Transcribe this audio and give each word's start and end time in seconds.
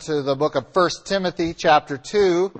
to 0.00 0.22
the 0.22 0.34
book 0.34 0.56
of 0.56 0.66
1 0.74 0.90
Timothy 1.04 1.54
chapter 1.54 1.96
2. 1.96 2.50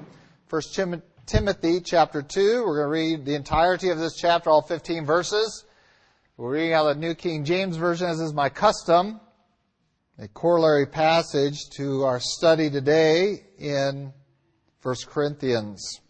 1 0.48 0.62
Tim- 0.73 1.02
Timothy 1.27 1.80
chapter 1.80 2.22
2. 2.22 2.64
We're 2.64 2.76
going 2.76 2.86
to 2.86 3.16
read 3.16 3.24
the 3.24 3.34
entirety 3.34 3.88
of 3.88 3.98
this 3.98 4.14
chapter, 4.14 4.50
all 4.50 4.62
15 4.62 5.04
verses. 5.04 5.64
We're 6.36 6.52
reading 6.52 6.74
out 6.74 6.84
the 6.84 6.94
New 6.94 7.16
King 7.16 7.44
James 7.44 7.76
Version, 7.76 8.08
as 8.08 8.20
is 8.20 8.32
my 8.32 8.48
custom. 8.48 9.20
A 10.20 10.28
corollary 10.28 10.86
passage 10.86 11.58
to 11.76 12.04
our 12.04 12.20
study 12.20 12.70
today 12.70 13.45
in 13.59 14.12
1 14.82 14.95
Corinthians. 15.09 16.01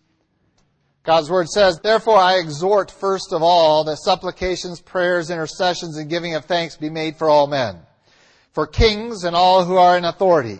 God's 1.04 1.30
Word 1.30 1.48
says, 1.48 1.80
Therefore 1.82 2.18
I 2.18 2.34
exhort 2.34 2.90
first 2.90 3.32
of 3.32 3.42
all 3.42 3.82
that 3.84 3.96
supplications, 3.96 4.82
prayers, 4.82 5.30
intercessions, 5.30 5.96
and 5.96 6.10
giving 6.10 6.34
of 6.34 6.44
thanks 6.44 6.76
be 6.76 6.90
made 6.90 7.16
for 7.16 7.30
all 7.30 7.46
men, 7.46 7.78
for 8.52 8.66
kings 8.66 9.24
and 9.24 9.34
all 9.34 9.64
who 9.64 9.76
are 9.76 9.96
in 9.96 10.04
authority 10.04 10.58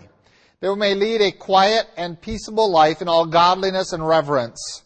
that 0.65 0.73
we 0.73 0.79
may 0.79 0.95
lead 0.95 1.21
a 1.21 1.31
quiet 1.31 1.87
and 1.95 2.19
peaceable 2.19 2.71
life 2.71 2.99
in 2.99 3.07
all 3.07 3.27
godliness 3.27 3.93
and 3.93 4.07
reverence. 4.07 4.81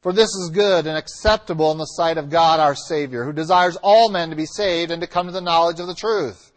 For 0.00 0.12
this 0.12 0.30
is 0.30 0.50
good 0.52 0.84
and 0.88 0.98
acceptable 0.98 1.70
in 1.70 1.78
the 1.78 1.84
sight 1.84 2.18
of 2.18 2.28
God 2.28 2.58
our 2.58 2.74
Savior, 2.74 3.24
who 3.24 3.32
desires 3.32 3.76
all 3.84 4.08
men 4.08 4.30
to 4.30 4.36
be 4.36 4.46
saved 4.46 4.90
and 4.90 5.00
to 5.00 5.06
come 5.06 5.26
to 5.26 5.32
the 5.32 5.40
knowledge 5.40 5.78
of 5.78 5.86
the 5.86 5.94
truth. 5.94 6.50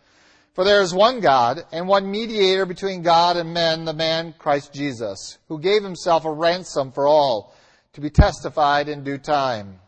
For 0.55 0.63
there 0.63 0.81
is 0.81 0.95
one 0.95 1.19
God 1.19 1.63
and 1.71 1.87
one 1.87 2.09
mediator 2.09 2.65
between 2.65 3.03
God 3.03 3.37
and 3.37 3.53
men, 3.53 3.85
the 3.85 3.93
man 3.93 4.33
Christ 4.39 4.73
Jesus, 4.73 5.37
who 5.47 5.59
gave 5.59 5.83
himself 5.83 6.25
a 6.25 6.33
ransom 6.33 6.91
for 6.91 7.05
all, 7.05 7.55
to 7.93 8.01
be 8.01 8.09
testified 8.09 8.89
in 8.89 9.03
due 9.03 9.19
time. 9.19 9.79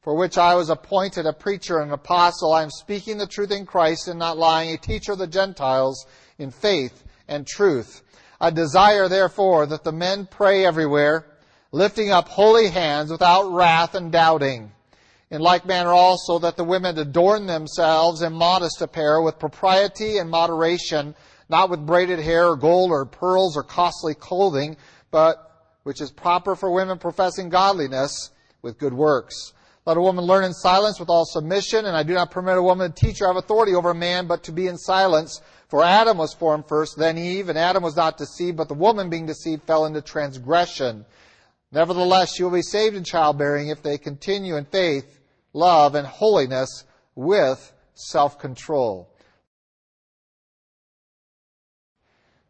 For 0.00 0.16
which 0.16 0.38
I 0.38 0.56
was 0.56 0.70
appointed 0.70 1.24
a 1.24 1.32
preacher 1.32 1.78
and 1.78 1.90
an 1.90 1.94
apostle. 1.94 2.52
I 2.52 2.64
am 2.64 2.70
speaking 2.70 3.18
the 3.18 3.28
truth 3.28 3.52
in 3.52 3.64
Christ 3.64 4.08
and 4.08 4.18
not 4.18 4.38
lying, 4.38 4.74
a 4.74 4.76
teacher 4.76 5.12
of 5.12 5.18
the 5.18 5.28
Gentiles 5.28 6.04
in 6.36 6.50
faith 6.50 7.04
and 7.32 7.46
truth. 7.46 8.02
I 8.40 8.50
desire 8.50 9.08
therefore 9.08 9.66
that 9.66 9.84
the 9.84 9.92
men 9.92 10.26
pray 10.30 10.66
everywhere, 10.66 11.26
lifting 11.70 12.10
up 12.10 12.28
holy 12.28 12.68
hands 12.68 13.10
without 13.10 13.52
wrath 13.52 13.94
and 13.94 14.12
doubting. 14.12 14.72
In 15.30 15.40
like 15.40 15.64
manner 15.64 15.92
also 15.92 16.38
that 16.40 16.56
the 16.56 16.64
women 16.64 16.98
adorn 16.98 17.46
themselves 17.46 18.20
in 18.20 18.34
modest 18.34 18.82
apparel 18.82 19.24
with 19.24 19.38
propriety 19.38 20.18
and 20.18 20.28
moderation, 20.28 21.14
not 21.48 21.70
with 21.70 21.86
braided 21.86 22.18
hair 22.18 22.48
or 22.48 22.56
gold 22.56 22.90
or 22.90 23.06
pearls 23.06 23.56
or 23.56 23.62
costly 23.62 24.14
clothing, 24.14 24.76
but 25.10 25.70
which 25.84 26.00
is 26.00 26.10
proper 26.10 26.54
for 26.54 26.70
women 26.70 26.98
professing 26.98 27.48
godliness 27.48 28.30
with 28.60 28.78
good 28.78 28.92
works. 28.92 29.54
Let 29.84 29.96
a 29.96 30.00
woman 30.00 30.24
learn 30.24 30.44
in 30.44 30.52
silence 30.52 31.00
with 31.00 31.08
all 31.08 31.24
submission, 31.24 31.86
and 31.86 31.96
I 31.96 32.04
do 32.04 32.14
not 32.14 32.30
permit 32.30 32.56
a 32.56 32.62
woman 32.62 32.92
to 32.92 33.06
teach 33.06 33.20
or 33.20 33.26
have 33.26 33.36
authority 33.36 33.74
over 33.74 33.90
a 33.90 33.94
man, 33.94 34.28
but 34.28 34.44
to 34.44 34.52
be 34.52 34.68
in 34.68 34.78
silence. 34.78 35.40
For 35.72 35.82
Adam 35.82 36.18
was 36.18 36.34
formed 36.34 36.68
first, 36.68 36.98
then 36.98 37.16
Eve, 37.16 37.48
and 37.48 37.56
Adam 37.56 37.82
was 37.82 37.96
not 37.96 38.18
deceived, 38.18 38.58
but 38.58 38.68
the 38.68 38.74
woman 38.74 39.08
being 39.08 39.24
deceived 39.24 39.62
fell 39.62 39.86
into 39.86 40.02
transgression. 40.02 41.06
Nevertheless, 41.70 42.34
she 42.34 42.42
will 42.42 42.50
be 42.50 42.60
saved 42.60 42.94
in 42.94 43.04
childbearing 43.04 43.68
if 43.68 43.82
they 43.82 43.96
continue 43.96 44.56
in 44.56 44.66
faith, 44.66 45.18
love, 45.54 45.94
and 45.94 46.06
holiness 46.06 46.84
with 47.14 47.72
self-control. 47.94 49.08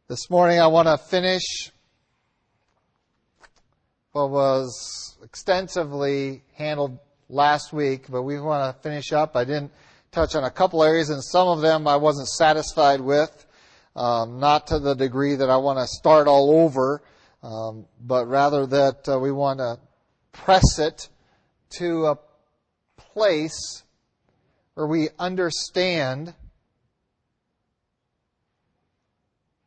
This 0.08 0.28
morning 0.28 0.58
I 0.58 0.66
want 0.66 0.88
to 0.88 0.98
finish 0.98 1.70
what 4.10 4.30
was 4.30 5.16
extensively 5.22 6.42
handled 6.54 6.98
last 7.28 7.72
week, 7.72 8.06
but 8.10 8.22
we 8.24 8.40
want 8.40 8.74
to 8.74 8.82
finish 8.82 9.12
up. 9.12 9.36
I 9.36 9.44
didn't 9.44 9.70
touch 10.12 10.34
on 10.34 10.44
a 10.44 10.50
couple 10.50 10.84
areas, 10.84 11.08
and 11.08 11.24
some 11.24 11.48
of 11.48 11.62
them 11.62 11.88
I 11.88 11.96
wasn't 11.96 12.28
satisfied 12.28 13.00
with, 13.00 13.46
um, 13.96 14.38
not 14.40 14.66
to 14.66 14.78
the 14.78 14.94
degree 14.94 15.36
that 15.36 15.48
I 15.48 15.56
want 15.56 15.78
to 15.78 15.86
start 15.86 16.28
all 16.28 16.50
over, 16.64 17.02
um, 17.42 17.86
but 17.98 18.26
rather 18.26 18.66
that 18.66 19.08
uh, 19.08 19.18
we 19.18 19.32
want 19.32 19.60
to 19.60 19.78
press 20.32 20.78
it 20.78 21.08
to 21.78 22.08
a 22.08 22.18
place 22.98 23.84
where 24.74 24.86
we 24.86 25.08
understand 25.18 26.34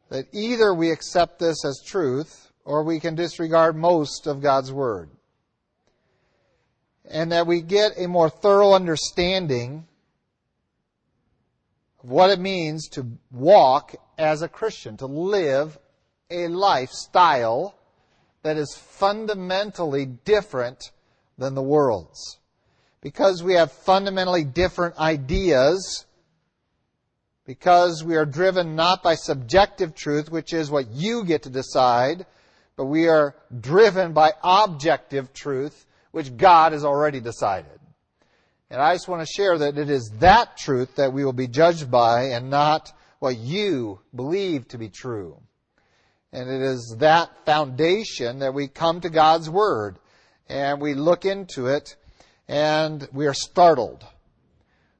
that 0.09 0.25
either 0.31 0.75
we 0.75 0.91
accept 0.91 1.39
this 1.39 1.65
as 1.65 1.81
truth 1.83 2.51
or 2.63 2.83
we 2.83 2.99
can 2.99 3.15
disregard 3.15 3.75
most 3.75 4.27
of 4.27 4.43
God's 4.43 4.71
Word. 4.71 5.09
And 7.09 7.31
that 7.31 7.47
we 7.47 7.61
get 7.61 7.93
a 7.97 8.07
more 8.07 8.29
thorough 8.29 8.73
understanding 8.73 9.87
what 12.05 12.29
it 12.29 12.39
means 12.39 12.87
to 12.89 13.05
walk 13.31 13.95
as 14.17 14.41
a 14.41 14.47
Christian, 14.47 14.95
to 14.97 15.07
live 15.07 15.77
a 16.29 16.47
lifestyle 16.47 17.75
that 18.43 18.57
is 18.57 18.75
fundamentally 18.75 20.05
different 20.05 20.91
than 21.37 21.55
the 21.55 21.63
world's. 21.63 22.37
Because 23.01 23.41
we 23.43 23.53
have 23.53 23.71
fundamentally 23.71 24.43
different 24.43 24.97
ideas, 24.97 26.05
because 27.45 28.03
we 28.03 28.15
are 28.15 28.25
driven 28.25 28.75
not 28.75 29.01
by 29.01 29.15
subjective 29.15 29.95
truth, 29.95 30.29
which 30.29 30.53
is 30.53 30.69
what 30.69 30.89
you 30.91 31.25
get 31.25 31.43
to 31.43 31.49
decide, 31.49 32.25
but 32.75 32.85
we 32.85 33.07
are 33.07 33.35
driven 33.59 34.13
by 34.13 34.33
objective 34.43 35.33
truth, 35.33 35.85
which 36.11 36.37
God 36.37 36.71
has 36.71 36.85
already 36.85 37.19
decided. 37.19 37.79
And 38.69 38.81
I 38.81 38.95
just 38.95 39.07
want 39.07 39.21
to 39.21 39.33
share 39.33 39.57
that 39.59 39.77
it 39.77 39.89
is 39.89 40.09
that 40.19 40.57
truth 40.57 40.95
that 40.95 41.13
we 41.13 41.23
will 41.23 41.33
be 41.33 41.47
judged 41.47 41.91
by 41.91 42.23
and 42.29 42.49
not 42.49 42.91
what 43.19 43.37
you 43.37 43.99
believe 44.15 44.67
to 44.69 44.77
be 44.77 44.89
true. 44.89 45.39
And 46.31 46.49
it 46.49 46.61
is 46.61 46.95
that 46.99 47.45
foundation 47.45 48.39
that 48.39 48.53
we 48.53 48.67
come 48.67 49.01
to 49.01 49.09
God's 49.09 49.49
Word 49.49 49.97
and 50.49 50.81
we 50.81 50.93
look 50.95 51.25
into 51.25 51.67
it 51.67 51.95
and 52.47 53.07
we 53.13 53.27
are 53.27 53.33
startled 53.33 54.03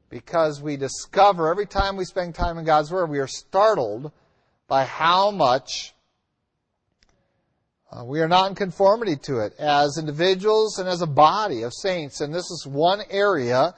because 0.09 0.61
we 0.61 0.77
discover 0.77 1.49
every 1.49 1.65
time 1.65 1.97
we 1.97 2.05
spend 2.05 2.35
time 2.35 2.57
in 2.57 2.65
God's 2.65 2.91
Word, 2.91 3.09
we 3.09 3.19
are 3.19 3.27
startled 3.27 4.11
by 4.67 4.85
how 4.85 5.31
much 5.31 5.94
uh, 7.95 8.03
we 8.03 8.19
are 8.19 8.27
not 8.27 8.49
in 8.49 8.55
conformity 8.55 9.15
to 9.15 9.39
it 9.39 9.53
as 9.57 9.97
individuals 9.97 10.79
and 10.79 10.89
as 10.89 11.01
a 11.01 11.07
body 11.07 11.61
of 11.61 11.71
saints. 11.73 12.19
And 12.19 12.33
this 12.33 12.49
is 12.51 12.67
one 12.67 13.01
area 13.09 13.73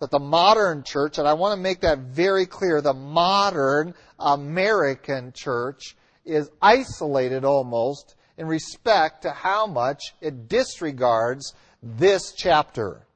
that 0.00 0.10
the 0.10 0.18
modern 0.18 0.82
church, 0.82 1.18
and 1.18 1.26
I 1.26 1.34
want 1.34 1.56
to 1.56 1.62
make 1.62 1.80
that 1.80 1.98
very 1.98 2.44
clear, 2.44 2.80
the 2.80 2.92
modern 2.92 3.94
American 4.18 5.32
church 5.34 5.96
is 6.24 6.50
isolated 6.60 7.44
almost 7.44 8.14
in 8.36 8.46
respect 8.46 9.22
to 9.22 9.30
how 9.30 9.66
much 9.66 10.14
it 10.20 10.48
disregards 10.48 11.54
this 11.82 12.32
chapter. 12.36 13.06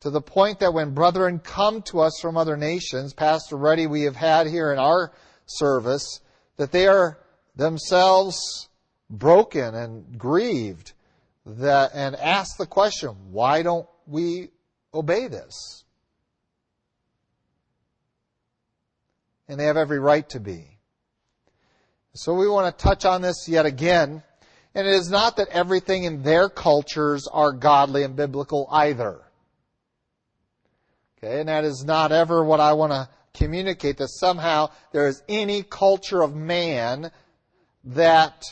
To 0.00 0.10
the 0.10 0.20
point 0.20 0.60
that 0.60 0.74
when 0.74 0.94
brethren 0.94 1.38
come 1.38 1.82
to 1.82 2.00
us 2.00 2.18
from 2.20 2.36
other 2.36 2.56
nations, 2.56 3.14
Pastor 3.14 3.56
Ruddy, 3.56 3.86
we 3.86 4.02
have 4.02 4.16
had 4.16 4.46
here 4.46 4.72
in 4.72 4.78
our 4.78 5.12
service, 5.46 6.20
that 6.56 6.72
they 6.72 6.86
are 6.86 7.18
themselves 7.56 8.68
broken 9.10 9.74
and 9.74 10.18
grieved 10.18 10.92
that, 11.46 11.90
and 11.94 12.16
ask 12.16 12.56
the 12.56 12.66
question, 12.66 13.10
why 13.30 13.62
don't 13.62 13.86
we 14.06 14.48
obey 14.92 15.28
this? 15.28 15.84
And 19.46 19.60
they 19.60 19.66
have 19.66 19.76
every 19.76 19.98
right 19.98 20.26
to 20.30 20.40
be. 20.40 20.78
So 22.14 22.32
we 22.32 22.48
want 22.48 22.76
to 22.76 22.82
touch 22.82 23.04
on 23.04 23.20
this 23.20 23.46
yet 23.48 23.66
again. 23.66 24.22
And 24.74 24.86
it 24.86 24.94
is 24.94 25.10
not 25.10 25.36
that 25.36 25.48
everything 25.48 26.04
in 26.04 26.22
their 26.22 26.48
cultures 26.48 27.28
are 27.30 27.52
godly 27.52 28.04
and 28.04 28.16
biblical 28.16 28.66
either. 28.70 29.20
Okay, 31.18 31.40
and 31.40 31.48
that 31.48 31.64
is 31.64 31.84
not 31.84 32.10
ever 32.10 32.42
what 32.44 32.60
I 32.60 32.72
want 32.72 32.92
to 32.92 33.08
communicate 33.34 33.98
that 33.98 34.08
somehow 34.08 34.70
there 34.92 35.08
is 35.08 35.22
any 35.28 35.62
culture 35.62 36.22
of 36.22 36.34
man 36.34 37.10
that 37.84 38.42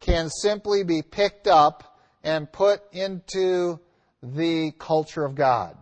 can 0.00 0.28
simply 0.28 0.84
be 0.84 1.02
picked 1.02 1.46
up 1.46 1.98
and 2.22 2.50
put 2.50 2.82
into 2.92 3.80
the 4.22 4.72
culture 4.78 5.24
of 5.24 5.34
God. 5.34 5.76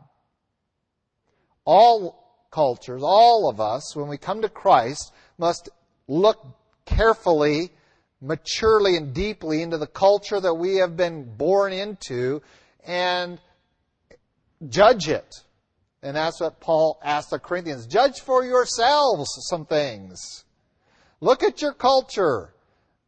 All 1.65 2.47
cultures, 2.51 3.03
all 3.03 3.49
of 3.49 3.61
us, 3.61 3.97
when 3.97 4.09
we 4.09 4.19
come 4.19 4.43
to 4.43 4.49
Christ, 4.49 5.13
must 5.39 5.71
look 6.07 6.47
carefully, 6.85 7.71
maturely, 8.21 8.97
and 8.97 9.15
deeply 9.15 9.63
into 9.63 9.79
the 9.79 9.87
culture 9.87 10.39
that 10.39 10.55
we 10.55 10.77
have 10.77 10.97
been 10.97 11.37
born 11.37 11.73
into 11.73 12.43
and 12.87 13.41
judge 14.69 15.09
it. 15.09 15.44
And 16.05 16.15
that's 16.15 16.39
what 16.39 16.61
Paul 16.61 17.01
asked 17.03 17.31
the 17.31 17.39
Corinthians. 17.39 17.87
Judge 17.87 18.21
for 18.21 18.45
yourselves 18.45 19.27
some 19.49 19.65
things. 19.65 20.45
Look 21.23 21.43
at 21.43 21.62
your 21.62 21.73
culture 21.73 22.53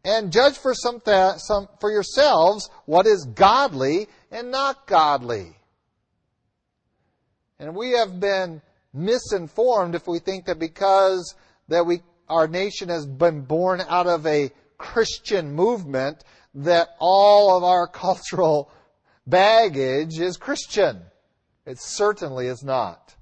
and 0.02 0.32
judge 0.32 0.56
for 0.56 0.72
some, 0.72 1.00
th- 1.00 1.34
some 1.36 1.68
for 1.78 1.90
yourselves 1.90 2.70
what 2.86 3.06
is 3.06 3.26
godly 3.34 4.06
and 4.30 4.50
not 4.50 4.86
godly. 4.86 5.56
And 7.58 7.76
we 7.76 7.90
have 7.92 8.18
been 8.18 8.62
misinformed 8.94 9.94
if 9.94 10.06
we 10.06 10.18
think 10.18 10.46
that 10.46 10.58
because 10.58 11.34
that 11.68 11.84
we, 11.84 12.00
our 12.30 12.48
nation 12.48 12.88
has 12.88 13.04
been 13.04 13.42
born 13.42 13.82
out 13.90 14.06
of 14.06 14.26
a 14.26 14.50
Christian 14.78 15.52
movement, 15.52 16.24
that 16.54 16.88
all 16.98 17.58
of 17.58 17.62
our 17.62 17.86
cultural 17.92 18.70
baggage 19.26 20.18
is 20.18 20.38
Christian. 20.38 21.02
It 21.66 21.78
certainly 21.80 22.46
is 22.46 22.62
not. 22.62 23.14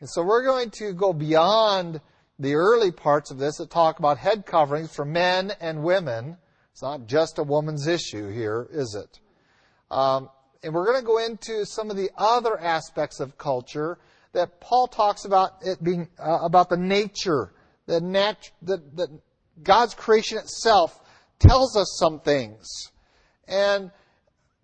And 0.00 0.08
so 0.08 0.22
we're 0.22 0.44
going 0.44 0.70
to 0.78 0.92
go 0.92 1.12
beyond 1.12 2.00
the 2.38 2.54
early 2.54 2.92
parts 2.92 3.30
of 3.30 3.38
this 3.38 3.56
that 3.56 3.70
talk 3.70 3.98
about 3.98 4.18
head 4.18 4.46
coverings 4.46 4.94
for 4.94 5.04
men 5.04 5.52
and 5.60 5.82
women. 5.82 6.36
It's 6.72 6.82
not 6.82 7.06
just 7.06 7.38
a 7.38 7.42
woman's 7.42 7.86
issue 7.86 8.30
here, 8.30 8.68
is 8.70 8.94
it? 8.94 9.20
Um, 9.90 10.28
and 10.62 10.74
we're 10.74 10.86
going 10.86 11.00
to 11.00 11.06
go 11.06 11.18
into 11.18 11.64
some 11.64 11.90
of 11.90 11.96
the 11.96 12.10
other 12.16 12.58
aspects 12.58 13.20
of 13.20 13.38
culture 13.38 13.98
that 14.32 14.60
Paul 14.60 14.86
talks 14.86 15.24
about 15.24 15.52
it 15.62 15.82
being 15.82 16.08
uh, 16.18 16.38
about 16.42 16.68
the 16.68 16.76
nature, 16.76 17.52
the 17.86 18.00
nat- 18.00 18.50
that 18.62 19.08
God's 19.62 19.94
creation 19.94 20.38
itself 20.38 21.00
tells 21.38 21.76
us 21.76 21.96
some 21.98 22.20
things. 22.20 22.68
And 23.46 23.90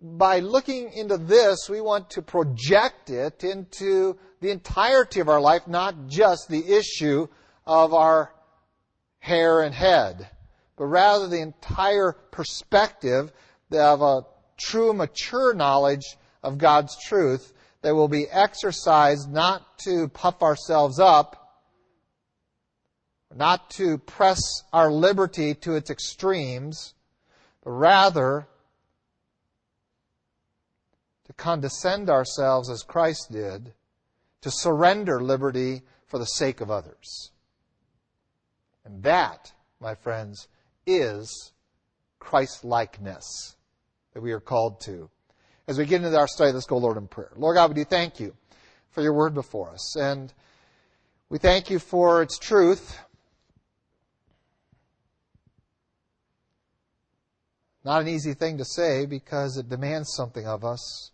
by 0.01 0.39
looking 0.39 0.91
into 0.93 1.17
this, 1.17 1.69
we 1.69 1.81
want 1.81 2.09
to 2.11 2.21
project 2.21 3.09
it 3.09 3.43
into 3.43 4.17
the 4.41 4.51
entirety 4.51 5.19
of 5.19 5.29
our 5.29 5.41
life, 5.41 5.67
not 5.67 6.07
just 6.07 6.47
the 6.49 6.73
issue 6.73 7.27
of 7.65 7.93
our 7.93 8.33
hair 9.19 9.61
and 9.61 9.73
head, 9.73 10.29
but 10.77 10.85
rather 10.85 11.27
the 11.27 11.41
entire 11.41 12.13
perspective 12.31 13.31
of 13.71 14.01
a 14.01 14.21
true, 14.57 14.93
mature 14.93 15.53
knowledge 15.53 16.17
of 16.43 16.57
God's 16.57 16.95
truth 17.07 17.53
that 17.81 17.95
will 17.95 18.07
be 18.07 18.27
exercised 18.29 19.31
not 19.31 19.77
to 19.79 20.07
puff 20.09 20.41
ourselves 20.41 20.99
up, 20.99 21.61
not 23.33 23.69
to 23.71 23.97
press 23.97 24.39
our 24.71 24.91
liberty 24.91 25.55
to 25.55 25.75
its 25.75 25.89
extremes, 25.89 26.93
but 27.63 27.71
rather 27.71 28.47
condescend 31.37 32.09
ourselves 32.09 32.69
as 32.69 32.83
Christ 32.83 33.31
did, 33.31 33.73
to 34.41 34.51
surrender 34.51 35.21
liberty 35.21 35.81
for 36.05 36.19
the 36.19 36.25
sake 36.25 36.61
of 36.61 36.69
others. 36.69 37.31
And 38.83 39.03
that, 39.03 39.51
my 39.79 39.95
friends, 39.95 40.47
is 40.85 41.51
Christ 42.19 42.63
likeness 42.63 43.55
that 44.13 44.21
we 44.21 44.31
are 44.31 44.39
called 44.39 44.79
to. 44.81 45.09
As 45.67 45.77
we 45.77 45.85
get 45.85 46.03
into 46.03 46.17
our 46.17 46.27
study, 46.27 46.51
let's 46.51 46.67
go, 46.67 46.77
Lord, 46.77 46.97
in 46.97 47.07
prayer. 47.07 47.31
Lord 47.35 47.55
God, 47.55 47.69
we 47.71 47.75
do 47.75 47.85
thank 47.85 48.19
you 48.19 48.35
for 48.91 49.01
your 49.01 49.13
word 49.13 49.33
before 49.33 49.71
us. 49.71 49.95
And 49.95 50.31
we 51.29 51.39
thank 51.39 51.69
you 51.69 51.79
for 51.79 52.21
its 52.21 52.37
truth. 52.37 52.99
Not 57.83 58.01
an 58.01 58.07
easy 58.07 58.33
thing 58.33 58.57
to 58.59 58.65
say 58.65 59.05
because 59.05 59.57
it 59.57 59.69
demands 59.69 60.13
something 60.15 60.47
of 60.47 60.63
us. 60.63 61.11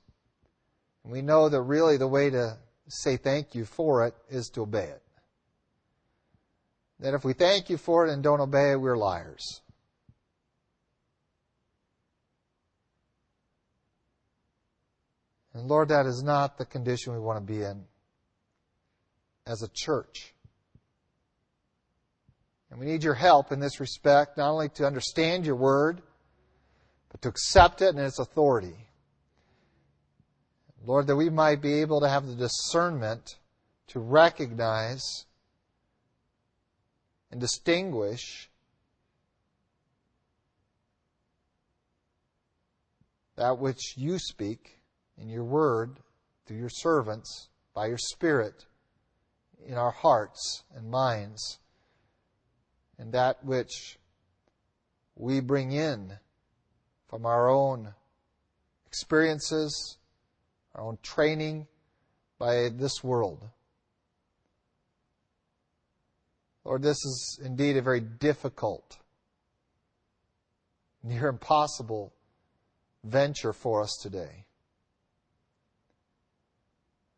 And 1.04 1.14
we 1.14 1.22
know 1.22 1.50
that 1.50 1.62
really 1.62 1.98
the 1.98 2.08
way 2.08 2.30
to 2.30 2.58
say 2.88 3.18
thank 3.18 3.56
you 3.56 3.66
for 3.66 4.06
it 4.06 4.16
is 4.30 4.50
to 4.50 4.62
obey 4.62 4.86
it. 4.86 5.02
That 7.00 7.14
if 7.14 7.24
we 7.24 7.34
thank 7.34 7.70
you 7.70 7.78
for 7.78 8.06
it 8.06 8.14
and 8.14 8.22
don't 8.22 8.42
obey 8.42 8.72
it, 8.72 8.82
we're 8.82 8.98
liars. 8.98 9.62
And 15.54 15.68
Lord, 15.68 15.90
that 15.90 16.06
is 16.06 16.24
not 16.24 16.58
the 16.58 16.66
condition 16.66 17.14
we 17.14 17.20
want 17.20 17.46
to 17.46 17.54
be 17.54 17.62
in 17.62 17.84
as 19.48 19.64
a 19.64 19.70
church. 19.74 20.34
And 22.70 22.80
we 22.80 22.86
need 22.86 23.04
your 23.04 23.16
help 23.16 23.52
in 23.52 23.60
this 23.60 23.80
respect, 23.80 24.38
not 24.38 24.52
only 24.52 24.70
to 24.70 24.86
understand 24.86 25.46
your 25.46 25.58
word, 25.58 26.02
but 27.12 27.22
to 27.24 27.30
accept 27.30 27.82
it 27.82 27.90
and 27.90 28.00
its 28.00 28.20
authority. 28.20 28.88
Lord, 30.86 31.08
that 31.08 31.16
we 31.16 31.30
might 31.30 31.62
be 31.62 31.82
able 31.82 32.02
to 32.02 32.10
have 32.10 32.26
the 32.26 32.36
discernment 32.36 33.38
to 33.88 34.00
recognize 34.00 35.26
and 37.32 37.40
distinguish 37.40 38.50
that 43.36 43.60
which 43.60 43.96
you 43.96 44.18
speak 44.18 44.80
in 45.18 45.30
your 45.30 45.44
word 45.44 46.00
through 46.46 46.58
your 46.58 46.70
servants 46.70 47.50
by 47.74 47.88
your 47.88 47.98
Spirit 47.98 48.66
in 49.66 49.76
our 49.76 49.92
hearts 49.92 50.64
and 50.76 50.90
minds, 50.90 51.60
and 52.98 53.14
that 53.14 53.44
which 53.46 54.00
we 55.16 55.40
bring 55.40 55.72
in 55.72 56.18
from 57.08 57.26
our 57.26 57.50
own 57.50 57.94
experiences, 58.88 59.98
our 60.76 60.84
own 60.84 60.98
training 61.02 61.68
by 62.38 62.70
this 62.70 63.04
world. 63.04 63.50
Lord, 66.64 66.82
this 66.84 66.98
is 66.98 67.40
indeed 67.44 67.78
a 67.78 67.82
very 67.82 68.00
difficult, 68.00 68.98
near 71.04 71.28
impossible 71.28 72.14
venture 73.04 73.54
for 73.54 73.82
us 73.82 73.98
today 74.02 74.46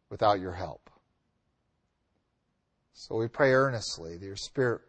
without 0.09 0.39
your 0.39 0.53
help. 0.53 0.89
So 2.93 3.15
we 3.15 3.27
pray 3.27 3.51
earnestly 3.53 4.17
that 4.17 4.25
your 4.25 4.37
Spirit 4.37 4.81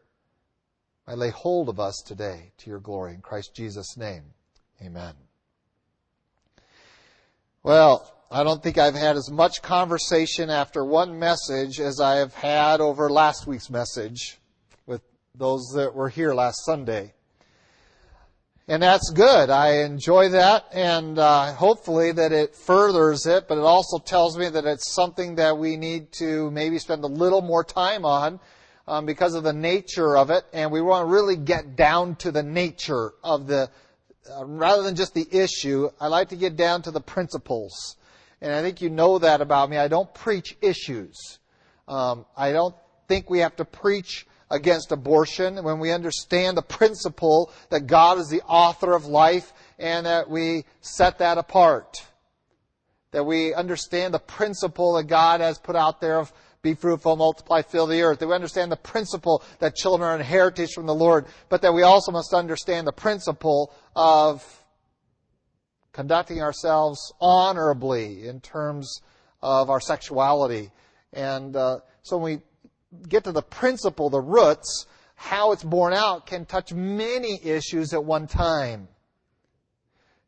might 1.07 1.19
lay 1.19 1.31
hold 1.31 1.69
of 1.69 1.81
us 1.81 2.03
today 2.07 2.53
to 2.59 2.71
your 2.71 2.79
glory. 2.79 3.15
In 3.15 3.21
Christ 3.21 3.55
Jesus' 3.55 3.97
name, 3.97 4.23
amen. 4.81 5.15
Well, 7.63 8.14
I 8.35 8.43
don't 8.43 8.61
think 8.61 8.79
I've 8.79 8.97
had 8.97 9.15
as 9.15 9.31
much 9.31 9.63
conversation 9.63 10.51
after 10.51 10.85
one 10.85 11.21
message 11.21 11.79
as 11.79 12.01
I 12.01 12.17
have 12.17 12.35
had 12.35 12.81
over 12.81 13.09
last 13.09 13.47
week's 13.47 13.71
message 13.71 14.41
with 14.87 15.03
those 15.37 15.71
that 15.77 15.95
were 15.95 16.09
here 16.09 16.35
last 16.35 16.65
Sunday. 16.65 17.13
And 18.67 18.83
that's 18.83 19.11
good. 19.11 19.51
I 19.51 19.85
enjoy 19.85 20.31
that 20.31 20.65
and 20.73 21.17
uh, 21.17 21.53
hopefully 21.53 22.11
that 22.11 22.33
it 22.33 22.57
furthers 22.57 23.25
it, 23.25 23.47
but 23.47 23.57
it 23.57 23.63
also 23.63 23.99
tells 23.99 24.37
me 24.37 24.49
that 24.49 24.65
it's 24.65 24.93
something 24.93 25.37
that 25.37 25.57
we 25.57 25.77
need 25.77 26.11
to 26.15 26.51
maybe 26.51 26.81
spend 26.81 27.05
a 27.05 27.07
little 27.07 27.41
more 27.41 27.63
time 27.63 28.05
on 28.05 28.41
um, 28.89 29.07
because 29.07 29.37
of 29.37 29.45
the 29.45 29.53
nature 29.53 30.17
of 30.17 30.31
it. 30.31 30.45
And 30.53 30.73
we 30.73 30.81
want 30.81 31.07
to 31.07 31.13
really 31.13 31.37
get 31.37 31.77
down 31.77 32.17
to 32.17 32.33
the 32.33 32.43
nature 32.43 33.13
of 33.23 33.47
the, 33.47 33.71
uh, 34.29 34.45
rather 34.45 34.83
than 34.83 34.97
just 34.97 35.15
the 35.15 35.29
issue, 35.31 35.89
I 36.01 36.09
like 36.09 36.31
to 36.31 36.37
get 36.37 36.57
down 36.57 36.83
to 36.83 36.91
the 36.91 37.01
principles. 37.01 37.95
And 38.41 38.53
I 38.53 38.63
think 38.63 38.81
you 38.81 38.91
know 38.91 39.19
that 39.19 39.41
about 39.41 39.71
me. 39.71 39.77
I 39.77 39.89
don't 39.89 40.13
preach 40.15 40.57
issues. 40.61 41.39
Um, 41.89 42.27
I 42.37 42.53
don't 42.53 42.75
think 43.09 43.29
we 43.29 43.41
have 43.41 43.57
to 43.57 43.65
preach 43.65 44.27
against 44.51 44.93
abortion, 44.93 45.63
when 45.65 45.79
we 45.79 45.91
understand 45.91 46.57
the 46.57 46.63
principle 46.63 47.53
that 47.71 47.87
God 47.87 48.19
is 48.19 48.29
the 48.29 48.43
author 48.43 48.93
of 48.93 49.07
life 49.07 49.53
and 49.79 50.07
that 50.07 50.29
we 50.29 50.65
set 50.81 51.19
that 51.19 51.39
apart. 51.39 52.07
That 53.11 53.25
we 53.25 53.55
understand 53.55 54.15
the 54.15 54.19
principle 54.19 54.95
that 54.95 55.05
God 55.05 55.41
has 55.41 55.59
put 55.59 55.77
out 55.77 56.01
there 56.01 56.19
of 56.19 56.33
be 56.63 56.75
fruitful, 56.75 57.17
multiply, 57.17 57.63
fill 57.63 57.87
the 57.87 58.03
earth. 58.03 58.21
That 58.21 58.29
we 58.29 58.35
understand 58.35 58.73
the 58.73 58.77
principle 58.77 59.43
that 59.59 59.75
children 59.75 60.09
are 60.09 60.15
an 60.15 60.23
heritage 60.23 60.73
from 60.73 60.87
the 60.87 60.95
Lord, 60.95 61.27
but 61.49 61.61
that 61.63 61.75
we 61.75 61.83
also 61.83 62.11
must 62.11 62.33
understand 62.33 62.87
the 62.87 62.93
principle 62.93 63.73
of 63.95 64.64
conducting 65.95 66.43
ourselves 66.43 67.15
honorably 67.21 68.27
in 68.27 68.41
terms 68.41 69.01
of 69.41 69.71
our 69.71 69.81
sexuality. 69.81 70.71
And 71.13 71.57
uh, 71.57 71.79
so 72.03 72.19
when 72.19 72.35
we 72.35 73.09
get 73.09 73.25
to 73.25 73.33
the 73.33 73.43
principle, 73.43 74.11
the 74.11 74.21
roots, 74.21 74.87
how 75.15 75.53
it's 75.53 75.63
borne 75.63 75.95
out 75.95 76.27
can 76.27 76.45
touch 76.45 76.75
many 76.75 77.41
issues 77.43 77.95
at 77.95 78.05
one 78.05 78.27
time. 78.27 78.89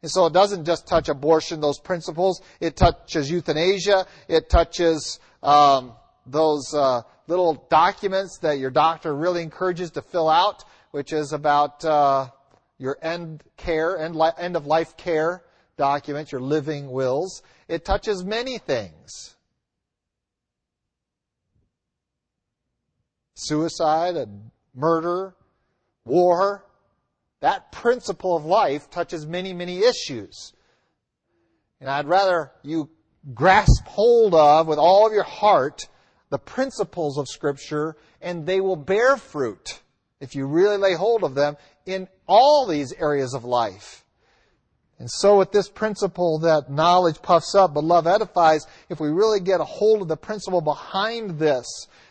And 0.03 0.11
so 0.11 0.27
it 0.27 0.33
doesn't 0.33 0.65
just 0.65 0.87
touch 0.87 1.09
abortion, 1.09 1.61
those 1.61 1.81
principles. 1.81 2.41
It 2.61 2.77
touches 2.77 3.29
euthanasia. 3.29 4.07
It 4.29 4.49
touches 4.49 5.19
um, 5.43 5.95
those 6.27 6.73
uh, 6.73 7.03
little 7.27 7.67
documents 7.69 8.39
that 8.43 8.59
your 8.59 8.71
doctor 8.71 9.13
really 9.17 9.43
encourages 9.43 9.91
to 9.93 10.03
fill 10.03 10.29
out, 10.29 10.63
which 10.93 11.13
is 11.13 11.33
about 11.33 11.85
uh, 11.85 12.29
your 12.79 12.99
end 13.03 13.43
care, 13.57 13.99
end, 13.99 14.15
li- 14.15 14.31
end 14.39 14.55
of 14.55 14.67
life 14.67 14.97
care 14.97 15.43
documents, 15.77 16.33
your 16.33 16.41
living 16.41 16.91
wills. 16.91 17.43
It 17.69 17.85
touches 17.85 18.25
many 18.25 18.59
things. 18.59 19.37
suicide 23.37 24.17
and 24.17 24.51
murder, 24.75 25.35
war. 26.05 26.65
That 27.41 27.71
principle 27.71 28.37
of 28.37 28.45
life 28.45 28.91
touches 28.91 29.27
many, 29.27 29.53
many 29.53 29.79
issues. 29.79 30.53
And 31.81 31.89
I'd 31.89 32.09
rather 32.09 32.51
you 32.63 32.91
grasp 33.35 33.87
hold 33.87 34.35
of 34.35 34.67
with 34.67 34.79
all 34.79 35.07
of 35.07 35.13
your 35.13 35.23
heart 35.23 35.89
the 36.29 36.39
principles 36.39 37.19
of 37.19 37.29
Scripture, 37.29 37.97
and 38.21 38.47
they 38.47 38.61
will 38.61 38.77
bear 38.77 39.17
fruit 39.17 39.81
if 40.21 40.35
you 40.35 40.47
really 40.47 40.77
lay 40.77 40.95
hold 40.95 41.23
of 41.23 41.35
them 41.35 41.57
in 41.85 42.09
all 42.27 42.67
these 42.67 42.93
areas 42.95 43.33
of 43.33 43.45
life. 43.45 44.05
And 44.99 45.11
so 45.11 45.39
with 45.39 45.53
this 45.53 45.69
principle 45.69 46.39
that 46.39 46.71
knowledge 46.71 47.21
puffs 47.21 47.55
up, 47.55 47.75
but 47.75 47.85
love 47.85 48.07
edifies, 48.07 48.67
if 48.89 48.99
we 48.99 49.09
really 49.09 49.41
get 49.41 49.61
a 49.61 49.65
hold 49.65 50.01
of 50.01 50.09
the 50.09 50.17
principle 50.17 50.63
behind 50.63 51.39
this, 51.39 51.67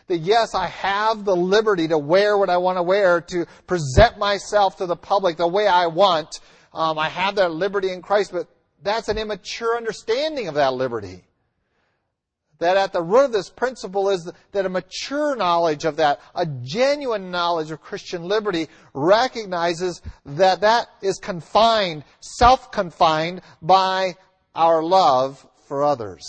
that 0.06 0.18
yes, 0.18 0.54
I 0.54 0.66
have 0.66 1.24
the 1.24 1.34
liberty 1.34 1.88
to 1.88 1.98
wear 1.98 2.38
what 2.38 2.48
I 2.48 2.58
want 2.58 2.78
to 2.78 2.82
wear, 2.82 3.20
to 3.22 3.46
present 3.66 4.18
myself 4.18 4.76
to 4.76 4.86
the 4.86 4.94
public 4.94 5.36
the 5.36 5.48
way 5.48 5.66
I 5.66 5.86
want. 5.86 6.38
Um, 6.72 6.96
I 6.98 7.08
have 7.08 7.34
that 7.36 7.50
liberty 7.50 7.92
in 7.92 8.02
Christ, 8.02 8.30
but 8.32 8.46
that's 8.82 9.08
an 9.08 9.18
immature 9.18 9.76
understanding 9.76 10.46
of 10.46 10.54
that 10.54 10.74
liberty. 10.74 11.24
That 12.58 12.76
at 12.76 12.92
the 12.92 13.02
root 13.02 13.26
of 13.26 13.32
this 13.32 13.50
principle 13.50 14.08
is 14.08 14.30
that 14.52 14.66
a 14.66 14.70
mature 14.70 15.36
knowledge 15.36 15.84
of 15.84 15.96
that, 15.96 16.20
a 16.34 16.46
genuine 16.46 17.30
knowledge 17.30 17.70
of 17.70 17.82
Christian 17.82 18.24
liberty 18.24 18.68
recognizes 18.94 20.00
that 20.24 20.62
that 20.62 20.88
is 21.02 21.18
confined, 21.18 22.04
self-confined 22.20 23.42
by 23.60 24.14
our 24.54 24.82
love 24.82 25.46
for 25.66 25.84
others. 25.84 26.24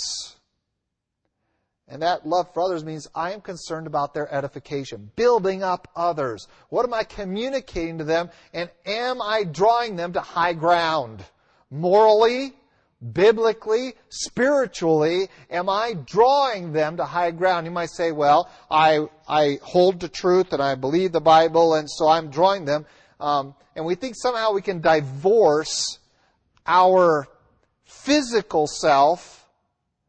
And 1.88 2.02
that 2.02 2.28
love 2.28 2.54
for 2.54 2.62
others 2.62 2.84
means 2.84 3.08
I 3.16 3.32
am 3.32 3.40
concerned 3.40 3.88
about 3.88 4.14
their 4.14 4.34
edification, 4.34 5.10
building 5.16 5.64
up 5.64 5.88
others. 5.96 6.48
What 6.68 6.86
am 6.86 6.94
I 6.94 7.04
communicating 7.04 8.00
to 8.00 8.04
them? 8.04 8.30
And 8.54 8.70
am 8.86 9.22
I 9.22 9.46
drawing 9.46 9.96
them 9.96 10.12
to 10.14 10.20
high 10.20 10.52
ground? 10.52 11.24
Morally, 11.72 12.54
biblically, 13.01 13.94
spiritually, 14.10 15.30
am 15.50 15.70
I 15.70 15.94
drawing 15.94 16.74
them 16.74 16.98
to 16.98 17.06
high 17.06 17.32
ground? 17.32 17.66
You 17.66 17.72
might 17.72 17.92
say, 17.92 18.12
well, 18.12 18.50
I, 18.70 19.08
I 19.27 19.60
hold 19.62 20.01
to 20.01 20.10
truth 20.10 20.54
and 20.54 20.62
I 20.62 20.75
believe 20.75 21.12
the 21.12 21.22
Bible 21.22 21.75
and 21.75 21.89
so 21.89 22.08
I'm 22.08 22.30
drawing 22.30 22.66
them. 22.66 22.86
Um, 23.20 23.56
and 23.75 23.86
we 23.86 23.96
think 23.96 24.16
somehow 24.18 24.54
we 24.54 24.62
can 24.62 24.82
divorce 24.82 26.00
our 26.66 27.27
physical 27.86 28.68
self 28.68 29.48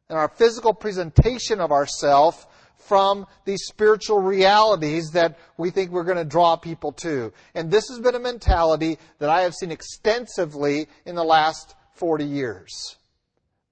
and 0.09 0.19
our 0.19 0.29
physical 0.29 0.73
presentation 0.73 1.61
of 1.61 1.71
ourself 1.71 2.47
from 2.77 3.27
these 3.45 3.65
spiritual 3.67 4.19
realities 4.19 5.11
that 5.13 5.39
we 5.59 5.71
think 5.71 5.91
we're 5.91 6.05
going 6.05 6.17
to 6.17 6.25
draw 6.25 6.57
people 6.57 6.91
to. 6.93 7.31
And 7.55 7.71
this 7.71 7.89
has 7.91 7.99
been 7.99 8.15
a 8.15 8.21
mentality 8.21 8.99
that 9.19 9.29
I 9.29 9.43
have 9.43 9.55
seen 9.55 9.71
extensively 9.71 10.89
in 11.05 11.15
the 11.15 11.25
last 11.25 11.75
40 11.99 12.25
years. 12.25 12.97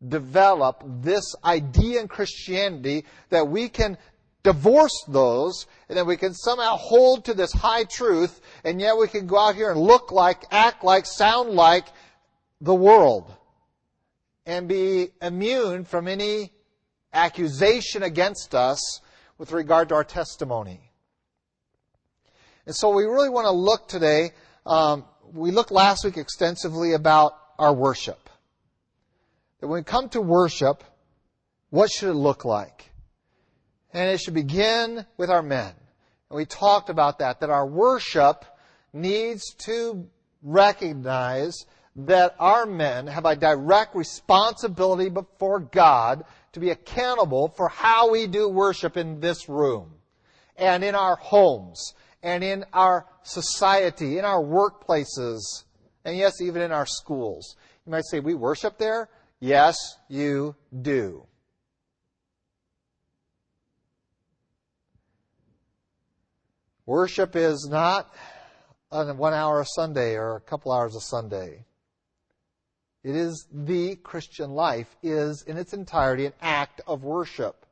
Develop 0.06 0.84
this 1.02 1.34
idea 1.44 2.00
in 2.00 2.08
Christianity 2.08 3.04
that 3.30 3.48
we 3.48 3.68
can 3.68 3.96
divorce 4.42 5.04
those 5.08 5.66
and 5.88 5.98
that 5.98 6.06
we 6.06 6.16
can 6.16 6.34
somehow 6.34 6.76
hold 6.76 7.24
to 7.24 7.34
this 7.34 7.52
high 7.52 7.84
truth 7.84 8.40
and 8.62 8.80
yet 8.80 8.96
we 8.96 9.08
can 9.08 9.26
go 9.26 9.38
out 9.38 9.54
here 9.54 9.70
and 9.70 9.80
look 9.80 10.12
like, 10.12 10.44
act 10.50 10.84
like, 10.84 11.06
sound 11.06 11.50
like 11.50 11.86
the 12.60 12.74
world 12.74 13.34
and 14.44 14.68
be 14.68 15.08
immune 15.20 15.84
from 15.84 16.06
any 16.06 16.52
accusation 17.12 18.02
against 18.02 18.54
us 18.54 19.00
with 19.38 19.52
regard 19.52 19.88
to 19.88 19.94
our 19.94 20.04
testimony. 20.04 20.80
And 22.66 22.74
so 22.74 22.90
we 22.90 23.04
really 23.04 23.30
want 23.30 23.46
to 23.46 23.50
look 23.52 23.88
today. 23.88 24.30
Um, 24.64 25.04
we 25.32 25.50
looked 25.50 25.70
last 25.70 26.04
week 26.04 26.16
extensively 26.16 26.92
about 26.92 27.32
our 27.58 27.74
worship. 27.74 28.28
That 29.60 29.68
when 29.68 29.80
we 29.80 29.84
come 29.84 30.08
to 30.10 30.20
worship, 30.20 30.84
what 31.70 31.90
should 31.90 32.10
it 32.10 32.14
look 32.14 32.44
like? 32.44 32.90
And 33.92 34.10
it 34.10 34.18
should 34.18 34.34
begin 34.34 35.06
with 35.16 35.30
our 35.30 35.42
men. 35.42 35.72
And 36.30 36.36
we 36.36 36.44
talked 36.44 36.90
about 36.90 37.18
that, 37.20 37.40
that 37.40 37.50
our 37.50 37.66
worship 37.66 38.44
needs 38.92 39.54
to 39.66 40.08
recognize 40.42 41.66
that 41.96 42.34
our 42.38 42.66
men 42.66 43.06
have 43.06 43.24
a 43.24 43.36
direct 43.36 43.94
responsibility 43.94 45.08
before 45.08 45.60
God 45.60 46.24
to 46.52 46.60
be 46.60 46.70
accountable 46.70 47.48
for 47.48 47.68
how 47.68 48.10
we 48.10 48.26
do 48.26 48.48
worship 48.48 48.96
in 48.96 49.20
this 49.20 49.48
room 49.48 49.92
and 50.56 50.84
in 50.84 50.94
our 50.94 51.16
homes 51.16 51.94
and 52.22 52.44
in 52.44 52.64
our 52.72 53.06
society, 53.22 54.18
in 54.18 54.24
our 54.24 54.42
workplaces, 54.42 55.64
and 56.06 56.16
yes, 56.16 56.40
even 56.40 56.62
in 56.62 56.70
our 56.70 56.86
schools. 56.86 57.56
You 57.84 57.90
might 57.90 58.04
say, 58.08 58.20
we 58.20 58.34
worship 58.34 58.78
there? 58.78 59.08
Yes, 59.40 59.76
you 60.08 60.54
do. 60.80 61.26
Worship 66.86 67.34
is 67.34 67.66
not 67.68 68.08
one 68.90 69.34
hour 69.34 69.60
a 69.60 69.66
Sunday 69.66 70.14
or 70.14 70.36
a 70.36 70.40
couple 70.40 70.70
hours 70.70 70.94
a 70.94 71.00
Sunday. 71.00 71.64
It 73.02 73.16
is 73.16 73.48
the 73.52 73.96
Christian 73.96 74.50
life 74.50 74.94
is 75.02 75.42
in 75.48 75.56
its 75.56 75.72
entirety 75.72 76.26
an 76.26 76.32
act 76.40 76.80
of 76.86 77.02
worship. 77.02 77.66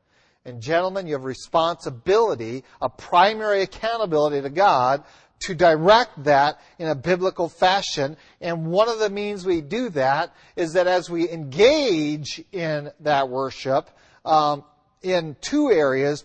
And 0.45 0.61
gentlemen, 0.61 1.07
you 1.07 1.15
have 1.15 1.25
responsibility, 1.25 2.65
a 2.83 2.89
primary 2.89 3.63
accountability 3.63 4.43
to 4.43 4.51
God 4.51 5.05
to 5.41 5.55
direct 5.55 6.25
that 6.25 6.61
in 6.79 6.89
a 6.89 6.95
biblical 6.95 7.49
fashion. 7.49 8.17
And 8.41 8.67
one 8.67 8.89
of 8.89 8.99
the 8.99 9.11
means 9.11 9.45
we 9.45 9.61
do 9.61 9.91
that 9.91 10.33
is 10.57 10.73
that 10.73 10.87
as 10.87 11.11
we 11.11 11.29
engage 11.29 12.43
in 12.53 12.91
that 13.01 13.29
worship, 13.29 13.91
um, 14.25 14.65
in 15.03 15.37
two 15.41 15.71
areas, 15.71 16.25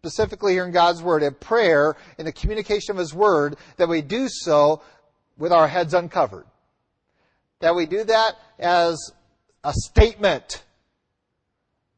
specifically 0.00 0.52
here 0.52 0.64
in 0.64 0.72
God's 0.72 1.02
Word, 1.02 1.22
in 1.22 1.34
prayer, 1.34 1.96
in 2.18 2.24
the 2.24 2.32
communication 2.32 2.92
of 2.92 2.98
His 2.98 3.14
Word, 3.14 3.56
that 3.76 3.88
we 3.88 4.02
do 4.02 4.28
so 4.28 4.82
with 5.38 5.52
our 5.52 5.68
heads 5.68 5.94
uncovered 5.94 6.46
that 7.60 7.74
we 7.74 7.86
do 7.86 8.04
that 8.04 8.36
as 8.58 9.12
a 9.64 9.72
statement. 9.72 10.62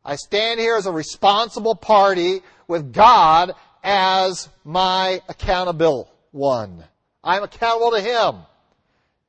I 0.05 0.17
stand 0.17 0.61
here 0.61 0.77
as 0.77 0.87
a 0.87 0.93
responsible 0.93 1.75
party 1.75 2.41
with 2.67 2.93
God 2.93 3.53
as 3.83 4.49
my 4.65 5.21
accountable 5.29 6.11
one. 6.31 6.85
I'm 7.23 7.43
accountable 7.43 7.93
to 7.93 8.01
Him. 8.01 8.43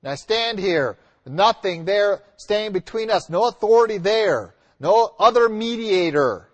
And 0.01 0.11
I 0.11 0.15
stand 0.15 0.59
here 0.59 0.97
nothing 1.25 1.85
there 1.85 2.21
standing 2.37 2.73
between 2.73 3.09
us, 3.09 3.29
no 3.29 3.47
authority 3.47 3.97
there, 3.97 4.55
no 4.79 5.13
other 5.19 5.49
mediator. 5.49 6.47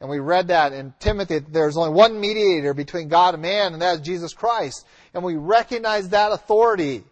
And 0.00 0.08
we 0.08 0.18
read 0.18 0.48
that 0.48 0.72
in 0.72 0.94
Timothy, 0.98 1.40
there's 1.40 1.76
only 1.76 1.90
one 1.90 2.20
mediator 2.20 2.72
between 2.72 3.08
God 3.08 3.34
and 3.34 3.42
man, 3.42 3.72
and 3.72 3.82
that 3.82 3.96
is 3.96 4.00
Jesus 4.00 4.32
Christ. 4.32 4.86
And 5.12 5.22
we 5.22 5.36
recognize 5.36 6.08
that 6.08 6.32
authority. 6.32 7.04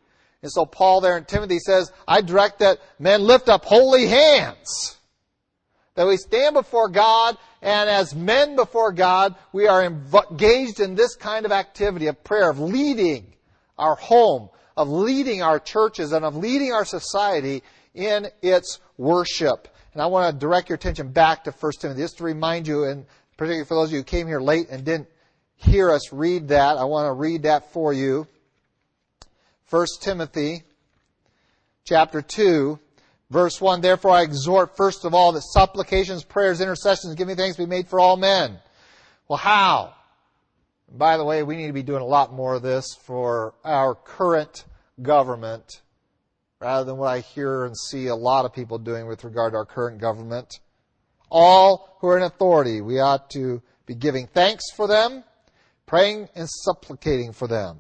And 0.42 0.50
so 0.50 0.64
Paul 0.64 1.00
there 1.00 1.16
in 1.16 1.25
Timothy 1.25 1.58
says, 1.58 1.92
I 2.06 2.20
direct 2.23 2.61
that 2.61 2.78
men 2.99 3.23
lift 3.23 3.49
up 3.49 3.64
holy 3.64 4.06
hands. 4.06 4.97
That 5.97 6.06
we 6.06 6.16
stand 6.16 6.54
before 6.54 6.88
God, 6.88 7.37
and 7.60 7.90
as 7.90 8.14
men 8.14 8.56
before 8.56 8.92
God, 8.92 9.34
we 9.52 9.66
are 9.66 9.84
engaged 9.84 10.80
in 10.80 10.94
this 10.94 11.16
kind 11.16 11.44
of 11.44 11.52
activity 11.52 12.06
of 12.06 12.22
prayer, 12.22 12.50
of 12.50 12.60
leading 12.60 13.34
our 13.76 13.96
home, 13.96 14.48
of 14.76 14.88
leading 14.88 15.42
our 15.42 15.58
churches, 15.58 16.12
and 16.12 16.24
of 16.24 16.36
leading 16.36 16.72
our 16.72 16.84
society 16.84 17.62
in 17.94 18.28
its 18.42 18.78
worship. 18.96 19.68
And 19.92 20.02
I 20.02 20.06
want 20.06 20.32
to 20.32 20.38
direct 20.38 20.68
your 20.68 20.76
attention 20.76 21.10
back 21.10 21.44
to 21.44 21.50
1 21.50 21.72
Timothy, 21.80 22.02
just 22.02 22.18
to 22.18 22.24
remind 22.24 22.68
you, 22.68 22.84
and 22.84 23.06
particularly 23.36 23.66
for 23.66 23.74
those 23.74 23.88
of 23.88 23.92
you 23.92 23.98
who 23.98 24.04
came 24.04 24.26
here 24.28 24.40
late 24.40 24.68
and 24.70 24.84
didn't 24.84 25.08
hear 25.56 25.90
us 25.90 26.12
read 26.12 26.48
that, 26.48 26.76
I 26.76 26.84
want 26.84 27.08
to 27.08 27.12
read 27.12 27.42
that 27.42 27.72
for 27.72 27.92
you. 27.92 28.28
1 29.70 29.86
Timothy 30.00 30.62
chapter 31.84 32.22
2, 32.22 32.78
verse 33.30 33.61
1. 33.61 33.80
Therefore 33.80 34.12
I 34.12 34.23
exhort 34.23 34.76
first 34.76 35.04
of 35.04 35.14
all 35.14 35.32
that 35.32 35.42
supplications, 35.42 36.25
prayers, 36.25 36.61
intercessions, 36.61 37.14
giving 37.14 37.37
thanks 37.37 37.56
be 37.56 37.66
made 37.66 37.88
for 37.88 38.00
all 38.00 38.16
men. 38.16 38.58
Well, 39.28 39.38
how? 39.38 39.94
by 40.90 41.16
the 41.16 41.25
way, 41.25 41.42
we 41.42 41.56
need 41.56 41.66
to 41.66 41.73
be 41.73 41.82
doing 41.82 42.02
a 42.02 42.06
lot 42.06 42.32
more 42.32 42.54
of 42.54 42.62
this 42.62 42.94
for 43.02 43.54
our 43.64 43.94
current 43.94 44.64
government 45.02 45.82
rather 46.61 46.85
than 46.85 46.97
what 46.97 47.08
I 47.08 47.20
hear 47.20 47.64
and 47.64 47.76
see 47.76 48.06
a 48.06 48.16
lot 48.16 48.44
of 48.44 48.52
people 48.52 48.78
doing 48.78 49.06
with 49.06 49.25
regard 49.25 49.52
to 49.52 49.58
our 49.58 49.66
current 49.66 50.00
government. 50.00 50.61
All 51.30 51.97
who 52.00 52.08
are 52.08 52.16
in 52.16 52.23
authority, 52.25 52.80
we 52.80 53.00
ought 53.00 53.30
to 53.30 53.62
be 53.87 53.94
giving 53.94 54.26
thanks 54.26 54.64
for 54.75 54.87
them, 54.88 55.25
praying 55.87 56.28
and 56.35 56.49
supplicating 56.49 57.32
for 57.32 57.47
them. 57.47 57.78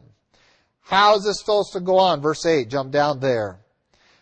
How 0.80 1.16
is 1.16 1.24
this 1.24 1.40
supposed 1.40 1.72
to 1.72 1.80
go 1.80 1.98
on? 1.98 2.20
Verse 2.20 2.44
8, 2.44 2.68
jump 2.68 2.92
down 2.92 3.20
there. 3.20 3.58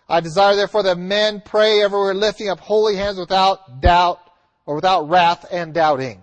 I 0.08 0.20
desire 0.20 0.54
therefore 0.54 0.84
that 0.84 0.98
men 0.98 1.42
pray 1.44 1.82
everywhere 1.82 2.14
lifting 2.14 2.48
up 2.48 2.60
holy 2.60 2.96
hands 2.96 3.18
without 3.18 3.80
doubt 3.80 4.20
or 4.64 4.76
without 4.76 5.08
wrath 5.08 5.46
and 5.50 5.74
doubting. 5.74 6.22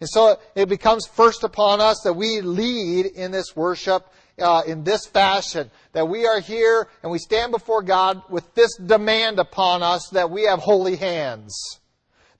And 0.00 0.08
so 0.08 0.38
it 0.54 0.68
becomes 0.68 1.06
first 1.06 1.44
upon 1.44 1.80
us 1.80 2.00
that 2.04 2.14
we 2.14 2.40
lead 2.40 3.06
in 3.06 3.32
this 3.32 3.54
worship 3.54 4.06
uh, 4.38 4.62
in 4.66 4.84
this 4.84 5.06
fashion. 5.06 5.70
That 5.92 6.08
we 6.08 6.26
are 6.26 6.40
here 6.40 6.88
and 7.02 7.12
we 7.12 7.18
stand 7.18 7.52
before 7.52 7.82
God 7.82 8.22
with 8.30 8.54
this 8.54 8.76
demand 8.76 9.38
upon 9.38 9.82
us 9.82 10.08
that 10.12 10.30
we 10.30 10.44
have 10.44 10.60
holy 10.60 10.96
hands. 10.96 11.80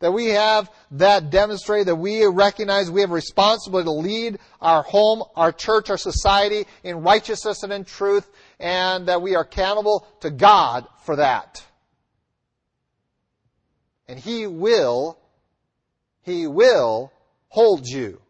that 0.00 0.12
we 0.12 0.28
have 0.28 0.70
that 0.92 1.30
demonstrated, 1.30 1.88
that 1.88 1.96
we 1.96 2.24
recognize 2.24 2.90
we 2.90 3.02
have 3.02 3.10
responsibility 3.10 3.84
to 3.84 3.90
lead 3.90 4.38
our 4.60 4.82
home, 4.82 5.22
our 5.36 5.52
church, 5.52 5.90
our 5.90 5.98
society 5.98 6.66
in 6.82 7.02
righteousness 7.02 7.62
and 7.62 7.72
in 7.72 7.84
truth, 7.84 8.30
and 8.60 9.08
that 9.08 9.22
we 9.22 9.34
are 9.34 9.42
accountable 9.42 10.06
to 10.20 10.30
God 10.30 10.86
for 11.04 11.16
that. 11.16 11.64
And 14.06 14.18
He 14.18 14.46
will, 14.46 15.18
He 16.22 16.46
will 16.46 17.12
hold 17.48 17.86
you 17.86 18.20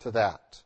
to 0.00 0.10
that. 0.12 0.62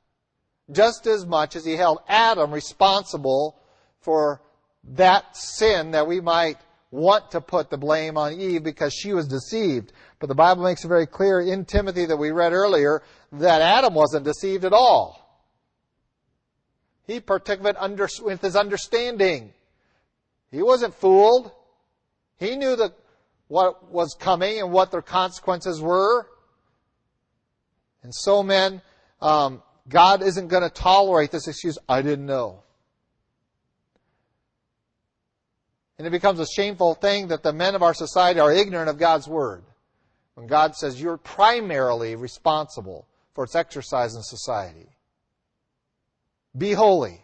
Just 0.71 1.07
as 1.07 1.27
much 1.27 1.57
as 1.57 1.65
He 1.65 1.73
held 1.73 1.99
Adam 2.09 2.53
responsible 2.53 3.59
for 4.01 4.41
that 4.85 5.37
sin 5.37 5.91
that 5.91 6.07
we 6.07 6.21
might 6.21 6.59
want 6.91 7.31
to 7.33 7.41
put 7.41 7.69
the 7.69 7.77
blame 7.77 8.17
on 8.17 8.41
Eve 8.41 8.63
because 8.63 8.95
she 8.95 9.13
was 9.13 9.29
deceived. 9.29 9.93
But 10.21 10.29
the 10.29 10.35
Bible 10.35 10.63
makes 10.63 10.85
it 10.85 10.89
very 10.89 11.07
clear 11.07 11.41
in 11.41 11.65
Timothy 11.65 12.07
that 12.07 12.17
we 12.17 12.31
read 12.31 12.53
earlier 12.53 13.03
that 13.33 13.61
Adam 13.61 13.95
wasn't 13.95 14.25
deceived 14.25 14.65
at 14.65 14.73
all. 14.73 15.28
He 17.09 17.21
partook 17.21 17.61
of 17.61 17.67
it 17.67 17.77
under, 17.79 18.07
with 18.23 18.43
his 18.43 18.55
understanding. 18.55 19.55
He 20.53 20.63
wasn't 20.63 20.95
fooled. 20.95 21.51
He 22.39 22.55
knew 22.55 22.77
that 22.77 22.93
what 23.49 23.91
was 23.91 24.15
coming 24.21 24.61
and 24.61 24.71
what 24.71 24.91
their 24.91 25.03
consequences 25.03 25.81
were. 25.81 26.27
And 28.03 28.15
so, 28.15 28.43
men, 28.43 28.83
um, 29.23 29.63
God 29.89 30.23
isn't 30.23 30.49
going 30.49 30.63
to 30.63 30.69
tolerate 30.69 31.31
this 31.31 31.49
excuse, 31.49 31.79
I 31.89 32.03
didn't 32.03 32.27
know. 32.27 32.63
And 35.97 36.07
it 36.07 36.11
becomes 36.11 36.41
a 36.41 36.47
shameful 36.47 36.95
thing 36.95 37.29
that 37.29 37.43
the 37.43 37.55
men 37.55 37.75
of 37.75 37.83
our 37.83 37.95
society 37.95 38.39
are 38.39 38.53
ignorant 38.53 38.91
of 38.91 38.99
God's 38.99 39.27
Word. 39.27 39.65
When 40.35 40.47
God 40.47 40.77
says 40.77 41.01
you're 41.01 41.17
primarily 41.17 42.17
responsible 42.17 43.09
for 43.35 43.45
its 43.45 43.57
exercise 43.57 44.15
in 44.15 44.23
society. 44.23 44.91
Be 46.59 46.73
holy. 46.73 47.21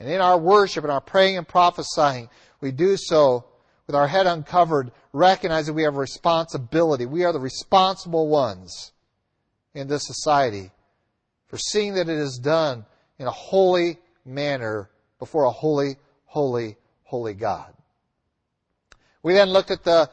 And 0.00 0.08
in 0.08 0.20
our 0.20 0.38
worship 0.38 0.84
and 0.84 0.92
our 0.92 1.00
praying 1.00 1.36
and 1.36 1.46
prophesying, 1.46 2.28
we 2.60 2.72
do 2.72 2.96
so 2.96 3.44
with 3.86 3.96
our 3.96 4.06
head 4.06 4.26
uncovered, 4.26 4.92
recognizing 5.12 5.74
we 5.74 5.82
have 5.82 5.96
a 5.96 6.00
responsibility. 6.00 7.06
We 7.06 7.24
are 7.24 7.32
the 7.32 7.40
responsible 7.40 8.28
ones 8.28 8.92
in 9.74 9.88
this 9.88 10.06
society 10.06 10.70
for 11.46 11.58
seeing 11.58 11.94
that 11.94 12.08
it 12.08 12.18
is 12.18 12.38
done 12.38 12.84
in 13.18 13.26
a 13.26 13.32
holy 13.32 13.98
manner 14.24 14.90
before 15.18 15.44
a 15.44 15.50
holy 15.50 15.96
holy, 16.26 16.76
holy 17.04 17.34
God. 17.34 17.72
We 19.22 19.34
then 19.34 19.50
looked 19.50 19.70
at 19.70 19.82
the 19.82 20.10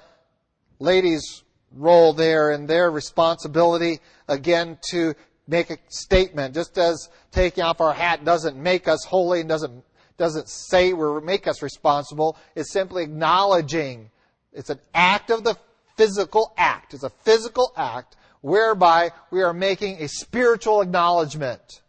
ladies' 0.79 1.43
role 1.71 2.13
there 2.13 2.51
and 2.51 2.67
their 2.67 2.89
responsibility 2.89 3.99
again 4.27 4.79
to 4.89 5.13
make 5.47 5.69
a 5.69 5.77
statement. 5.89 6.53
Just 6.53 6.77
as 6.77 7.09
taking 7.31 7.63
off 7.63 7.81
our 7.81 7.93
hat 7.93 8.25
doesn't 8.25 8.57
make 8.57 8.87
us 8.87 9.03
holy 9.05 9.41
and 9.41 9.49
doesn't, 9.49 9.83
doesn't 10.17 10.49
say 10.49 10.93
we 10.93 11.21
make 11.21 11.47
us 11.47 11.61
responsible, 11.61 12.37
it's 12.55 12.71
simply 12.71 13.03
acknowledging 13.03 14.09
it's 14.53 14.69
an 14.69 14.79
act 14.93 15.29
of 15.29 15.43
the 15.43 15.57
physical 15.97 16.53
act. 16.57 16.93
It's 16.93 17.03
a 17.03 17.09
physical 17.09 17.73
act 17.75 18.15
whereby 18.41 19.11
we 19.31 19.41
are 19.41 19.53
making 19.53 20.01
a 20.01 20.07
spiritual 20.07 20.81
acknowledgement 20.81 21.81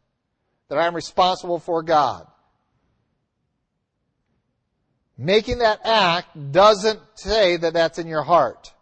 that 0.69 0.79
I 0.79 0.87
am 0.87 0.95
responsible 0.95 1.59
for 1.59 1.83
God. 1.83 2.27
Making 5.19 5.59
that 5.59 5.81
act 5.85 6.53
doesn't 6.53 7.01
say 7.15 7.57
that 7.57 7.73
that's 7.73 7.99
in 7.99 8.07
your 8.07 8.23
heart. 8.23 8.73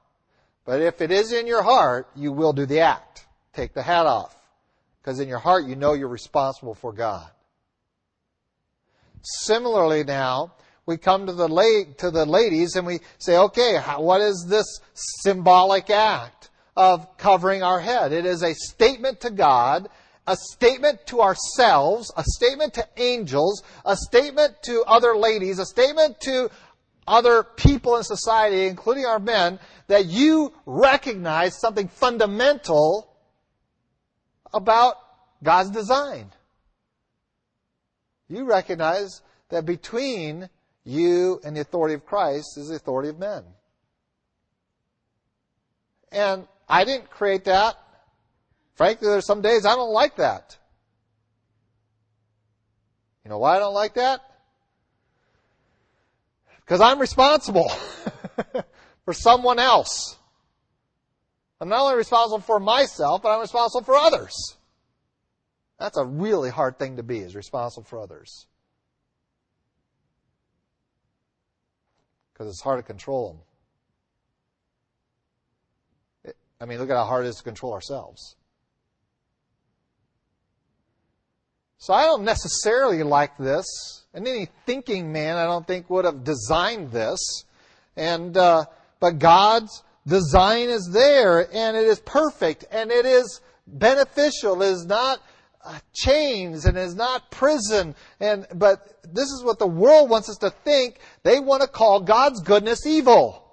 But 0.64 0.81
if 0.81 1.00
it 1.00 1.12
is 1.12 1.33
in 1.33 1.47
your 1.47 1.62
heart, 1.62 2.09
you 2.16 2.33
will 2.33 2.52
do 2.52 2.66
the 2.66 2.81
act. 2.81 3.26
Take 3.52 3.75
the 3.75 3.83
hat 3.83 4.07
off. 4.07 4.35
Because 5.05 5.21
in 5.21 5.29
your 5.29 5.39
heart, 5.39 5.67
you 5.67 5.77
know 5.77 5.93
you're 5.93 6.09
responsible 6.09 6.75
for 6.75 6.91
God. 6.91 7.29
Similarly 9.21 10.03
now, 10.03 10.55
we 10.87 10.97
come 10.97 11.27
to 11.27 11.33
the, 11.33 11.49
la- 11.49 11.93
to 11.99 12.11
the 12.11 12.25
ladies 12.25 12.75
and 12.77 12.87
we 12.87 13.01
say, 13.19 13.37
okay, 13.37 13.77
how, 13.77 14.01
what 14.01 14.23
is 14.23 14.47
this 14.49 14.81
symbolic 14.95 15.90
act 15.90 16.49
of 16.75 17.19
covering 17.19 17.62
our 17.62 17.81
head? 17.81 18.12
It 18.12 18.25
is 18.25 18.43
a 18.43 18.55
statement 18.55 19.21
to 19.21 19.31
God 19.31 19.88
a 20.27 20.37
statement 20.37 21.07
to 21.07 21.21
ourselves, 21.21 22.11
a 22.17 22.25
statement 22.25 22.75
to 22.75 22.88
angels, 22.97 23.62
a 23.85 23.97
statement 23.97 24.55
to 24.62 24.83
other 24.87 25.17
ladies, 25.17 25.59
a 25.59 25.67
statement 25.67 26.19
to 26.21 26.51
other 27.07 27.43
people 27.43 27.97
in 27.97 28.03
society, 28.03 28.67
including 28.67 29.05
our 29.05 29.19
men, 29.19 29.59
that 29.88 30.07
you 30.07 30.53
recognize 30.64 31.61
something 31.61 31.88
fundamental 31.88 33.13
about 34.55 34.97
God's 35.43 35.71
design. 35.71 36.31
You 38.29 38.45
recognize 38.45 39.21
that 39.51 39.67
between 39.67 40.49
you 40.85 41.40
and 41.45 41.57
the 41.57 41.61
authority 41.61 41.95
of 41.95 42.07
Christ 42.07 42.57
is 42.57 42.69
the 42.69 42.77
authority 42.77 43.09
of 43.09 43.19
men. 43.19 43.43
And 46.12 46.47
I 46.69 46.85
didn't 46.85 47.11
create 47.11 47.45
that. 47.45 47.77
Frankly, 48.77 49.09
there's 49.09 49.27
some 49.27 49.43
days 49.43 49.67
I 49.67 49.75
don't 49.75 49.93
like 49.93 50.17
that. 50.17 50.57
You 53.25 53.31
know 53.31 53.38
why 53.38 53.57
I 53.57 53.59
don't 53.59 53.75
like 53.75 53.95
that? 53.95 54.21
Because 56.61 56.81
I'm 56.81 56.99
responsible 56.99 57.69
for 59.05 59.12
someone 59.12 59.59
else. 59.59 60.17
I'm 61.64 61.70
not 61.70 61.81
only 61.81 61.96
responsible 61.96 62.40
for 62.40 62.61
myself, 62.61 63.22
but 63.22 63.31
I'm 63.31 63.40
responsible 63.40 63.85
for 63.85 63.94
others. 63.94 64.35
That's 65.79 65.96
a 65.96 66.05
really 66.05 66.50
hard 66.50 66.79
thing 66.79 66.98
to 66.98 67.03
be, 67.03 67.20
is 67.20 67.35
responsible 67.35 67.85
for 67.85 67.98
others. 67.98 68.46
Because 72.35 72.48
it's 72.48 72.61
hard 72.61 72.81
to 72.81 72.83
control 72.83 73.40
them. 76.24 76.35
I 76.61 76.66
mean, 76.66 76.81
look 76.81 76.90
at 76.90 76.96
how 76.96 77.07
hard 77.07 77.24
it 77.24 77.31
is 77.31 77.37
to 77.37 77.42
control 77.42 77.72
ourselves. 77.72 78.37
So 81.79 81.94
I 81.94 82.05
don't 82.05 82.24
necessarily 82.24 83.03
like 83.03 83.38
this, 83.38 83.64
and 84.12 84.29
any 84.29 84.48
thinking 84.66 85.12
man 85.12 85.38
I 85.38 85.46
don't 85.46 85.66
think 85.66 85.88
would 85.88 86.05
have 86.05 86.24
designed 86.24 86.92
this. 86.92 87.46
And 87.96 88.37
uh, 88.37 88.66
but 89.00 89.18
God's 89.18 89.83
design 90.07 90.69
is 90.69 90.90
there, 90.93 91.49
and 91.53 91.77
it 91.77 91.85
is 91.85 92.01
perfect, 92.01 92.64
and 92.71 92.90
it 92.90 93.07
is 93.07 93.40
beneficial. 93.67 94.61
It 94.62 94.73
is 94.73 94.87
not 94.87 95.21
uh, 95.64 95.79
chains, 95.95 96.67
and 96.67 96.77
is 96.77 96.95
not 96.95 97.31
prison. 97.31 97.95
And 98.21 98.47
but 98.55 98.99
this 99.05 99.31
is 99.31 99.43
what 99.43 99.59
the 99.59 99.67
world 99.67 100.11
wants 100.11 100.29
us 100.29 100.37
to 100.38 100.51
think. 100.51 100.99
They 101.23 101.40
want 101.40 101.62
to 101.62 101.69
call 101.69 102.01
God's 102.01 102.40
goodness 102.40 102.87
evil, 102.87 103.45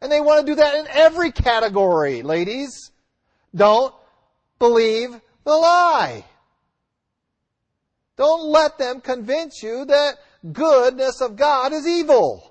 and 0.00 0.12
they 0.12 0.20
want 0.20 0.46
to 0.46 0.52
do 0.52 0.56
that 0.56 0.74
in 0.76 0.86
every 0.88 1.32
category. 1.32 2.22
Ladies, 2.22 2.90
don't 3.54 3.94
believe 4.58 5.10
the 5.44 5.56
lie. 5.56 6.24
Don't 8.16 8.50
let 8.50 8.76
them 8.76 9.00
convince 9.00 9.62
you 9.62 9.86
that 9.86 10.16
goodness 10.52 11.22
of 11.22 11.36
God 11.36 11.72
is 11.72 11.86
evil. 11.86 12.49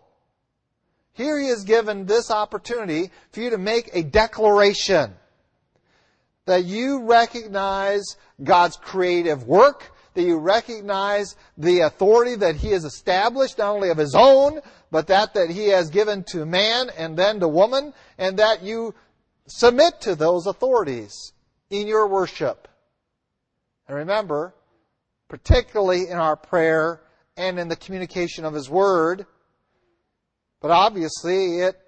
Here 1.20 1.38
he 1.38 1.48
is 1.48 1.66
given 1.66 2.06
this 2.06 2.32
opportunity 2.32 3.12
for 3.34 3.42
you 3.42 3.50
to 3.50 3.58
make 3.58 3.90
a 3.92 4.04
declaration 4.04 5.16
that 6.46 6.64
you 6.64 7.04
recognize 7.04 8.16
God's 8.42 8.78
creative 8.78 9.44
work, 9.44 9.92
that 10.14 10.22
you 10.24 10.38
recognize 10.38 11.36
the 11.58 11.82
authority 11.82 12.36
that 12.36 12.56
he 12.56 12.70
has 12.70 12.86
established, 12.86 13.58
not 13.58 13.72
only 13.72 13.90
of 13.90 13.98
his 13.98 14.16
own, 14.16 14.62
but 14.92 15.08
that 15.08 15.34
that 15.34 15.50
he 15.50 15.68
has 15.68 15.90
given 15.90 16.24
to 16.30 16.46
man 16.46 16.90
and 16.98 17.18
then 17.18 17.42
to 17.42 17.50
woman, 17.50 17.94
and 18.18 18.40
that 18.40 18.64
you 18.64 18.96
submit 19.46 20.00
to 20.00 20.16
those 20.16 20.48
authorities 20.48 21.34
in 21.70 21.86
your 21.86 22.08
worship. 22.08 22.70
And 23.90 23.98
remember, 23.98 24.56
particularly 25.28 26.08
in 26.08 26.18
our 26.18 26.38
prayer 26.38 27.02
and 27.36 27.60
in 27.60 27.68
the 27.68 27.76
communication 27.76 28.46
of 28.46 28.54
His 28.54 28.70
Word. 28.70 29.26
But 30.62 30.72
obviously, 30.72 31.60
it 31.60 31.80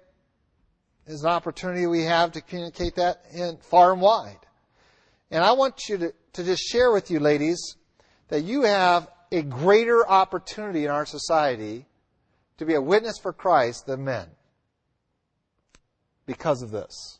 is 1.06 1.22
an 1.22 1.30
opportunity 1.30 1.86
we 1.86 2.04
have 2.04 2.32
to 2.32 2.40
communicate 2.40 2.96
that 2.96 3.24
in 3.34 3.58
far 3.58 3.92
and 3.92 4.00
wide. 4.00 4.38
And 5.30 5.44
I 5.44 5.52
want 5.52 5.88
you 5.88 5.98
to, 5.98 6.14
to 6.34 6.44
just 6.44 6.62
share 6.62 6.92
with 6.92 7.10
you, 7.10 7.20
ladies, 7.20 7.76
that 8.28 8.42
you 8.42 8.62
have 8.62 9.08
a 9.30 9.42
greater 9.42 10.06
opportunity 10.06 10.84
in 10.84 10.90
our 10.90 11.06
society 11.06 11.86
to 12.58 12.66
be 12.66 12.74
a 12.74 12.80
witness 12.80 13.18
for 13.18 13.32
Christ 13.32 13.86
than 13.86 14.04
men 14.04 14.28
because 16.26 16.62
of 16.62 16.70
this 16.70 17.18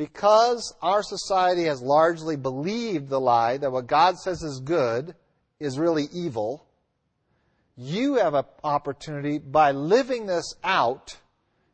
because 0.00 0.74
our 0.80 1.02
society 1.02 1.64
has 1.64 1.82
largely 1.82 2.34
believed 2.34 3.10
the 3.10 3.20
lie 3.20 3.58
that 3.58 3.70
what 3.70 3.86
God 3.86 4.16
says 4.16 4.42
is 4.42 4.58
good 4.58 5.14
is 5.58 5.78
really 5.78 6.08
evil, 6.10 6.64
you 7.80 8.16
have 8.16 8.34
an 8.34 8.44
opportunity 8.62 9.38
by 9.38 9.70
living 9.70 10.26
this 10.26 10.54
out 10.62 11.16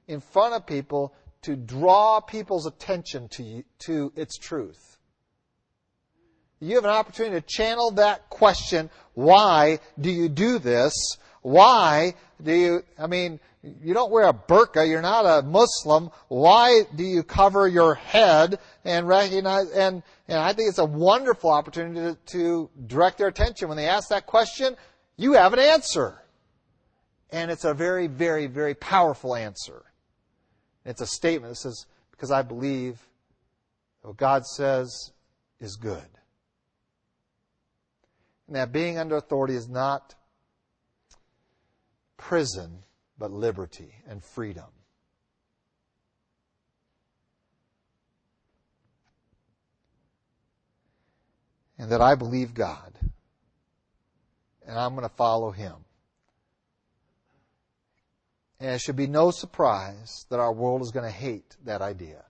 in 0.06 0.20
front 0.20 0.54
of 0.54 0.64
people 0.64 1.12
to 1.42 1.56
draw 1.56 2.20
people's 2.20 2.64
attention 2.64 3.28
to, 3.28 3.42
you, 3.42 3.64
to 3.80 4.12
its 4.14 4.38
truth. 4.38 4.98
You 6.60 6.76
have 6.76 6.84
an 6.84 6.90
opportunity 6.90 7.40
to 7.40 7.46
channel 7.46 7.90
that 7.92 8.30
question, 8.30 8.88
why 9.14 9.80
do 10.00 10.08
you 10.08 10.28
do 10.28 10.60
this? 10.60 10.94
Why 11.42 12.14
do 12.40 12.54
you, 12.54 12.82
I 12.96 13.08
mean, 13.08 13.40
you 13.82 13.92
don't 13.92 14.12
wear 14.12 14.28
a 14.28 14.32
burqa, 14.32 14.88
you're 14.88 15.02
not 15.02 15.26
a 15.26 15.42
Muslim. 15.42 16.10
Why 16.28 16.82
do 16.94 17.02
you 17.02 17.24
cover 17.24 17.66
your 17.66 17.96
head 17.96 18.60
and 18.84 19.08
recognize, 19.08 19.70
and, 19.70 20.04
and 20.28 20.38
I 20.38 20.52
think 20.52 20.68
it's 20.68 20.78
a 20.78 20.84
wonderful 20.84 21.50
opportunity 21.50 22.00
to, 22.00 22.16
to 22.38 22.70
direct 22.86 23.18
their 23.18 23.26
attention. 23.26 23.66
When 23.66 23.76
they 23.76 23.88
ask 23.88 24.10
that 24.10 24.26
question, 24.26 24.76
you 25.16 25.32
have 25.32 25.52
an 25.52 25.58
answer. 25.58 26.22
And 27.30 27.50
it's 27.50 27.64
a 27.64 27.74
very, 27.74 28.06
very, 28.06 28.46
very 28.46 28.74
powerful 28.74 29.34
answer. 29.34 29.82
It's 30.84 31.00
a 31.00 31.06
statement 31.06 31.52
that 31.52 31.56
says, 31.56 31.86
because 32.12 32.30
I 32.30 32.42
believe 32.42 33.00
what 34.02 34.16
God 34.16 34.46
says 34.46 35.10
is 35.60 35.76
good. 35.76 36.06
And 38.46 38.54
that 38.54 38.72
being 38.72 38.96
under 38.96 39.16
authority 39.16 39.54
is 39.54 39.68
not 39.68 40.14
prison, 42.16 42.84
but 43.18 43.32
liberty 43.32 43.92
and 44.08 44.22
freedom. 44.22 44.66
And 51.78 51.90
that 51.90 52.00
I 52.00 52.14
believe 52.14 52.54
God. 52.54 52.92
And 54.66 54.78
I'm 54.78 54.94
going 54.94 55.08
to 55.08 55.14
follow 55.14 55.50
Him. 55.50 55.74
And 58.58 58.70
it 58.70 58.80
should 58.80 58.96
be 58.96 59.06
no 59.06 59.30
surprise 59.30 60.26
that 60.30 60.40
our 60.40 60.52
world 60.52 60.82
is 60.82 60.90
going 60.90 61.04
to 61.04 61.16
hate 61.16 61.56
that 61.64 61.82
idea. 61.82 62.24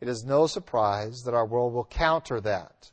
It 0.00 0.08
is 0.08 0.24
no 0.24 0.46
surprise 0.46 1.22
that 1.24 1.34
our 1.34 1.46
world 1.46 1.74
will 1.74 1.84
counter 1.84 2.40
that 2.40 2.90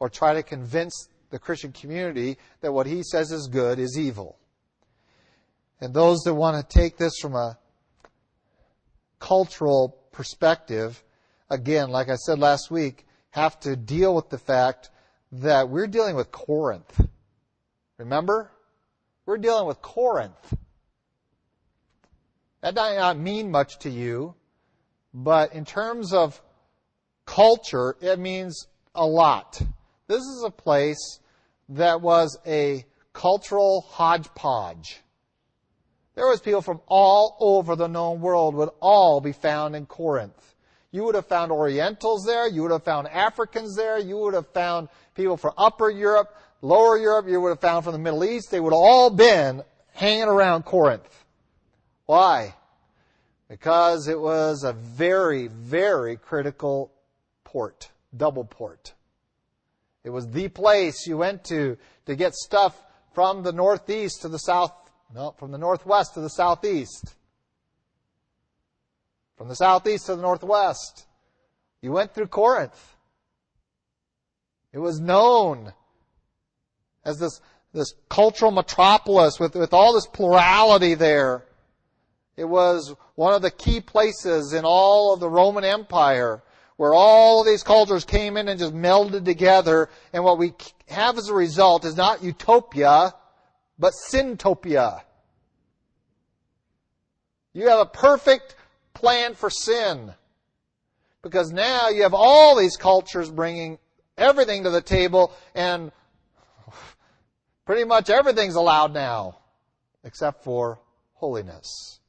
or 0.00 0.08
try 0.08 0.34
to 0.34 0.42
convince 0.42 1.08
the 1.30 1.38
Christian 1.38 1.72
community 1.72 2.38
that 2.60 2.72
what 2.72 2.86
he 2.86 3.02
says 3.02 3.30
is 3.30 3.48
good 3.50 3.78
is 3.78 3.96
evil. 3.98 4.36
And 5.80 5.94
those 5.94 6.18
that 6.20 6.34
want 6.34 6.56
to 6.56 6.78
take 6.78 6.96
this 6.96 7.12
from 7.20 7.34
a 7.34 7.58
cultural 9.18 9.96
perspective, 10.10 11.02
again, 11.50 11.90
like 11.90 12.08
I 12.08 12.16
said 12.16 12.38
last 12.38 12.70
week, 12.70 13.06
have 13.30 13.58
to 13.60 13.76
deal 13.76 14.14
with 14.14 14.28
the 14.28 14.38
fact 14.38 14.90
that 15.32 15.68
we're 15.68 15.86
dealing 15.86 16.14
with 16.14 16.30
Corinth. 16.30 17.08
Remember? 17.98 18.50
We're 19.24 19.38
dealing 19.38 19.66
with 19.66 19.80
Corinth. 19.80 20.54
That 22.60 22.74
might 22.74 22.96
not 22.96 23.18
mean 23.18 23.50
much 23.50 23.78
to 23.80 23.90
you, 23.90 24.34
but 25.12 25.52
in 25.54 25.64
terms 25.64 26.12
of 26.12 26.40
culture, 27.26 27.96
it 28.00 28.18
means 28.18 28.66
a 28.94 29.06
lot. 29.06 29.60
This 30.06 30.20
is 30.20 30.44
a 30.46 30.50
place 30.50 31.20
that 31.70 32.00
was 32.00 32.38
a 32.46 32.84
cultural 33.12 33.86
hodgepodge. 33.88 35.00
There 36.14 36.28
was 36.28 36.40
people 36.40 36.60
from 36.60 36.80
all 36.86 37.36
over 37.40 37.74
the 37.74 37.88
known 37.88 38.20
world 38.20 38.54
would 38.54 38.68
all 38.80 39.20
be 39.20 39.32
found 39.32 39.74
in 39.74 39.86
Corinth. 39.86 40.51
You 40.92 41.04
would 41.04 41.14
have 41.14 41.26
found 41.26 41.50
Orientals 41.50 42.24
there. 42.24 42.46
You 42.46 42.62
would 42.62 42.70
have 42.70 42.84
found 42.84 43.08
Africans 43.08 43.74
there. 43.74 43.98
You 43.98 44.18
would 44.18 44.34
have 44.34 44.46
found 44.48 44.88
people 45.14 45.38
from 45.38 45.54
Upper 45.56 45.90
Europe, 45.90 46.36
Lower 46.60 46.98
Europe. 46.98 47.26
You 47.28 47.40
would 47.40 47.48
have 47.48 47.60
found 47.60 47.84
from 47.84 47.94
the 47.94 47.98
Middle 47.98 48.24
East. 48.24 48.50
They 48.50 48.60
would 48.60 48.74
have 48.74 48.80
all 48.80 49.10
been 49.10 49.62
hanging 49.94 50.24
around 50.24 50.64
Corinth. 50.64 51.24
Why? 52.04 52.54
Because 53.48 54.06
it 54.06 54.20
was 54.20 54.64
a 54.64 54.74
very, 54.74 55.48
very 55.48 56.16
critical 56.16 56.92
port, 57.42 57.90
double 58.14 58.44
port. 58.44 58.92
It 60.04 60.10
was 60.10 60.28
the 60.28 60.48
place 60.48 61.06
you 61.06 61.16
went 61.16 61.44
to 61.44 61.78
to 62.06 62.16
get 62.16 62.34
stuff 62.34 62.78
from 63.14 63.42
the 63.42 63.52
northeast 63.52 64.22
to 64.22 64.28
the 64.28 64.38
south, 64.38 64.72
no, 65.14 65.32
from 65.38 65.52
the 65.52 65.58
northwest 65.58 66.14
to 66.14 66.20
the 66.20 66.30
southeast. 66.30 67.14
From 69.42 69.48
the 69.48 69.56
southeast 69.56 70.06
to 70.06 70.14
the 70.14 70.22
northwest. 70.22 71.04
You 71.80 71.90
went 71.90 72.14
through 72.14 72.28
Corinth. 72.28 72.94
It 74.72 74.78
was 74.78 75.00
known 75.00 75.72
as 77.04 77.18
this, 77.18 77.40
this 77.72 77.92
cultural 78.08 78.52
metropolis 78.52 79.40
with, 79.40 79.56
with 79.56 79.72
all 79.72 79.94
this 79.94 80.06
plurality 80.06 80.94
there. 80.94 81.42
It 82.36 82.44
was 82.44 82.94
one 83.16 83.34
of 83.34 83.42
the 83.42 83.50
key 83.50 83.80
places 83.80 84.52
in 84.52 84.64
all 84.64 85.12
of 85.12 85.18
the 85.18 85.28
Roman 85.28 85.64
Empire 85.64 86.44
where 86.76 86.94
all 86.94 87.40
of 87.40 87.46
these 87.48 87.64
cultures 87.64 88.04
came 88.04 88.36
in 88.36 88.46
and 88.46 88.60
just 88.60 88.72
melded 88.72 89.24
together. 89.24 89.88
And 90.12 90.22
what 90.22 90.38
we 90.38 90.52
have 90.86 91.18
as 91.18 91.28
a 91.28 91.34
result 91.34 91.84
is 91.84 91.96
not 91.96 92.22
utopia, 92.22 93.12
but 93.76 93.92
syntopia. 93.92 95.02
You 97.52 97.66
have 97.70 97.80
a 97.80 97.86
perfect 97.86 98.54
plan 98.94 99.34
for 99.34 99.50
sin. 99.50 100.14
Because 101.22 101.52
now 101.52 101.88
you 101.88 102.02
have 102.02 102.14
all 102.14 102.56
these 102.56 102.76
cultures 102.76 103.30
bringing 103.30 103.78
everything 104.18 104.64
to 104.64 104.70
the 104.70 104.80
table 104.80 105.32
and 105.54 105.92
pretty 107.64 107.84
much 107.84 108.10
everything's 108.10 108.56
allowed 108.56 108.92
now 108.92 109.38
except 110.04 110.42
for 110.42 110.80
holiness. 111.14 112.00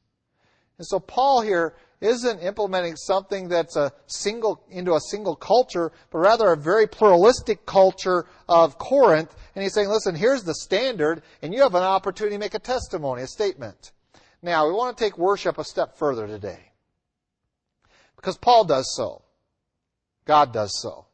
And 0.78 0.86
so 0.86 0.98
Paul 0.98 1.42
here 1.42 1.74
isn't 2.00 2.40
implementing 2.40 2.96
something 2.96 3.48
that's 3.48 3.76
a 3.76 3.92
single 4.06 4.62
into 4.68 4.94
a 4.94 5.00
single 5.00 5.36
culture, 5.36 5.92
but 6.10 6.18
rather 6.18 6.52
a 6.52 6.56
very 6.56 6.86
pluralistic 6.86 7.64
culture 7.64 8.26
of 8.48 8.78
Corinth. 8.78 9.34
And 9.54 9.62
he's 9.62 9.72
saying, 9.72 9.88
listen, 9.88 10.14
here's 10.14 10.42
the 10.42 10.54
standard, 10.54 11.22
and 11.40 11.54
you 11.54 11.62
have 11.62 11.74
an 11.74 11.82
opportunity 11.82 12.34
to 12.34 12.40
make 12.40 12.54
a 12.54 12.58
testimony, 12.58 13.22
a 13.22 13.26
statement. 13.26 13.92
Now, 14.42 14.66
we 14.66 14.74
want 14.74 14.96
to 14.96 15.02
take 15.02 15.16
worship 15.16 15.56
a 15.56 15.64
step 15.64 15.96
further 15.96 16.26
today. 16.26 16.58
Because 18.24 18.38
Paul 18.38 18.64
does 18.64 18.90
so. 18.96 19.20
God 20.24 20.50
does 20.50 20.80
so. 20.80 21.04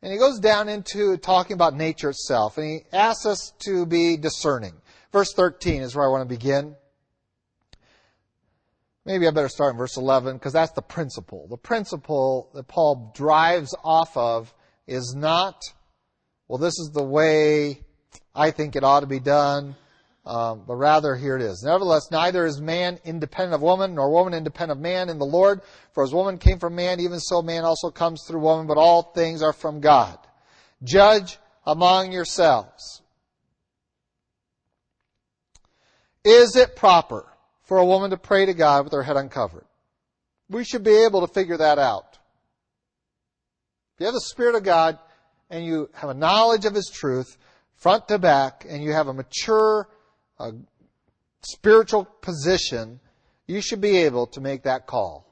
And 0.00 0.12
he 0.12 0.20
goes 0.20 0.38
down 0.38 0.68
into 0.68 1.16
talking 1.16 1.54
about 1.54 1.74
nature 1.74 2.10
itself, 2.10 2.58
and 2.58 2.64
he 2.64 2.80
asks 2.92 3.26
us 3.26 3.52
to 3.64 3.84
be 3.84 4.16
discerning. 4.16 4.74
Verse 5.12 5.32
13 5.32 5.82
is 5.82 5.96
where 5.96 6.06
I 6.06 6.10
want 6.12 6.22
to 6.22 6.32
begin. 6.32 6.76
Maybe 9.04 9.26
I 9.26 9.32
better 9.32 9.48
start 9.48 9.72
in 9.72 9.78
verse 9.78 9.96
11 9.96 10.36
because 10.36 10.52
that's 10.52 10.70
the 10.70 10.80
principle. 10.80 11.48
The 11.48 11.56
principle 11.56 12.50
that 12.54 12.68
Paul 12.68 13.10
drives 13.16 13.74
off 13.82 14.16
of 14.16 14.54
is 14.86 15.16
not, 15.16 15.60
well, 16.46 16.58
this 16.58 16.78
is 16.78 16.92
the 16.94 17.02
way 17.02 17.82
I 18.32 18.52
think 18.52 18.76
it 18.76 18.84
ought 18.84 19.00
to 19.00 19.08
be 19.08 19.18
done, 19.18 19.74
um, 20.28 20.62
but 20.66 20.76
rather 20.76 21.16
here 21.16 21.36
it 21.36 21.42
is. 21.42 21.62
Nevertheless, 21.64 22.10
neither 22.10 22.46
is 22.46 22.60
man 22.60 22.98
independent 23.04 23.54
of 23.54 23.62
woman, 23.62 23.94
nor 23.94 24.10
woman 24.10 24.34
independent 24.34 24.78
of 24.78 24.82
man 24.82 25.08
in 25.08 25.18
the 25.18 25.26
Lord. 25.26 25.62
For 25.92 26.04
as 26.04 26.12
woman 26.12 26.38
came 26.38 26.58
from 26.58 26.74
man, 26.76 27.00
even 27.00 27.18
so 27.18 27.42
man 27.42 27.64
also 27.64 27.90
comes 27.90 28.22
through 28.26 28.40
woman, 28.40 28.66
but 28.66 28.76
all 28.76 29.02
things 29.14 29.42
are 29.42 29.52
from 29.52 29.80
God. 29.80 30.18
Judge 30.84 31.38
among 31.66 32.12
yourselves. 32.12 33.02
Is 36.24 36.54
it 36.56 36.76
proper 36.76 37.26
for 37.68 37.76
a 37.76 37.84
woman 37.84 38.10
to 38.10 38.16
pray 38.16 38.46
to 38.46 38.54
God 38.54 38.84
with 38.84 38.94
her 38.94 39.02
head 39.02 39.18
uncovered. 39.18 39.66
We 40.48 40.64
should 40.64 40.82
be 40.82 41.04
able 41.04 41.20
to 41.20 41.32
figure 41.32 41.58
that 41.58 41.78
out. 41.78 42.18
If 43.94 44.00
you 44.00 44.06
have 44.06 44.14
the 44.14 44.22
Spirit 44.22 44.54
of 44.54 44.62
God 44.62 44.98
and 45.50 45.64
you 45.66 45.90
have 45.92 46.08
a 46.08 46.14
knowledge 46.14 46.64
of 46.64 46.74
His 46.74 46.90
truth, 46.90 47.36
front 47.74 48.08
to 48.08 48.18
back, 48.18 48.64
and 48.66 48.82
you 48.82 48.94
have 48.94 49.08
a 49.08 49.12
mature 49.12 49.86
uh, 50.38 50.52
spiritual 51.42 52.04
position, 52.04 53.00
you 53.46 53.60
should 53.60 53.80
be 53.80 53.98
able 53.98 54.26
to 54.28 54.40
make 54.40 54.62
that 54.64 54.86
call. 54.86 55.28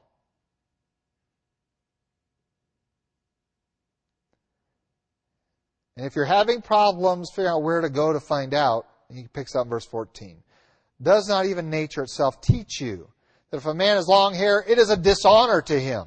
And 5.95 6.05
if 6.05 6.15
you're 6.15 6.25
having 6.25 6.61
problems 6.61 7.31
figuring 7.31 7.55
out 7.55 7.63
where 7.63 7.81
to 7.81 7.89
go 7.89 8.13
to 8.13 8.19
find 8.19 8.53
out, 8.53 8.85
he 9.11 9.27
picks 9.33 9.55
up 9.55 9.67
verse 9.67 9.85
14. 9.85 10.37
Does 11.01 11.27
not 11.27 11.45
even 11.45 11.69
nature 11.69 12.03
itself 12.03 12.39
teach 12.41 12.79
you 12.79 13.09
that 13.49 13.57
if 13.57 13.65
a 13.65 13.73
man 13.73 13.95
has 13.95 14.07
long 14.07 14.33
hair, 14.33 14.63
it 14.67 14.77
is 14.77 14.89
a 14.89 14.97
dishonor 14.97 15.61
to 15.63 15.79
him? 15.79 16.05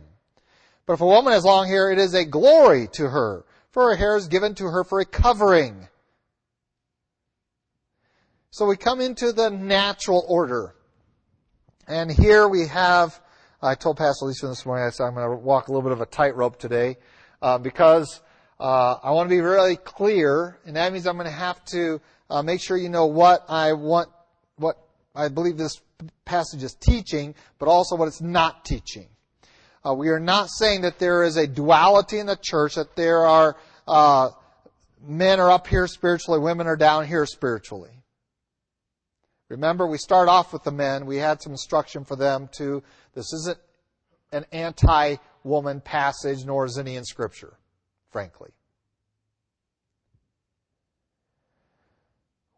But 0.86 0.94
if 0.94 1.00
a 1.00 1.06
woman 1.06 1.32
has 1.32 1.44
long 1.44 1.68
hair, 1.68 1.90
it 1.90 1.98
is 1.98 2.14
a 2.14 2.24
glory 2.24 2.88
to 2.92 3.08
her, 3.08 3.44
for 3.70 3.90
her 3.90 3.96
hair 3.96 4.16
is 4.16 4.28
given 4.28 4.54
to 4.56 4.64
her 4.64 4.84
for 4.84 5.00
a 5.00 5.04
covering. 5.04 5.88
So 8.52 8.66
we 8.66 8.76
come 8.76 9.00
into 9.00 9.30
the 9.30 9.48
natural 9.48 10.24
order. 10.26 10.74
And 11.86 12.10
here 12.10 12.48
we 12.48 12.66
have, 12.66 13.20
I 13.62 13.76
told 13.76 13.96
Pastor 13.96 14.24
Lisa 14.26 14.48
this 14.48 14.66
morning, 14.66 14.84
I 14.84 14.90
said 14.90 15.04
I'm 15.04 15.14
going 15.14 15.30
to 15.30 15.36
walk 15.36 15.68
a 15.68 15.70
little 15.70 15.88
bit 15.88 15.92
of 15.92 16.00
a 16.00 16.06
tightrope 16.06 16.58
today, 16.58 16.96
uh, 17.40 17.58
because 17.58 18.20
uh, 18.58 18.96
I 19.04 19.12
want 19.12 19.28
to 19.28 19.30
be 19.36 19.40
really 19.40 19.76
clear, 19.76 20.58
and 20.66 20.74
that 20.74 20.92
means 20.92 21.06
I'm 21.06 21.14
going 21.14 21.26
to 21.26 21.32
have 21.32 21.64
to 21.66 22.00
uh, 22.28 22.42
make 22.42 22.60
sure 22.60 22.76
you 22.76 22.88
know 22.88 23.06
what 23.06 23.44
I 23.48 23.72
want 23.74 24.08
what 24.56 24.78
I 25.14 25.28
believe 25.28 25.56
this 25.56 25.80
passage 26.24 26.64
is 26.64 26.74
teaching, 26.74 27.36
but 27.60 27.68
also 27.68 27.94
what 27.94 28.08
it's 28.08 28.20
not 28.20 28.64
teaching. 28.64 29.06
Uh, 29.86 29.94
we 29.94 30.08
are 30.08 30.18
not 30.18 30.50
saying 30.50 30.80
that 30.80 30.98
there 30.98 31.22
is 31.22 31.36
a 31.36 31.46
duality 31.46 32.18
in 32.18 32.26
the 32.26 32.36
church, 32.36 32.74
that 32.74 32.96
there 32.96 33.26
are 33.26 33.56
uh, 33.86 34.30
men 35.06 35.38
are 35.38 35.52
up 35.52 35.68
here 35.68 35.86
spiritually, 35.86 36.40
women 36.40 36.66
are 36.66 36.76
down 36.76 37.06
here 37.06 37.26
spiritually. 37.26 37.90
Remember, 39.50 39.84
we 39.84 39.98
start 39.98 40.28
off 40.28 40.52
with 40.52 40.62
the 40.62 40.70
men. 40.70 41.06
We 41.06 41.16
had 41.16 41.42
some 41.42 41.52
instruction 41.52 42.04
for 42.04 42.14
them 42.14 42.48
too. 42.52 42.84
This 43.14 43.32
isn't 43.32 43.58
an 44.32 44.46
anti-woman 44.52 45.80
passage, 45.80 46.44
nor 46.44 46.64
is 46.66 46.78
any 46.78 46.94
in 46.94 47.04
Scripture, 47.04 47.54
frankly. 48.10 48.52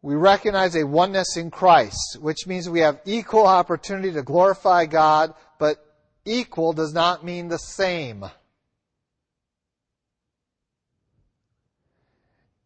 We 0.03 0.13
recognize 0.13 0.75
a 0.75 0.85
oneness 0.85 1.35
in 1.35 1.49
Christ, 1.49 2.19
which 2.21 2.45
means 2.45 2.69
we 2.69 2.81
have 2.81 3.01
equal 3.05 3.47
opportunity 3.47 4.11
to 4.11 4.21
glorify 4.21 4.85
God, 4.85 5.33
but 5.57 5.83
equal 6.25 6.73
does 6.73 6.93
not 6.93 7.25
mean 7.25 7.47
the 7.47 7.57
same. 7.57 8.23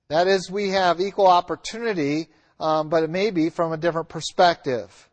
That 0.10 0.28
is, 0.28 0.52
we 0.52 0.70
have 0.70 1.00
equal 1.00 1.28
opportunity, 1.28 2.28
um, 2.60 2.90
but 2.90 3.04
it 3.04 3.10
may 3.10 3.32
be 3.32 3.50
from 3.50 3.72
a 3.72 3.78
different 3.78 4.10
perspective. 4.10 5.10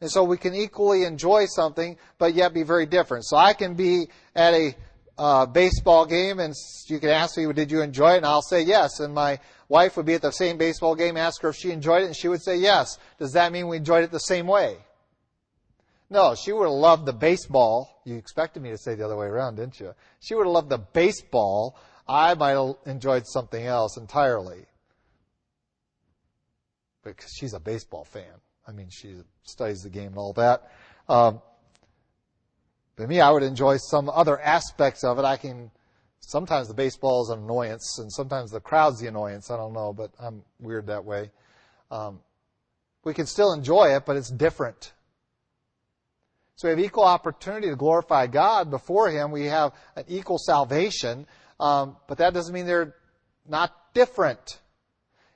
And 0.00 0.10
so 0.10 0.24
we 0.24 0.36
can 0.36 0.54
equally 0.54 1.04
enjoy 1.04 1.46
something, 1.46 1.96
but 2.18 2.34
yet 2.34 2.52
be 2.52 2.62
very 2.62 2.86
different. 2.86 3.24
So 3.24 3.36
I 3.36 3.54
can 3.54 3.74
be 3.74 4.08
at 4.34 4.52
a 4.52 4.74
uh, 5.18 5.46
baseball 5.46 6.04
game, 6.04 6.38
and 6.38 6.54
you 6.86 6.98
can 6.98 7.08
ask 7.08 7.36
me, 7.38 7.50
"Did 7.52 7.70
you 7.70 7.80
enjoy 7.80 8.14
it?" 8.14 8.16
And 8.18 8.26
I'll 8.26 8.42
say 8.42 8.62
yes. 8.62 9.00
And 9.00 9.14
my 9.14 9.38
wife 9.68 9.96
would 9.96 10.06
be 10.06 10.14
at 10.14 10.22
the 10.22 10.32
same 10.32 10.58
baseball 10.58 10.94
game, 10.94 11.16
ask 11.16 11.40
her 11.42 11.48
if 11.48 11.56
she 11.56 11.70
enjoyed 11.70 12.02
it, 12.02 12.06
and 12.06 12.16
she 12.16 12.28
would 12.28 12.42
say 12.42 12.56
yes. 12.56 12.98
Does 13.18 13.32
that 13.32 13.52
mean 13.52 13.68
we 13.68 13.78
enjoyed 13.78 14.04
it 14.04 14.10
the 14.10 14.18
same 14.18 14.46
way? 14.46 14.76
No, 16.08 16.34
she 16.34 16.52
would 16.52 16.64
have 16.64 16.72
loved 16.72 17.06
the 17.06 17.12
baseball. 17.12 18.02
You 18.04 18.16
expected 18.16 18.62
me 18.62 18.70
to 18.70 18.78
say 18.78 18.94
the 18.94 19.04
other 19.04 19.16
way 19.16 19.26
around, 19.26 19.56
didn't 19.56 19.80
you? 19.80 19.94
She 20.20 20.34
would 20.34 20.46
have 20.46 20.52
loved 20.52 20.68
the 20.68 20.78
baseball. 20.78 21.76
I 22.06 22.34
might 22.34 22.50
have 22.50 22.76
enjoyed 22.84 23.26
something 23.26 23.66
else 23.66 23.96
entirely. 23.96 24.66
Because 27.14 27.32
she's 27.38 27.54
a 27.54 27.60
baseball 27.60 28.04
fan. 28.04 28.40
I 28.66 28.72
mean, 28.72 28.88
she 28.90 29.16
studies 29.44 29.82
the 29.82 29.90
game 29.90 30.08
and 30.08 30.18
all 30.18 30.32
that. 30.34 30.70
Um, 31.08 31.40
but 32.96 33.08
me, 33.08 33.20
I 33.20 33.30
would 33.30 33.42
enjoy 33.42 33.76
some 33.76 34.08
other 34.08 34.40
aspects 34.40 35.04
of 35.04 35.18
it. 35.18 35.24
I 35.24 35.36
can, 35.36 35.70
sometimes 36.20 36.68
the 36.68 36.74
baseball 36.74 37.22
is 37.22 37.28
an 37.28 37.40
annoyance, 37.40 37.98
and 37.98 38.10
sometimes 38.12 38.50
the 38.50 38.60
crowd's 38.60 39.00
the 39.00 39.06
annoyance. 39.06 39.50
I 39.50 39.56
don't 39.56 39.72
know, 39.72 39.92
but 39.92 40.10
I'm 40.18 40.42
weird 40.58 40.86
that 40.86 41.04
way. 41.04 41.30
Um, 41.90 42.20
we 43.04 43.14
can 43.14 43.26
still 43.26 43.52
enjoy 43.52 43.94
it, 43.94 44.04
but 44.04 44.16
it's 44.16 44.30
different. 44.30 44.92
So 46.56 46.68
we 46.68 46.70
have 46.70 46.80
equal 46.80 47.04
opportunity 47.04 47.68
to 47.68 47.76
glorify 47.76 48.26
God 48.26 48.70
before 48.70 49.10
Him. 49.10 49.30
We 49.30 49.44
have 49.44 49.72
an 49.94 50.04
equal 50.08 50.38
salvation, 50.38 51.26
um, 51.60 51.96
but 52.08 52.18
that 52.18 52.32
doesn't 52.32 52.52
mean 52.52 52.66
they're 52.66 52.94
not 53.46 53.72
different. 53.92 54.58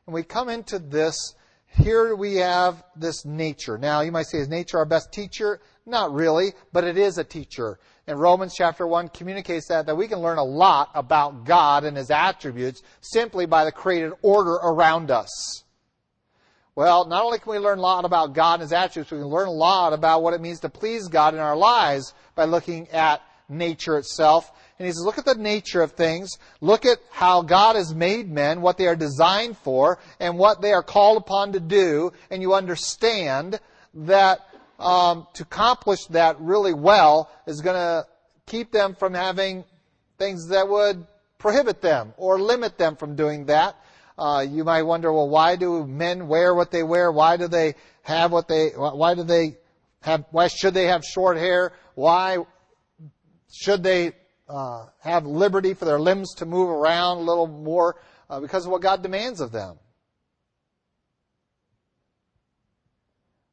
And 0.07 0.15
we 0.15 0.23
come 0.23 0.49
into 0.49 0.79
this, 0.79 1.35
here 1.79 2.17
we 2.17 2.37
have 2.37 2.83
this 2.97 3.25
nature. 3.25 3.79
Now, 3.79 4.01
you 4.01 4.11
might 4.11 4.27
say, 4.27 4.39
is 4.39 4.49
nature 4.49 4.79
our 4.79 4.85
best 4.85 5.13
teacher? 5.13 5.61
Not 5.87 6.13
really, 6.13 6.53
but 6.73 6.85
it 6.85 6.99
is 6.99 7.17
a 7.17 7.25
teacher. 7.25 7.79
And 8.07 8.19
Romans 8.19 8.55
chapter 8.57 8.87
1 8.87 9.09
communicates 9.09 9.69
that, 9.69 9.87
that 9.87 9.95
we 9.95 10.09
can 10.09 10.19
learn 10.19 10.39
a 10.39 10.45
lot 10.45 10.91
about 10.95 11.45
God 11.45 11.85
and 11.85 11.97
His 11.97 12.11
attributes 12.11 12.83
simply 13.01 13.47
by 13.47 13.65
the 13.65 13.73
created 13.73 14.13
order 14.23 14.55
around 14.55 15.13
us. 15.13 15.65
Well, 16.75 17.07
not 17.07 17.23
only 17.23 17.39
can 17.39 17.53
we 17.53 17.59
learn 17.59 17.79
a 17.79 17.83
lot 17.83 18.05
about 18.05 18.35
God 18.35 18.55
and 18.55 18.63
His 18.63 18.73
attributes, 18.73 19.13
we 19.13 19.19
can 19.19 19.29
learn 19.29 19.49
a 19.49 19.53
lot 19.53 19.93
about 19.93 20.23
what 20.23 20.35
it 20.35 20.41
means 20.41 20.61
to 20.61 20.69
please 20.69 21.07
God 21.07 21.35
in 21.35 21.41
our 21.41 21.57
lives 21.57 22.15
by 22.35 22.47
looking 22.47 22.89
at 22.89 23.23
nature 23.49 23.97
itself. 23.97 24.51
And 24.81 24.87
he 24.87 24.93
says, 24.93 25.05
look 25.05 25.19
at 25.19 25.27
the 25.27 25.35
nature 25.35 25.83
of 25.83 25.93
things. 25.93 26.39
Look 26.63 26.87
at 26.87 27.01
how 27.11 27.43
God 27.43 27.77
has 27.77 27.95
made 27.95 28.31
men, 28.31 28.63
what 28.63 28.79
they 28.79 28.87
are 28.87 28.97
designed 28.97 29.59
for, 29.59 29.99
and 30.19 30.39
what 30.39 30.63
they 30.63 30.73
are 30.73 30.83
called 30.83 31.19
upon 31.19 31.53
to 31.53 31.61
do. 31.61 32.15
And 32.31 32.41
you 32.41 32.55
understand 32.55 33.61
that 33.93 34.41
um, 34.79 35.27
to 35.35 35.43
accomplish 35.43 36.07
that 36.07 36.41
really 36.41 36.73
well 36.73 37.31
is 37.47 37.61
going 37.61 37.77
to 37.77 38.07
keep 38.47 38.73
them 38.73 38.95
from 38.95 39.13
having 39.13 39.65
things 40.17 40.49
that 40.49 40.67
would 40.67 41.07
prohibit 41.37 41.83
them 41.83 42.15
or 42.17 42.41
limit 42.41 42.79
them 42.79 42.97
from 42.97 43.17
doing 43.17 43.45
that. 43.47 43.77
Uh, 44.17 44.47
you 44.49 44.65
might 44.65 44.85
wonder, 44.85 45.13
well, 45.13 45.29
why 45.29 45.57
do 45.57 45.87
men 45.87 46.27
wear 46.27 46.55
what 46.55 46.71
they 46.71 46.83
wear? 46.83 47.13
Why 47.13 47.37
do 47.37 47.49
they 47.49 47.75
have 48.01 48.33
what 48.33 48.49
they? 48.49 48.71
Why 48.71 49.15
do 49.15 49.25
they 49.25 49.59
have? 50.01 50.25
Why 50.31 50.49
should 50.49 50.73
they 50.73 50.87
have 50.87 51.05
short 51.05 51.37
hair? 51.37 51.73
Why 51.95 52.39
should 53.53 53.83
they 53.83 54.13
uh, 54.51 54.87
have 55.01 55.25
liberty 55.25 55.75
for 55.75 55.85
their 55.85 56.01
limbs 56.01 56.35
to 56.37 56.47
move 56.47 56.69
around 56.69 57.19
a 57.19 57.21
little 57.21 57.47
more? 57.47 57.97
Uh, 58.29 58.39
because 58.41 58.65
of 58.65 58.71
what 58.71 58.81
God 58.81 59.03
demands 59.03 59.41
of 59.41 59.51
them. 59.51 59.77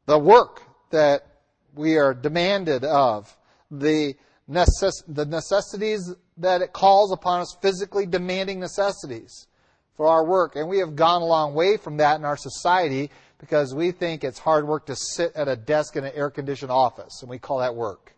The 0.06 0.20
work 0.20 0.62
that 0.92 1.26
we 1.74 1.98
are 1.98 2.14
demanded 2.14 2.84
of, 2.84 3.36
the, 3.72 4.16
necess- 4.50 5.04
the 5.08 5.26
necessities 5.26 6.14
that 6.38 6.62
it 6.62 6.74
calls 6.74 7.12
upon 7.12 7.42
us, 7.42 7.56
physically 7.62 8.06
demanding 8.06 8.60
necessities 8.60 9.48
for 9.96 10.08
our 10.08 10.24
work. 10.24 10.56
And 10.56 10.70
we 10.70 10.78
have 10.80 10.96
gone 10.96 11.22
a 11.24 11.26
long 11.26 11.56
way 11.56 11.78
from 11.78 11.98
that 11.98 12.18
in 12.18 12.26
our 12.26 12.38
society 12.38 13.10
because 13.40 13.74
we 13.74 13.92
think 13.92 14.24
it's 14.24 14.40
hard 14.40 14.68
work 14.68 14.86
to 14.86 14.96
sit 14.96 15.36
at 15.36 15.48
a 15.48 15.56
desk 15.56 15.96
in 15.96 16.06
an 16.06 16.14
air 16.16 16.30
conditioned 16.30 16.72
office, 16.72 17.22
and 17.22 17.30
we 17.30 17.40
call 17.40 17.60
that 17.60 17.76
work. 17.76 18.14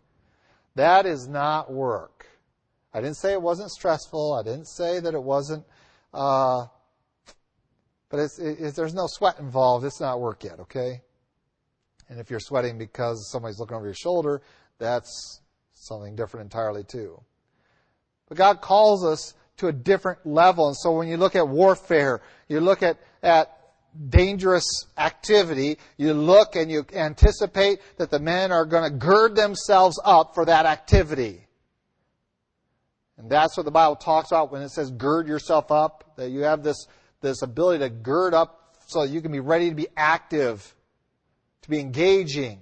That 0.76 1.06
is 1.06 1.26
not 1.26 1.72
work. 1.72 2.26
I 2.92 3.00
didn't 3.00 3.16
say 3.16 3.32
it 3.32 3.42
wasn't 3.42 3.70
stressful. 3.70 4.34
I 4.34 4.42
didn't 4.42 4.66
say 4.66 5.00
that 5.00 5.14
it 5.14 5.22
wasn't, 5.22 5.64
uh, 6.12 6.66
but 8.08 8.20
it's, 8.20 8.38
it, 8.38 8.74
there's 8.74 8.94
no 8.94 9.06
sweat 9.06 9.38
involved. 9.38 9.84
It's 9.84 10.00
not 10.00 10.20
work 10.20 10.42
yet, 10.42 10.58
okay? 10.60 11.02
And 12.08 12.18
if 12.18 12.30
you're 12.30 12.40
sweating 12.40 12.78
because 12.78 13.30
somebody's 13.30 13.60
looking 13.60 13.76
over 13.76 13.86
your 13.86 13.94
shoulder, 13.94 14.42
that's 14.78 15.40
something 15.74 16.16
different 16.16 16.44
entirely 16.44 16.82
too. 16.82 17.22
But 18.28 18.36
God 18.36 18.60
calls 18.60 19.04
us 19.04 19.34
to 19.58 19.68
a 19.68 19.72
different 19.72 20.26
level. 20.26 20.66
And 20.66 20.76
so 20.76 20.92
when 20.92 21.06
you 21.06 21.16
look 21.16 21.36
at 21.36 21.46
warfare, 21.46 22.22
you 22.48 22.60
look 22.60 22.82
at, 22.82 22.98
at 23.22 23.56
dangerous 24.08 24.64
activity, 24.98 25.78
you 25.96 26.14
look 26.14 26.56
and 26.56 26.70
you 26.70 26.84
anticipate 26.92 27.80
that 27.98 28.10
the 28.10 28.18
men 28.18 28.50
are 28.50 28.64
going 28.64 28.90
to 28.90 28.96
gird 28.96 29.36
themselves 29.36 30.00
up 30.04 30.34
for 30.34 30.44
that 30.44 30.66
activity. 30.66 31.46
And 33.20 33.28
that's 33.28 33.54
what 33.54 33.66
the 33.66 33.70
Bible 33.70 33.96
talks 33.96 34.30
about 34.30 34.50
when 34.50 34.62
it 34.62 34.70
says 34.70 34.90
gird 34.90 35.28
yourself 35.28 35.70
up, 35.70 36.14
that 36.16 36.30
you 36.30 36.40
have 36.40 36.62
this, 36.62 36.86
this 37.20 37.42
ability 37.42 37.80
to 37.80 37.90
gird 37.90 38.32
up 38.32 38.76
so 38.86 39.02
that 39.02 39.12
you 39.12 39.20
can 39.20 39.30
be 39.30 39.40
ready 39.40 39.68
to 39.68 39.74
be 39.74 39.88
active, 39.94 40.74
to 41.60 41.68
be 41.68 41.80
engaging. 41.80 42.60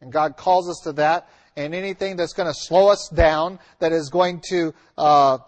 And 0.00 0.10
God 0.10 0.38
calls 0.38 0.70
us 0.70 0.80
to 0.84 0.92
that. 0.94 1.28
And 1.56 1.74
anything 1.74 2.16
that's 2.16 2.32
going 2.32 2.48
to 2.48 2.54
slow 2.54 2.88
us 2.88 3.10
down, 3.14 3.58
that 3.80 3.92
is 3.92 4.08
going 4.08 4.40
to 4.48 4.72
uh, 4.96 5.38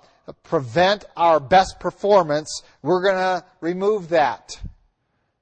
prevent 0.42 1.06
our 1.16 1.40
best 1.40 1.80
performance, 1.80 2.62
we're 2.82 3.02
going 3.02 3.16
to 3.16 3.44
remove 3.62 4.10
that. 4.10 4.60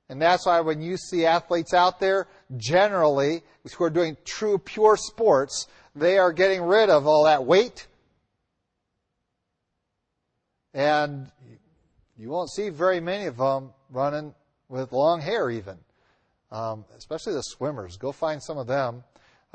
And 0.09 0.23
that's 0.23 0.47
why 0.47 0.61
when 0.61 0.81
you 0.81 0.97
see 0.97 1.27
athletes 1.27 1.75
out 1.75 1.99
there, 1.99 2.29
generally, 2.57 3.43
who 3.77 3.83
are 3.83 3.91
doing 3.91 4.17
true, 4.25 4.59
pure 4.59 4.97
sports, 4.97 5.67
they 5.97 6.19
are 6.19 6.33
getting 6.33 6.63
rid 6.63 6.89
of 6.89 7.05
all 7.09 7.25
that 7.25 7.45
weight. 7.45 7.89
And 10.75 11.31
you 12.19 12.29
won't 12.29 12.51
see 12.51 12.69
very 12.69 13.01
many 13.01 13.27
of 13.27 13.39
them 13.39 13.73
running 13.91 14.35
with 14.69 14.93
long 14.93 15.21
hair, 15.21 15.51
even. 15.51 15.79
Um, 16.51 16.85
especially 16.97 17.33
the 17.33 17.43
swimmers. 17.43 17.97
Go 17.97 18.13
find 18.13 18.43
some 18.43 18.59
of 18.59 18.67
them 18.67 19.05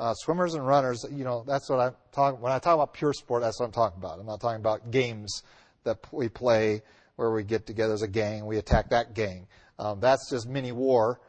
uh, 0.00 0.14
swimmers 0.14 0.54
and 0.54 0.66
runners, 0.66 1.04
you 1.12 1.24
know, 1.24 1.44
that's 1.46 1.68
what 1.68 1.78
I'm 1.78 1.94
talking. 2.10 2.40
When 2.40 2.52
I 2.52 2.58
talk 2.58 2.74
about 2.74 2.94
pure 2.94 3.12
sport, 3.12 3.42
that's 3.42 3.60
what 3.60 3.66
I'm 3.66 3.72
talking 3.72 3.98
about. 3.98 4.18
I'm 4.18 4.24
not 4.24 4.40
talking 4.40 4.58
about 4.58 4.90
games 4.90 5.42
that 5.84 5.98
we 6.10 6.30
play 6.30 6.80
where 7.16 7.30
we 7.30 7.44
get 7.44 7.66
together 7.66 7.92
as 7.92 8.00
a 8.00 8.08
gang, 8.08 8.46
we 8.46 8.56
attack 8.56 8.88
that 8.90 9.14
gang. 9.14 9.46
Um, 9.78 10.00
that's 10.00 10.30
just 10.30 10.48
mini 10.48 10.72
war. 10.72 11.20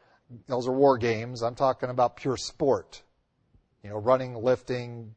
Those 0.48 0.68
are 0.68 0.72
war 0.72 0.98
games. 0.98 1.42
I'm 1.44 1.56
talking 1.56 1.90
about 1.90 2.16
pure 2.16 2.38
sport. 2.38 3.02
You 3.84 3.90
know, 3.90 3.98
running, 3.98 4.36
lifting, 4.36 5.16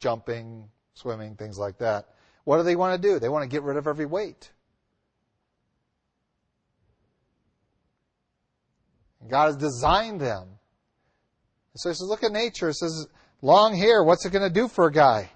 jumping, 0.00 0.70
swimming, 0.94 1.34
things 1.34 1.58
like 1.58 1.76
that. 1.78 2.08
What 2.44 2.58
do 2.58 2.62
they 2.62 2.76
want 2.76 3.00
to 3.00 3.08
do? 3.08 3.18
They 3.18 3.28
want 3.28 3.42
to 3.42 3.48
get 3.48 3.62
rid 3.62 3.76
of 3.76 3.86
every 3.86 4.06
weight. 4.06 4.50
God 9.28 9.46
has 9.46 9.56
designed 9.56 10.20
them 10.20 10.54
so 11.76 11.88
he 11.88 11.94
says, 11.94 12.06
look 12.08 12.22
at 12.22 12.32
nature. 12.32 12.68
It 12.68 12.74
says, 12.74 13.08
long 13.42 13.74
hair, 13.74 14.04
what's 14.04 14.24
it 14.24 14.30
going 14.30 14.48
to 14.48 14.54
do 14.54 14.68
for 14.68 14.86
a 14.86 14.92
guy? 14.92 15.30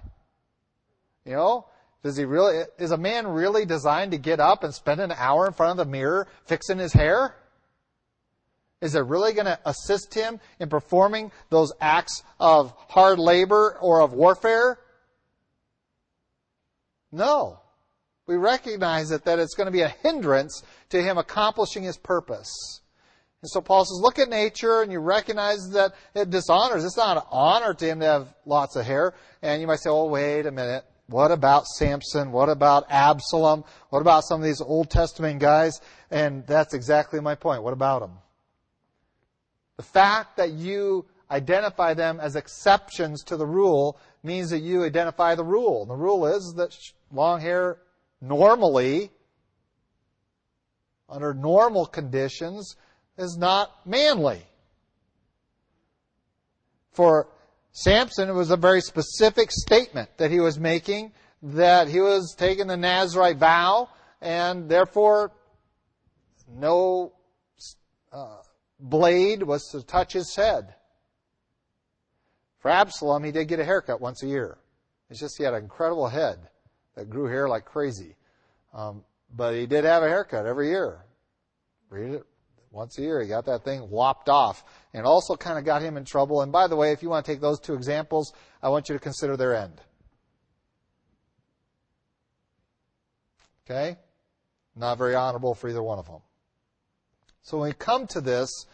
You 1.25 1.33
know, 1.33 1.65
does 2.01 2.15
he 2.15 2.23
really, 2.23 2.63
is 2.77 2.91
a 2.91 2.97
man 2.97 3.27
really 3.27 3.65
designed 3.65 4.11
to 4.11 4.17
get 4.17 4.39
up 4.39 4.63
and 4.63 4.73
spend 4.73 5.01
an 5.01 5.11
hour 5.11 5.47
in 5.47 5.53
front 5.53 5.71
of 5.71 5.85
the 5.85 5.91
mirror 5.91 6.27
fixing 6.45 6.77
his 6.77 6.93
hair? 6.93 7.35
Is 8.81 8.95
it 8.95 9.01
really 9.01 9.33
going 9.33 9.45
to 9.45 9.59
assist 9.65 10.13
him 10.13 10.39
in 10.59 10.69
performing 10.69 11.31
those 11.49 11.73
acts 11.81 12.23
of 12.39 12.73
hard 12.87 13.19
labor 13.19 13.77
or 13.81 14.01
of 14.01 14.13
warfare? 14.13 14.79
No. 17.11 17.59
We 18.27 18.35
recognize 18.35 19.11
it 19.11 19.25
that 19.25 19.39
it's 19.39 19.55
going 19.55 19.65
to 19.65 19.71
be 19.71 19.81
a 19.81 19.89
hindrance 20.03 20.61
to 20.89 21.01
him 21.01 21.17
accomplishing 21.17 21.83
his 21.83 21.97
purpose. 21.97 22.81
And 23.41 23.49
so 23.49 23.61
Paul 23.61 23.85
says, 23.85 23.99
look 24.01 24.19
at 24.19 24.29
nature 24.29 24.81
and 24.81 24.91
you 24.91 24.99
recognize 24.99 25.69
that 25.71 25.93
it 26.13 26.29
dishonors. 26.29 26.83
It's 26.83 26.97
not 26.97 27.17
an 27.17 27.23
honor 27.31 27.73
to 27.73 27.85
him 27.85 28.01
to 28.01 28.05
have 28.05 28.33
lots 28.45 28.75
of 28.75 28.85
hair. 28.85 29.13
And 29.41 29.61
you 29.61 29.67
might 29.67 29.79
say, 29.79 29.89
oh, 29.89 30.05
wait 30.05 30.45
a 30.45 30.51
minute. 30.51 30.83
What 31.07 31.31
about 31.31 31.65
Samson? 31.65 32.31
What 32.31 32.49
about 32.49 32.85
Absalom? 32.89 33.63
What 33.89 34.01
about 34.01 34.25
some 34.25 34.41
of 34.41 34.45
these 34.45 34.61
Old 34.61 34.91
Testament 34.91 35.39
guys? 35.39 35.81
And 36.11 36.45
that's 36.45 36.75
exactly 36.75 37.19
my 37.19 37.33
point. 37.33 37.63
What 37.63 37.73
about 37.73 38.01
them? 38.01 38.11
The 39.77 39.83
fact 39.83 40.37
that 40.37 40.51
you 40.51 41.05
identify 41.31 41.93
them 41.93 42.19
as 42.19 42.35
exceptions 42.35 43.23
to 43.23 43.37
the 43.37 43.45
rule 43.45 43.97
means 44.21 44.49
that 44.49 44.59
you 44.59 44.83
identify 44.83 45.33
the 45.33 45.43
rule. 45.43 45.81
And 45.81 45.89
the 45.89 45.95
rule 45.95 46.27
is 46.27 46.53
that 46.57 46.77
long 47.11 47.41
hair 47.41 47.77
normally, 48.21 49.11
under 51.07 51.33
normal 51.33 51.85
conditions, 51.85 52.75
is 53.17 53.37
not 53.37 53.71
manly. 53.85 54.41
For 56.91 57.27
Samson, 57.71 58.29
it 58.29 58.33
was 58.33 58.51
a 58.51 58.57
very 58.57 58.81
specific 58.81 59.51
statement 59.51 60.09
that 60.17 60.31
he 60.31 60.39
was 60.39 60.59
making 60.59 61.11
that 61.41 61.87
he 61.87 62.01
was 62.01 62.35
taking 62.37 62.67
the 62.67 62.75
Nazarite 62.75 63.37
vow 63.37 63.89
and 64.21 64.67
therefore 64.67 65.31
no 66.49 67.13
uh, 68.11 68.37
blade 68.79 69.43
was 69.43 69.69
to 69.71 69.81
touch 69.81 70.13
his 70.13 70.35
head. 70.35 70.75
For 72.59 72.69
Absalom, 72.69 73.23
he 73.23 73.31
did 73.31 73.47
get 73.47 73.59
a 73.59 73.65
haircut 73.65 74.01
once 74.01 74.21
a 74.21 74.27
year. 74.27 74.57
It's 75.09 75.19
just 75.19 75.37
he 75.37 75.45
had 75.45 75.53
an 75.53 75.63
incredible 75.63 76.09
head 76.09 76.39
that 76.99 77.09
grew 77.09 77.27
hair 77.27 77.47
like 77.47 77.63
crazy. 77.63 78.15
Um, 78.73 79.03
but 79.33 79.53
he 79.55 79.65
did 79.65 79.85
have 79.85 80.03
a 80.03 80.07
haircut 80.07 80.45
every 80.45 80.67
year. 80.67 81.05
Read 81.89 82.15
it 82.15 82.25
once 82.71 82.97
a 82.97 83.01
year. 83.01 83.21
He 83.21 83.29
got 83.29 83.45
that 83.45 83.63
thing 83.63 83.89
lopped 83.89 84.27
off. 84.27 84.65
And 84.93 85.05
also 85.05 85.35
kind 85.35 85.57
of 85.57 85.63
got 85.63 85.81
him 85.81 85.95
in 85.95 86.03
trouble. 86.03 86.41
And 86.41 86.51
by 86.51 86.67
the 86.67 86.75
way, 86.75 86.91
if 86.91 87.01
you 87.01 87.09
want 87.09 87.25
to 87.25 87.31
take 87.31 87.39
those 87.39 87.59
two 87.59 87.73
examples, 87.73 88.33
I 88.61 88.67
want 88.67 88.89
you 88.89 88.95
to 88.95 88.99
consider 88.99 89.37
their 89.37 89.55
end. 89.55 89.79
Okay? 93.65 93.97
Not 94.75 94.97
very 94.97 95.15
honorable 95.15 95.55
for 95.55 95.69
either 95.69 95.81
one 95.81 95.99
of 95.99 96.05
them. 96.05 96.21
So 97.43 97.59
when 97.59 97.69
we 97.69 97.73
come 97.73 98.07
to 98.07 98.19
this 98.19 98.65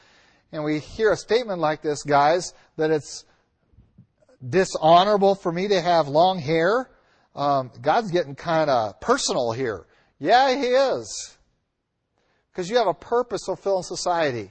and 0.51 0.63
we 0.63 0.79
hear 0.79 1.11
a 1.11 1.17
statement 1.17 1.59
like 1.59 1.83
this, 1.83 2.01
guys, 2.01 2.53
that 2.77 2.89
it's 2.89 3.23
dishonorable 4.47 5.35
for 5.35 5.51
me 5.51 5.67
to 5.67 5.79
have 5.79 6.07
long 6.07 6.39
hair, 6.39 6.89
um, 7.36 7.71
God's 7.82 8.12
getting 8.12 8.36
kind 8.36 8.69
of 8.69 9.00
personal 9.02 9.52
here. 9.52 9.86
Yeah, 10.19 10.56
He 10.56 10.67
is. 10.67 11.38
Because 12.52 12.69
you 12.69 12.78
have 12.78 12.88
a 12.88 12.93
purpose 12.93 13.41
to 13.41 13.48
fulfill 13.48 13.78
in 13.78 13.84
society 13.84 14.50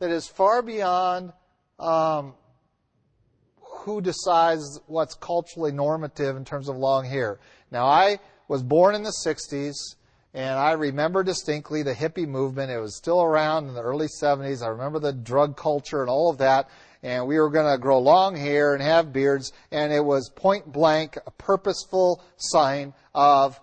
that 0.00 0.10
is 0.10 0.26
far 0.26 0.62
beyond 0.62 1.32
um, 1.78 2.34
who 3.60 4.00
decides 4.00 4.80
what's 4.86 5.14
culturally 5.14 5.70
normative 5.70 6.36
in 6.36 6.44
terms 6.44 6.68
of 6.68 6.76
long 6.76 7.04
hair. 7.04 7.38
Now, 7.70 7.86
I 7.86 8.18
was 8.48 8.62
born 8.62 8.94
in 8.94 9.02
the 9.02 9.14
60s, 9.24 9.74
and 10.32 10.58
I 10.58 10.72
remember 10.72 11.22
distinctly 11.22 11.82
the 11.82 11.94
hippie 11.94 12.26
movement. 12.26 12.70
It 12.70 12.78
was 12.78 12.96
still 12.96 13.22
around 13.22 13.68
in 13.68 13.74
the 13.74 13.82
early 13.82 14.08
70s. 14.20 14.62
I 14.62 14.68
remember 14.68 14.98
the 14.98 15.12
drug 15.12 15.56
culture 15.56 16.00
and 16.00 16.10
all 16.10 16.30
of 16.30 16.38
that. 16.38 16.68
And 17.04 17.28
we 17.28 17.38
were 17.38 17.50
going 17.50 17.70
to 17.70 17.78
grow 17.78 18.00
long 18.00 18.34
hair 18.34 18.74
and 18.74 18.82
have 18.82 19.12
beards, 19.12 19.52
and 19.70 19.92
it 19.92 20.04
was 20.04 20.28
point 20.34 20.72
blank 20.72 21.16
a 21.24 21.30
purposeful 21.30 22.24
sign 22.36 22.92
of 23.14 23.60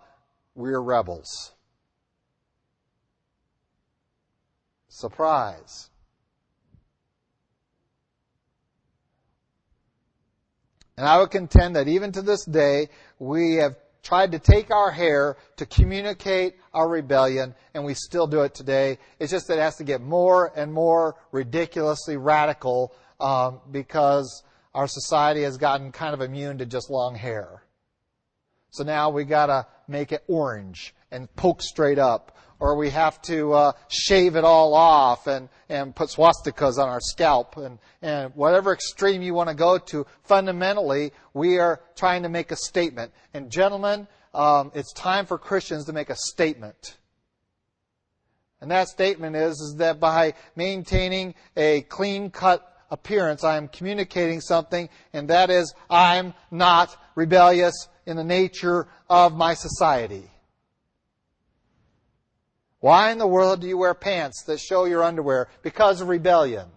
we're 0.56 0.80
rebels. 0.80 1.52
surprise. 5.02 5.90
And 10.98 11.08
I 11.08 11.18
would 11.18 11.32
contend 11.32 11.76
that 11.76 11.88
even 11.88 12.12
to 12.12 12.22
this 12.22 12.46
day, 12.46 12.90
we 13.18 13.56
have 13.56 13.76
tried 14.04 14.32
to 14.34 14.40
take 14.40 14.72
our 14.72 14.92
hair 14.92 15.38
to 15.58 15.66
communicate 15.66 16.56
our 16.74 16.88
rebellion, 16.88 17.56
and 17.74 17.84
we 17.84 17.94
still 17.94 18.28
do 18.28 18.42
it 18.42 18.54
today. 18.54 19.00
It's 19.20 19.32
just 19.32 19.48
that 19.48 19.58
it 19.58 19.62
has 19.62 19.78
to 19.78 19.84
get 19.84 20.02
more 20.02 20.52
and 20.56 20.72
more 20.72 21.16
ridiculously 21.32 22.18
radical 22.18 22.94
um, 23.22 23.62
because 23.72 24.44
our 24.74 24.88
society 24.88 25.44
has 25.44 25.58
gotten 25.58 25.92
kind 25.92 26.14
of 26.14 26.22
immune 26.22 26.58
to 26.58 26.66
just 26.66 26.90
long 26.90 27.16
hair. 27.16 27.64
So 28.72 28.84
now 28.84 29.10
we 29.10 29.26
got 29.26 29.48
to 29.48 29.68
make 29.88 30.12
it 30.12 30.24
orange 30.28 30.96
and 31.12 31.34
poke 31.36 31.62
straight 31.62 32.00
up, 32.00 32.38
or 32.60 32.78
we 32.78 32.90
have 32.92 33.22
to 33.24 33.54
uh, 33.54 33.72
shave 33.90 34.36
it 34.36 34.46
all 34.46 34.74
off 34.74 35.28
and, 35.28 35.50
and 35.68 35.94
put 35.94 36.10
swastikas 36.10 36.78
on 36.78 36.88
our 36.88 37.02
scalp 37.02 37.58
and, 37.58 37.80
and 38.02 38.34
whatever 38.36 38.72
extreme 38.72 39.22
you 39.22 39.34
want 39.34 39.50
to 39.50 39.56
go 39.56 39.78
to, 39.78 40.06
fundamentally, 40.24 41.12
we 41.34 41.60
are 41.60 41.82
trying 41.96 42.24
to 42.24 42.30
make 42.30 42.52
a 42.52 42.56
statement. 42.56 43.12
And 43.34 43.50
gentlemen, 43.50 44.08
um, 44.34 44.72
it's 44.74 44.94
time 44.94 45.26
for 45.26 45.38
Christians 45.38 45.86
to 45.86 45.94
make 45.94 46.10
a 46.10 46.16
statement. 46.16 46.98
And 48.62 48.72
that 48.72 48.88
statement 48.88 49.36
is, 49.36 49.60
is 49.60 49.76
that 49.80 50.00
by 50.00 50.36
maintaining 50.56 51.34
a 51.58 51.82
clean 51.82 52.30
cut 52.30 52.71
appearance, 52.92 53.44
I 53.44 53.58
am 53.58 53.70
communicating 53.70 54.42
something, 54.42 54.90
and 55.14 55.30
that 55.30 55.50
is, 55.50 55.74
I'm 55.90 56.34
not 56.52 56.96
rebellious 57.16 57.88
in 58.06 58.18
the 58.18 58.24
nature 58.24 58.88
of 59.10 59.34
my 59.36 59.56
society. 59.56 60.30
Why 62.82 63.12
in 63.12 63.18
the 63.18 63.28
world 63.28 63.62
do 63.62 63.68
you 63.68 63.78
wear 63.78 63.94
pants 63.94 64.44
that 64.44 64.60
show 64.60 64.86
your 64.86 65.04
underwear? 65.04 65.48
Because 65.62 66.02
of 66.02 66.10
rebellion. 66.10 66.68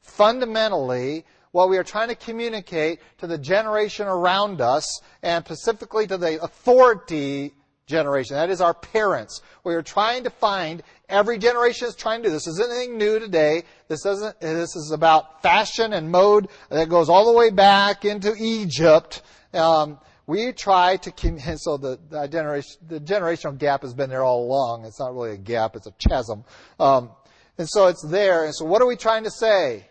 Fundamentally, 0.00 1.24
what 1.52 1.68
we 1.68 1.76
are 1.76 1.84
trying 1.84 2.08
to 2.08 2.14
communicate 2.14 3.00
to 3.18 3.26
the 3.26 3.38
generation 3.38 4.08
around 4.08 4.60
us, 4.60 5.00
and 5.22 5.44
specifically 5.44 6.06
to 6.06 6.16
the 6.16 6.42
authority 6.42 7.54
generation, 7.86 8.36
that 8.36 8.50
is 8.50 8.60
our 8.60 8.74
parents. 8.74 9.40
We 9.64 9.74
are 9.74 9.82
trying 9.82 10.24
to 10.24 10.30
find, 10.30 10.82
every 11.08 11.38
generation 11.38 11.88
is 11.88 11.94
trying 11.94 12.22
to 12.22 12.28
do 12.28 12.32
this. 12.32 12.44
This 12.44 12.54
isn't 12.54 12.70
anything 12.70 12.98
new 12.98 13.18
today. 13.18 13.64
This 13.88 14.06
isn't, 14.06 14.40
this 14.40 14.76
is 14.76 14.92
about 14.92 15.42
fashion 15.42 15.92
and 15.92 16.10
mode 16.10 16.48
that 16.70 16.88
goes 16.88 17.08
all 17.08 17.30
the 17.30 17.36
way 17.36 17.50
back 17.50 18.04
into 18.04 18.34
Egypt. 18.38 19.22
Um, 19.52 19.98
we 20.26 20.52
try 20.52 20.96
to, 20.96 21.56
so 21.56 21.76
the, 21.76 21.98
the, 22.08 22.26
generation, 22.28 22.76
the 22.86 23.00
generational 23.00 23.58
gap 23.58 23.82
has 23.82 23.94
been 23.94 24.10
there 24.10 24.24
all 24.24 24.44
along. 24.44 24.84
It's 24.84 25.00
not 25.00 25.14
really 25.14 25.32
a 25.32 25.38
gap, 25.38 25.76
it's 25.76 25.86
a 25.86 25.94
chasm. 26.08 26.44
Um, 26.78 27.10
and 27.58 27.68
so 27.68 27.88
it's 27.88 28.04
there. 28.08 28.44
And 28.44 28.54
so 28.54 28.64
what 28.64 28.80
are 28.82 28.86
we 28.86 28.96
trying 28.96 29.24
to 29.24 29.30
say? 29.30 29.86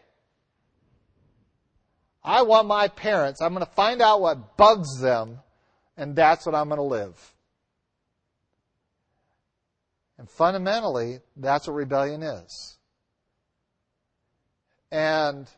I 2.23 2.43
want 2.43 2.67
my 2.67 2.87
parents, 2.87 3.41
I'm 3.41 3.53
going 3.53 3.65
to 3.65 3.71
find 3.71 4.01
out 4.01 4.21
what 4.21 4.55
bugs 4.55 4.99
them, 4.99 5.39
and 5.97 6.15
that's 6.15 6.45
what 6.45 6.53
I'm 6.53 6.67
going 6.67 6.77
to 6.77 6.83
live. 6.83 7.30
And 10.21 10.29
fundamentally, 10.29 11.19
that's 11.35 11.67
what 11.67 11.73
rebellion 11.73 12.21
is. 12.21 12.77
And 14.91 15.49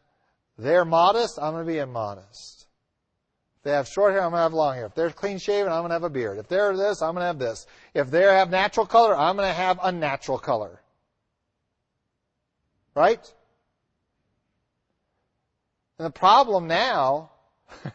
they're 0.58 0.86
modest, 0.86 1.38
I'm 1.38 1.52
going 1.52 1.67
to 1.67 1.71
be 1.71 1.80
immodest 1.80 2.63
they 3.63 3.71
have 3.71 3.88
short 3.88 4.12
hair, 4.12 4.21
I'm 4.21 4.32
going 4.32 4.39
to 4.39 4.43
have 4.43 4.54
long 4.54 4.76
hair. 4.76 4.86
If 4.86 4.93
they're 4.93 5.10
clean 5.10 5.38
shaven, 5.38 5.71
I'm 5.71 5.82
going 5.82 5.89
to 5.89 5.95
have 5.95 6.04
a 6.04 6.10
beard. 6.10 6.38
If 6.38 6.49
they're 6.49 6.76
this, 6.76 7.02
I'm 7.02 7.13
going 7.13 7.21
to 7.21 7.28
have 7.28 7.39
this. 7.39 7.65
If 7.93 8.12
they 8.12 8.21
have 8.21 8.49
natural 8.49 8.86
color, 8.86 9.17
I'm 9.17 9.38
going 9.38 9.47
to 9.47 9.54
have 9.54 9.80
unnatural 9.82 10.38
color. 10.38 10.82
Right? 12.93 13.26
And 15.97 16.05
the 16.05 16.11
problem 16.11 16.68
now, 16.68 17.32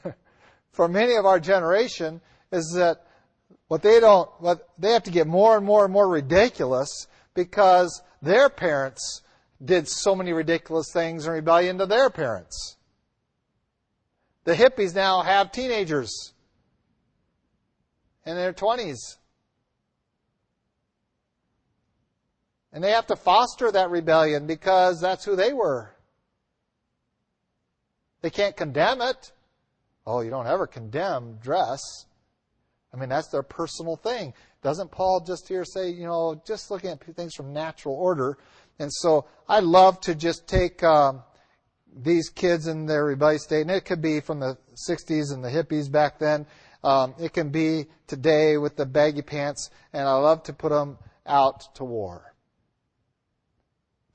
for 0.72 0.88
many 0.88 1.16
of 1.16 1.26
our 1.26 1.38
generation, 1.38 2.22
is 2.50 2.72
that 2.76 3.06
what 3.68 3.82
they 3.82 4.00
don't, 4.00 4.28
what 4.40 4.68
they 4.78 4.92
have 4.92 5.04
to 5.04 5.10
get 5.10 5.26
more 5.26 5.56
and 5.56 5.64
more 5.64 5.84
and 5.84 5.92
more 5.92 6.08
ridiculous 6.08 7.06
because 7.34 8.02
their 8.22 8.48
parents 8.48 9.22
did 9.64 9.88
so 9.88 10.14
many 10.14 10.32
ridiculous 10.32 10.90
things 10.92 11.26
in 11.26 11.32
rebellion 11.32 11.78
to 11.78 11.86
their 11.86 12.10
parents. 12.10 12.76
The 14.44 14.54
hippies 14.54 14.94
now 14.94 15.22
have 15.22 15.52
teenagers 15.52 16.32
in 18.24 18.34
their 18.36 18.52
20s. 18.52 19.16
And 22.72 22.82
they 22.84 22.92
have 22.92 23.06
to 23.08 23.16
foster 23.16 23.70
that 23.72 23.90
rebellion 23.90 24.46
because 24.46 25.00
that's 25.00 25.24
who 25.24 25.36
they 25.36 25.52
were. 25.52 25.94
They 28.20 28.30
can't 28.30 28.56
condemn 28.56 29.00
it. 29.00 29.32
Oh, 30.06 30.20
you 30.20 30.30
don't 30.30 30.46
ever 30.46 30.66
condemn 30.66 31.38
dress. 31.42 32.06
I 32.98 33.00
mean, 33.00 33.10
that's 33.10 33.28
their 33.28 33.44
personal 33.44 33.94
thing. 33.96 34.34
Doesn't 34.60 34.90
Paul 34.90 35.22
just 35.24 35.46
here 35.46 35.64
say, 35.64 35.90
you 35.90 36.04
know, 36.04 36.42
just 36.44 36.68
looking 36.68 36.90
at 36.90 37.00
things 37.14 37.34
from 37.34 37.52
natural 37.52 37.94
order? 37.94 38.38
And 38.80 38.92
so 38.92 39.26
I 39.48 39.60
love 39.60 40.00
to 40.02 40.16
just 40.16 40.48
take 40.48 40.82
um, 40.82 41.22
these 41.96 42.28
kids 42.28 42.66
in 42.66 42.86
their 42.86 43.04
rebellious 43.04 43.44
state, 43.44 43.62
and 43.62 43.70
it 43.70 43.84
could 43.84 44.02
be 44.02 44.18
from 44.18 44.40
the 44.40 44.58
60s 44.88 45.32
and 45.32 45.44
the 45.44 45.48
hippies 45.48 45.90
back 45.90 46.18
then. 46.18 46.44
Um, 46.82 47.14
it 47.20 47.32
can 47.32 47.50
be 47.50 47.86
today 48.08 48.56
with 48.56 48.76
the 48.76 48.86
baggy 48.86 49.22
pants, 49.22 49.70
and 49.92 50.08
I 50.08 50.14
love 50.14 50.42
to 50.44 50.52
put 50.52 50.70
them 50.70 50.98
out 51.24 51.72
to 51.76 51.84
war. 51.84 52.34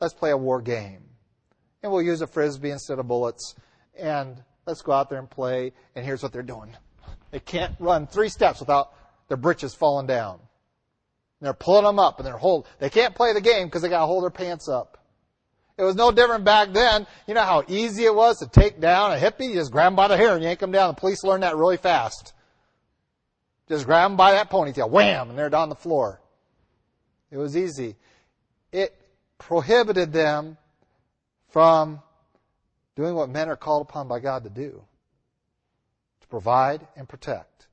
Let's 0.02 0.14
play 0.14 0.32
a 0.32 0.38
war 0.38 0.62
game. 0.62 1.04
And 1.82 1.92
we'll 1.92 2.02
use 2.02 2.22
a 2.22 2.28
frisbee 2.28 2.72
instead 2.72 3.00
of 3.00 3.08
bullets. 3.08 3.56
And 3.98 4.44
let's 4.66 4.82
go 4.82 4.92
out 4.92 5.10
there 5.10 5.20
and 5.20 5.30
play. 5.30 5.72
And 5.96 6.06
here's 6.06 6.22
what 6.22 6.34
they're 6.34 6.42
doing. 6.42 6.76
They 7.34 7.40
can't 7.40 7.76
run 7.80 8.06
three 8.06 8.30
steps 8.30 8.60
without 8.60 8.94
their 9.28 9.38
britches 9.38 9.74
falling 9.74 10.06
down. 10.06 10.36
And 10.36 11.48
they're 11.48 11.54
pulling 11.56 11.84
them 11.84 11.98
up 11.98 12.20
and 12.20 12.28
they're 12.28 12.38
hold. 12.38 12.68
They 12.78 12.92
can't 12.92 13.16
play 13.16 13.34
the 13.34 13.42
game 13.42 13.66
because 13.66 13.82
they 13.82 13.90
got 13.90 14.02
to 14.02 14.06
hold 14.06 14.24
their 14.24 14.30
pants 14.30 14.70
up. 14.70 15.00
It 15.76 15.82
was 15.82 15.96
no 15.96 16.12
different 16.12 16.46
back 16.46 16.74
then. 16.74 17.08
You 17.28 17.34
know 17.34 17.42
how 17.42 17.64
easy 17.68 18.06
it 18.06 18.14
was 18.14 18.38
to 18.38 18.48
take 18.48 18.80
down 18.80 19.14
a 19.14 19.16
hippie? 19.16 19.50
You 19.50 19.56
just 19.56 19.72
grab 19.72 19.88
them 19.88 19.96
by 19.96 20.08
the 20.08 20.16
hair 20.16 20.36
and 20.36 20.44
yank 20.44 20.60
them 20.60 20.72
down. 20.72 20.94
The 20.94 21.00
police 21.00 21.24
learned 21.24 21.42
that 21.42 21.58
really 21.58 21.78
fast. 21.78 22.34
Just 23.68 23.88
grab 23.88 24.12
them 24.12 24.16
by 24.16 24.34
that 24.34 24.52
ponytail. 24.52 24.92
Wham! 24.92 25.30
And 25.32 25.38
they're 25.38 25.50
down 25.50 25.70
the 25.70 25.76
floor. 25.76 26.22
It 27.32 27.38
was 27.38 27.58
easy. 27.58 27.96
It 28.72 28.96
prohibited 29.40 30.14
them 30.14 30.58
from 31.50 32.00
doing 32.96 33.16
what 33.16 33.30
men 33.30 33.50
are 33.50 33.56
called 33.56 33.82
upon 33.82 34.08
by 34.08 34.20
God 34.20 34.44
to 34.44 34.52
do 34.52 34.84
provide 36.34 36.88
and 36.96 37.08
protect. 37.08 37.68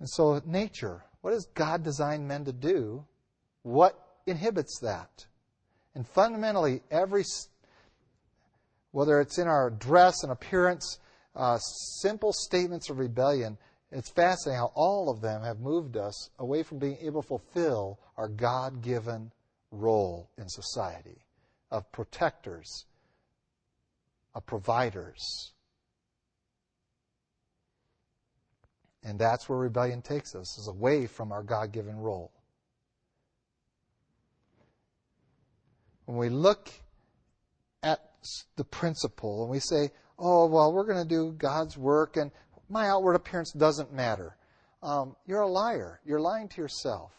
And 0.00 0.08
so, 0.08 0.40
nature, 0.46 1.04
what 1.20 1.32
does 1.32 1.46
God 1.54 1.82
design 1.82 2.26
men 2.26 2.46
to 2.46 2.54
do? 2.54 3.04
What 3.64 4.02
inhibits 4.26 4.80
that? 4.80 5.26
And 5.94 6.08
fundamentally, 6.08 6.80
every, 6.90 7.22
whether 8.92 9.20
it's 9.20 9.36
in 9.36 9.46
our 9.46 9.68
dress 9.68 10.22
and 10.22 10.32
appearance, 10.32 10.98
uh, 11.36 11.58
simple 11.58 12.32
statements 12.32 12.88
of 12.88 12.98
rebellion, 12.98 13.58
it's 13.92 14.08
fascinating 14.08 14.58
how 14.58 14.72
all 14.74 15.10
of 15.10 15.20
them 15.20 15.42
have 15.42 15.60
moved 15.60 15.98
us 15.98 16.30
away 16.38 16.62
from 16.62 16.78
being 16.78 16.96
able 17.02 17.20
to 17.20 17.28
fulfill 17.28 17.98
our 18.16 18.28
God 18.28 18.80
given 18.80 19.32
role 19.70 20.30
in 20.38 20.48
society 20.48 21.26
of 21.70 21.92
protectors, 21.92 22.86
of 24.38 24.46
providers. 24.46 25.52
And 29.02 29.18
that's 29.18 29.48
where 29.48 29.58
rebellion 29.58 30.00
takes 30.00 30.34
us, 30.34 30.58
is 30.58 30.68
away 30.68 31.06
from 31.06 31.32
our 31.32 31.42
God 31.42 31.72
given 31.72 31.96
role. 31.96 32.30
When 36.04 36.16
we 36.16 36.28
look 36.28 36.70
at 37.82 38.00
the 38.56 38.64
principle 38.64 39.42
and 39.42 39.50
we 39.50 39.58
say, 39.58 39.90
oh, 40.18 40.46
well, 40.46 40.72
we're 40.72 40.86
going 40.86 41.02
to 41.02 41.08
do 41.08 41.32
God's 41.32 41.76
work 41.76 42.16
and 42.16 42.30
my 42.70 42.88
outward 42.88 43.14
appearance 43.14 43.52
doesn't 43.52 43.92
matter. 43.92 44.36
Um, 44.82 45.16
you're 45.26 45.40
a 45.40 45.48
liar. 45.48 46.00
You're 46.04 46.20
lying 46.20 46.48
to 46.50 46.60
yourself. 46.60 47.12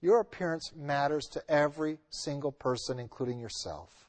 Your 0.00 0.18
appearance 0.18 0.72
matters 0.74 1.26
to 1.32 1.42
every 1.48 1.98
single 2.10 2.50
person, 2.50 2.98
including 2.98 3.38
yourself. 3.38 4.01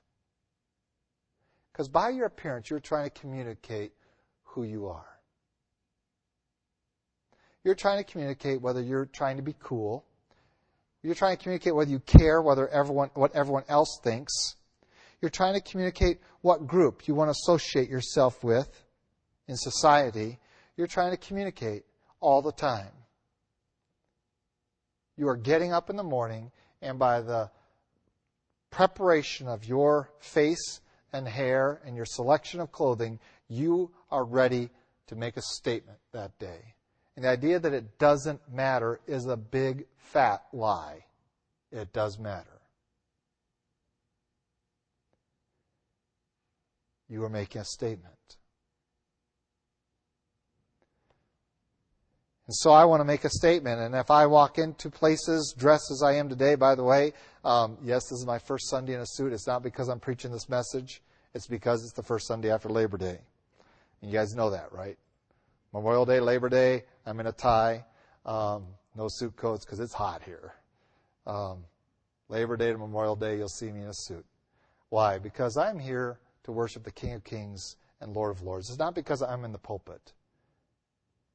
Because 1.74 1.88
by 1.88 2.09
your 2.09 2.28
appearance, 2.28 2.69
you're 2.69 2.80
trying 2.80 3.09
to 3.09 3.19
communicate 3.19 3.93
who 4.43 4.63
you 4.63 4.88
are. 4.88 5.07
You're 7.63 7.76
trying 7.76 8.03
to 8.03 8.09
communicate 8.09 8.61
whether 8.61 8.82
you're 8.82 9.07
trying 9.07 9.38
to 9.38 9.43
be 9.43 9.55
cool. 9.59 10.05
You're 11.01 11.15
trying 11.15 11.36
to 11.36 11.41
communicate 11.41 11.76
whether 11.76 11.89
you 11.89 11.99
care 11.99 12.41
whether 12.41 12.67
everyone, 12.69 13.09
what 13.15 13.36
everyone 13.36 13.63
else 13.67 13.99
thinks. 14.03 14.55
You're 15.19 15.32
trying 15.32 15.55
to 15.55 15.61
communicate 15.61 16.19
what 16.41 16.67
group 16.67 17.07
you 17.07 17.15
want 17.15 17.30
to 17.30 17.32
associate 17.32 17.89
yourself 17.89 18.43
with 18.43 18.84
in 19.47 19.55
society. 19.57 20.39
You're 20.78 20.88
trying 20.88 21.11
to 21.11 21.17
communicate 21.17 21.86
all 22.19 22.41
the 22.41 22.51
time. 22.51 22.91
You 25.17 25.28
are 25.30 25.38
getting 25.38 25.74
up 25.74 25.89
in 25.89 25.95
the 25.95 26.03
morning, 26.03 26.51
and 26.82 26.99
by 26.99 27.21
the 27.21 27.49
preparation 28.69 29.47
of 29.47 29.65
your 29.65 30.09
face 30.19 30.82
and 31.14 31.28
hair 31.28 31.80
and 31.86 31.95
your 31.95 32.05
selection 32.05 32.59
of 32.59 32.72
clothing, 32.72 33.20
you 33.47 33.91
are 34.11 34.26
ready 34.26 34.70
to 35.07 35.16
make 35.16 35.38
a 35.38 35.41
statement 35.41 35.99
that 36.11 36.38
day. 36.39 36.74
And 37.16 37.24
the 37.24 37.30
idea 37.30 37.59
that 37.59 37.74
it 37.74 37.99
doesn't 37.99 38.41
matter 38.51 38.99
is 39.07 39.28
a 39.28 39.38
big 39.38 39.86
fat 39.97 40.43
lie. 40.51 41.05
It 41.72 41.93
does 41.93 42.18
matter. 42.18 42.49
You 47.07 47.24
are 47.24 47.30
making 47.30 47.61
a 47.61 47.66
statement. 47.66 48.16
And 52.48 52.56
so 52.56 52.72
I 52.72 52.84
want 52.86 53.00
to 53.00 53.06
make 53.06 53.24
a 53.24 53.30
statement. 53.30 53.80
And 53.80 53.96
if 53.96 54.12
I 54.12 54.26
walk 54.26 54.58
into 54.58 54.89
places 54.89 55.56
dressed 55.58 55.89
as 55.91 56.04
I 56.04 56.14
am 56.16 56.28
today, 56.28 56.56
by 56.56 56.76
the 56.76 56.84
way, 56.84 57.14
um, 57.46 57.78
yes, 57.82 58.04
this 58.10 58.20
is 58.20 58.26
my 58.26 58.38
first 58.38 58.70
Sunday 58.70 58.94
in 58.94 59.00
a 59.00 59.06
suit. 59.06 59.32
It's 59.32 59.48
not 59.48 59.64
because 59.64 59.88
I'm 59.88 60.00
preaching 60.00 60.32
this 60.32 60.50
message. 60.50 61.02
It's 61.34 61.48
because 61.48 61.84
it's 61.84 61.94
the 61.94 62.04
first 62.04 62.28
Sunday 62.28 62.52
after 62.52 62.68
Labor 62.68 62.98
Day. 62.98 63.20
And 64.02 64.12
you 64.12 64.18
guys 64.18 64.36
know 64.36 64.50
that, 64.50 64.74
right? 64.74 64.98
Memorial 65.74 66.06
Day, 66.06 66.20
Labor 66.20 66.50
Day, 66.50 66.84
I'm 67.06 67.20
in 67.20 67.28
a 67.28 67.32
tie. 67.32 67.86
Um, 68.26 68.66
no 68.96 69.08
suit 69.10 69.36
coats 69.36 69.66
because 69.66 69.80
it's 69.80 69.94
hot 69.94 70.22
here. 70.24 70.54
Um, 71.26 71.64
Labor 72.28 72.58
Day 72.58 72.72
to 72.72 72.78
Memorial 72.78 73.16
Day, 73.16 73.38
you'll 73.38 73.48
see 73.48 73.72
me 73.72 73.82
in 73.82 73.88
a 73.88 73.94
suit. 73.94 74.26
Why? 74.89 75.18
Because 75.18 75.58
I'm 75.58 75.80
here 75.80 76.20
to 76.44 76.52
worship 76.52 76.84
the 76.84 76.91
King 76.91 77.14
of 77.14 77.24
Kings 77.24 77.78
and 78.02 78.14
Lord 78.14 78.36
of 78.36 78.44
Lords. 78.44 78.70
It's 78.70 78.80
not 78.80 78.94
because 78.94 79.22
I'm 79.22 79.46
in 79.46 79.52
the 79.52 79.58
pulpit. 79.58 80.14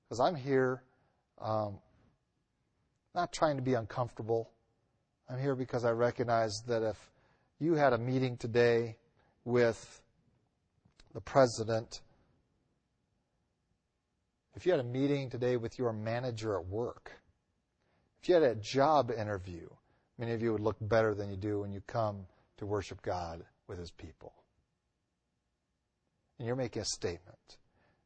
Because 0.05 0.21
I'm 0.21 0.35
here 0.37 0.83
um, 1.41 1.78
not 3.14 3.32
trying 3.32 3.57
to 3.57 3.62
be 3.62 3.74
uncomfortable. 3.74 4.51
I'm 5.28 5.41
here 5.41 5.55
because 5.55 5.84
I 5.84 5.91
recognize 5.91 6.62
that 6.66 6.82
if 6.82 6.97
you 7.59 7.74
had 7.74 7.93
a 7.93 7.99
meeting 7.99 8.36
today 8.36 8.97
with 9.45 10.03
the 11.14 11.20
president, 11.20 12.01
if 14.55 14.66
you 14.66 14.72
had 14.72 14.80
a 14.80 14.84
meeting 14.84 15.30
today 15.30 15.57
with 15.57 15.78
your 15.78 15.93
manager 15.93 16.59
at 16.59 16.66
work, 16.66 17.12
if 18.22 18.28
you 18.28 18.34
had 18.34 18.45
a 18.45 18.55
job 18.57 19.11
interview, 19.11 19.68
many 20.18 20.32
of 20.32 20.43
you 20.43 20.53
would 20.53 20.61
look 20.61 20.76
better 20.80 21.14
than 21.14 21.30
you 21.30 21.36
do 21.36 21.61
when 21.61 21.72
you 21.72 21.80
come 21.86 22.26
to 22.57 22.66
worship 22.66 23.03
God 23.03 23.45
with 23.68 23.78
His 23.78 23.91
people. 23.91 24.32
And 26.39 26.47
you're 26.47 26.57
making 26.57 26.82
a 26.82 26.86
statement. 26.86 27.59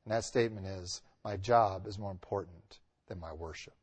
And 0.04 0.12
that 0.12 0.24
statement 0.24 0.66
is, 0.66 1.02
my 1.24 1.36
job 1.36 1.86
is 1.86 1.98
more 1.98 2.10
important 2.10 2.80
than 3.08 3.18
my 3.18 3.32
worship. 3.32 3.74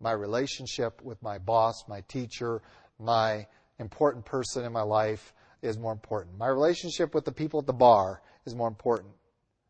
My 0.00 0.12
relationship 0.12 1.02
with 1.02 1.22
my 1.22 1.38
boss, 1.38 1.84
my 1.88 2.00
teacher, 2.02 2.62
my 2.98 3.46
important 3.78 4.24
person 4.24 4.64
in 4.64 4.72
my 4.72 4.82
life 4.82 5.34
is 5.62 5.78
more 5.78 5.92
important. 5.92 6.38
My 6.38 6.48
relationship 6.48 7.14
with 7.14 7.24
the 7.24 7.32
people 7.32 7.60
at 7.60 7.66
the 7.66 7.72
bar 7.72 8.22
is 8.46 8.54
more 8.54 8.68
important. 8.68 9.12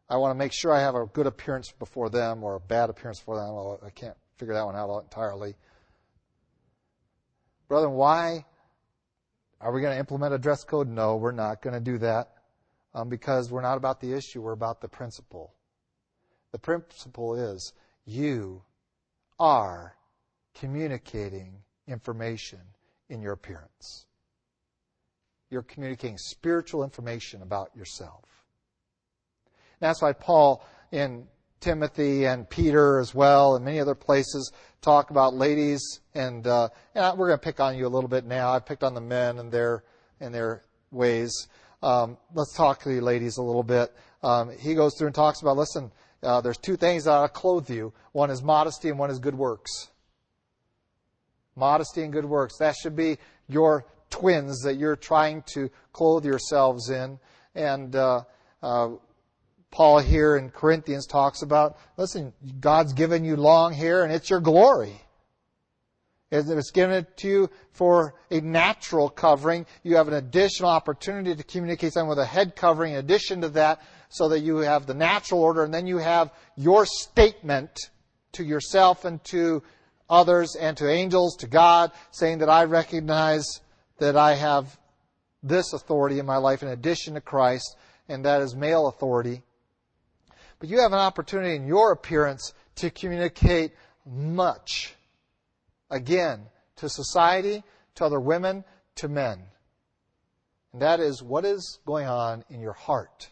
I 0.09 0.17
want 0.17 0.33
to 0.33 0.39
make 0.39 0.53
sure 0.53 0.73
I 0.73 0.81
have 0.81 0.95
a 0.95 1.07
good 1.07 1.27
appearance 1.27 1.73
before 1.73 2.11
them 2.11 2.43
or 2.43 2.57
a 2.57 2.61
bad 2.61 2.91
appearance 2.91 3.21
for 3.21 3.37
them. 3.37 3.79
I 3.87 3.91
can't 3.91 4.17
figure 4.37 4.55
that 4.55 4.65
one 4.65 4.77
out 4.77 5.03
entirely. 5.03 5.55
Brother, 7.69 7.89
why 7.89 8.45
are 9.61 9.73
we 9.73 9.81
going 9.81 9.93
to 9.93 9.99
implement 9.99 10.35
a 10.35 10.39
dress 10.39 10.65
code? 10.65 10.89
No, 10.89 11.17
we're 11.17 11.31
not 11.31 11.63
going 11.63 11.75
to 11.75 11.81
do 11.81 11.99
that 11.99 12.33
um, 12.95 13.09
because 13.09 13.51
we're 13.51 13.63
not 13.63 13.77
about 13.77 14.01
the 14.01 14.13
issue, 14.13 14.43
we're 14.43 14.53
about 14.53 14.81
the 14.81 14.89
principle. 14.89 15.53
The 16.53 16.59
principle 16.59 17.35
is 17.35 17.73
you 18.05 18.63
are 19.39 19.97
communicating 20.55 21.55
information 21.87 22.61
in 23.09 23.23
your 23.23 23.33
appearance. 23.33 24.07
You're 25.51 25.63
communicating 25.63 26.19
spiritual 26.19 26.85
information 26.85 27.43
about 27.43 27.75
yourself. 27.75 28.25
And 29.47 29.89
that's 29.89 30.03
why 30.03 30.13
Paul 30.13 30.65
in 30.93 31.27
Timothy 31.61 32.27
and 32.27 32.49
Peter 32.49 32.99
as 32.99 33.15
well, 33.15 33.55
and 33.55 33.65
many 33.65 33.81
other 33.81 33.95
places 33.95 34.53
talk 34.81 35.11
about 35.11 35.35
ladies. 35.35 36.01
And, 36.15 36.47
uh, 36.47 36.69
and 36.95 37.19
we're 37.19 37.29
going 37.29 37.39
to 37.39 37.45
pick 37.45 37.61
on 37.61 37.77
you 37.77 37.87
a 37.87 37.89
little 37.89 38.09
bit 38.09 38.25
now. 38.25 38.51
I've 38.51 38.67
picked 38.67 38.83
on 38.83 38.95
the 38.95 39.01
men 39.01 39.39
and 39.39 39.53
their 39.53 39.85
and 40.21 40.35
their 40.35 40.65
ways. 40.91 41.49
Um, 41.83 42.19
let's 42.35 42.55
talk 42.55 42.83
to 42.83 42.89
the 42.89 43.01
ladies 43.01 43.39
a 43.39 43.43
little 43.43 43.63
bit. 43.63 43.95
Um, 44.23 44.51
he 44.59 44.75
goes 44.75 44.95
through 44.97 45.09
and 45.09 45.15
talks 45.15 45.41
about, 45.41 45.57
listen, 45.57 45.91
uh, 46.23 46.41
there's 46.41 46.59
two 46.59 46.77
things 46.77 47.05
that 47.05 47.12
ought 47.12 47.27
to 47.27 47.33
clothe 47.33 47.71
you. 47.71 47.93
One 48.12 48.31
is 48.31 48.43
modesty 48.43 48.89
and 48.89 48.99
one 48.99 49.11
is 49.11 49.18
good 49.18 49.35
works. 49.35 49.89
Modesty 51.57 52.03
and 52.03 52.12
good 52.12 52.25
works. 52.25 52.59
That 52.59 52.75
should 52.77 52.97
be 52.97 53.18
your 53.49 53.87
twins 54.11 54.62
that 54.62 54.77
you're 54.77 54.97
trying 54.97 55.43
to 55.55 55.71
clothe 55.93 56.25
yourselves 56.25 56.91
in. 56.91 57.18
And 57.55 57.95
uh, 57.97 58.23
Uh, 58.62 58.99
Paul 59.71 60.01
here 60.01 60.37
in 60.37 60.51
Corinthians 60.51 61.07
talks 61.07 61.43
about, 61.43 61.79
listen, 61.97 62.35
God's 62.61 62.93
given 62.93 63.25
you 63.25 63.37
long 63.37 63.73
hair 63.73 64.05
and 64.05 64.12
it's 64.12 64.29
your 64.29 64.41
glory. 64.41 65.01
It's 66.31 66.71
given 66.73 66.97
it 66.97 67.16
to 67.18 67.29
you 67.29 67.51
for 67.73 68.14
a 68.31 68.41
natural 68.41 69.09
covering. 69.09 69.66
You 69.83 69.97
have 69.97 70.09
an 70.09 70.14
additional 70.14 70.71
opportunity 70.71 71.35
to 71.35 71.43
communicate 71.43 71.93
something 71.93 72.09
with 72.09 72.18
a 72.18 72.27
head 72.27 72.55
covering 72.55 72.93
in 72.93 72.99
addition 72.99 73.41
to 73.41 73.49
that 73.51 73.81
so 74.11 74.29
that 74.29 74.41
you 74.41 74.57
have 74.59 74.87
the 74.87 74.95
natural 74.95 75.41
order 75.41 75.65
and 75.65 75.73
then 75.73 75.87
you 75.87 75.99
have 75.99 76.31
your 76.57 76.85
statement 76.85 77.71
to 78.33 78.45
yourself 78.45 79.05
and 79.05 79.23
to 79.25 79.63
others 80.11 80.57
and 80.57 80.77
to 80.77 80.91
angels, 80.91 81.37
to 81.37 81.47
God, 81.47 81.93
saying 82.11 82.39
that 82.39 82.51
I 82.51 82.65
recognize 82.65 83.47
that 83.99 84.17
I 84.17 84.35
have 84.35 84.77
this 85.43 85.73
authority 85.73 86.19
in 86.19 86.27
my 86.27 86.37
life 86.37 86.63
in 86.63 86.69
addition 86.69 87.15
to 87.15 87.21
Christ, 87.21 87.77
and 88.09 88.25
that 88.25 88.43
is 88.43 88.55
male 88.55 88.89
authority. 88.89 89.43
But 90.59 90.69
you 90.69 90.81
have 90.81 90.93
an 90.93 90.99
opportunity 90.99 91.55
in 91.55 91.67
your 91.67 91.93
appearance 91.93 92.53
to 92.77 92.91
communicate 92.91 93.73
much. 94.05 94.95
Again, 95.89 96.47
to 96.77 96.89
society, 96.89 97.63
to 97.95 98.05
other 98.05 98.21
women, 98.21 98.65
to 98.97 99.09
men. 99.09 99.39
And 100.73 100.83
that 100.83 100.99
is 100.99 101.23
what 101.23 101.45
is 101.45 101.79
going 101.87 102.07
on 102.07 102.45
in 102.51 102.61
your 102.61 102.73
heart 102.73 103.31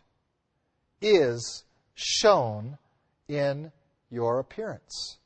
is 1.00 1.64
shown 1.94 2.78
in 3.28 3.72
your 4.10 4.38
appearance. 4.38 5.18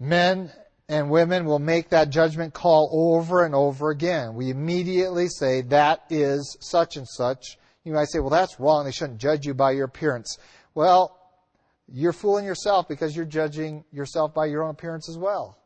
Men 0.00 0.50
and 0.88 1.10
women 1.10 1.46
will 1.46 1.58
make 1.58 1.90
that 1.90 2.10
judgment 2.10 2.52
call 2.52 2.90
over 2.92 3.44
and 3.44 3.54
over 3.54 3.90
again. 3.90 4.34
We 4.34 4.50
immediately 4.50 5.28
say, 5.28 5.62
that 5.62 6.04
is 6.10 6.56
such 6.60 6.96
and 6.96 7.08
such. 7.08 7.58
You 7.84 7.92
might 7.92 8.08
say, 8.10 8.18
well, 8.18 8.30
that's 8.30 8.60
wrong. 8.60 8.84
They 8.84 8.92
shouldn't 8.92 9.18
judge 9.18 9.46
you 9.46 9.54
by 9.54 9.72
your 9.72 9.86
appearance. 9.86 10.38
Well, 10.74 11.18
you're 11.90 12.12
fooling 12.12 12.44
yourself 12.44 12.88
because 12.88 13.14
you're 13.14 13.24
judging 13.24 13.84
yourself 13.92 14.34
by 14.34 14.46
your 14.46 14.62
own 14.62 14.70
appearance 14.70 15.08
as 15.08 15.18
well. 15.18 15.58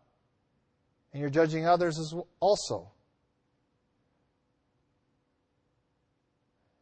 And 1.13 1.21
you're 1.21 1.31
judging 1.31 1.67
others 1.67 1.99
as 1.99 2.13
well, 2.13 2.27
also. 2.41 2.91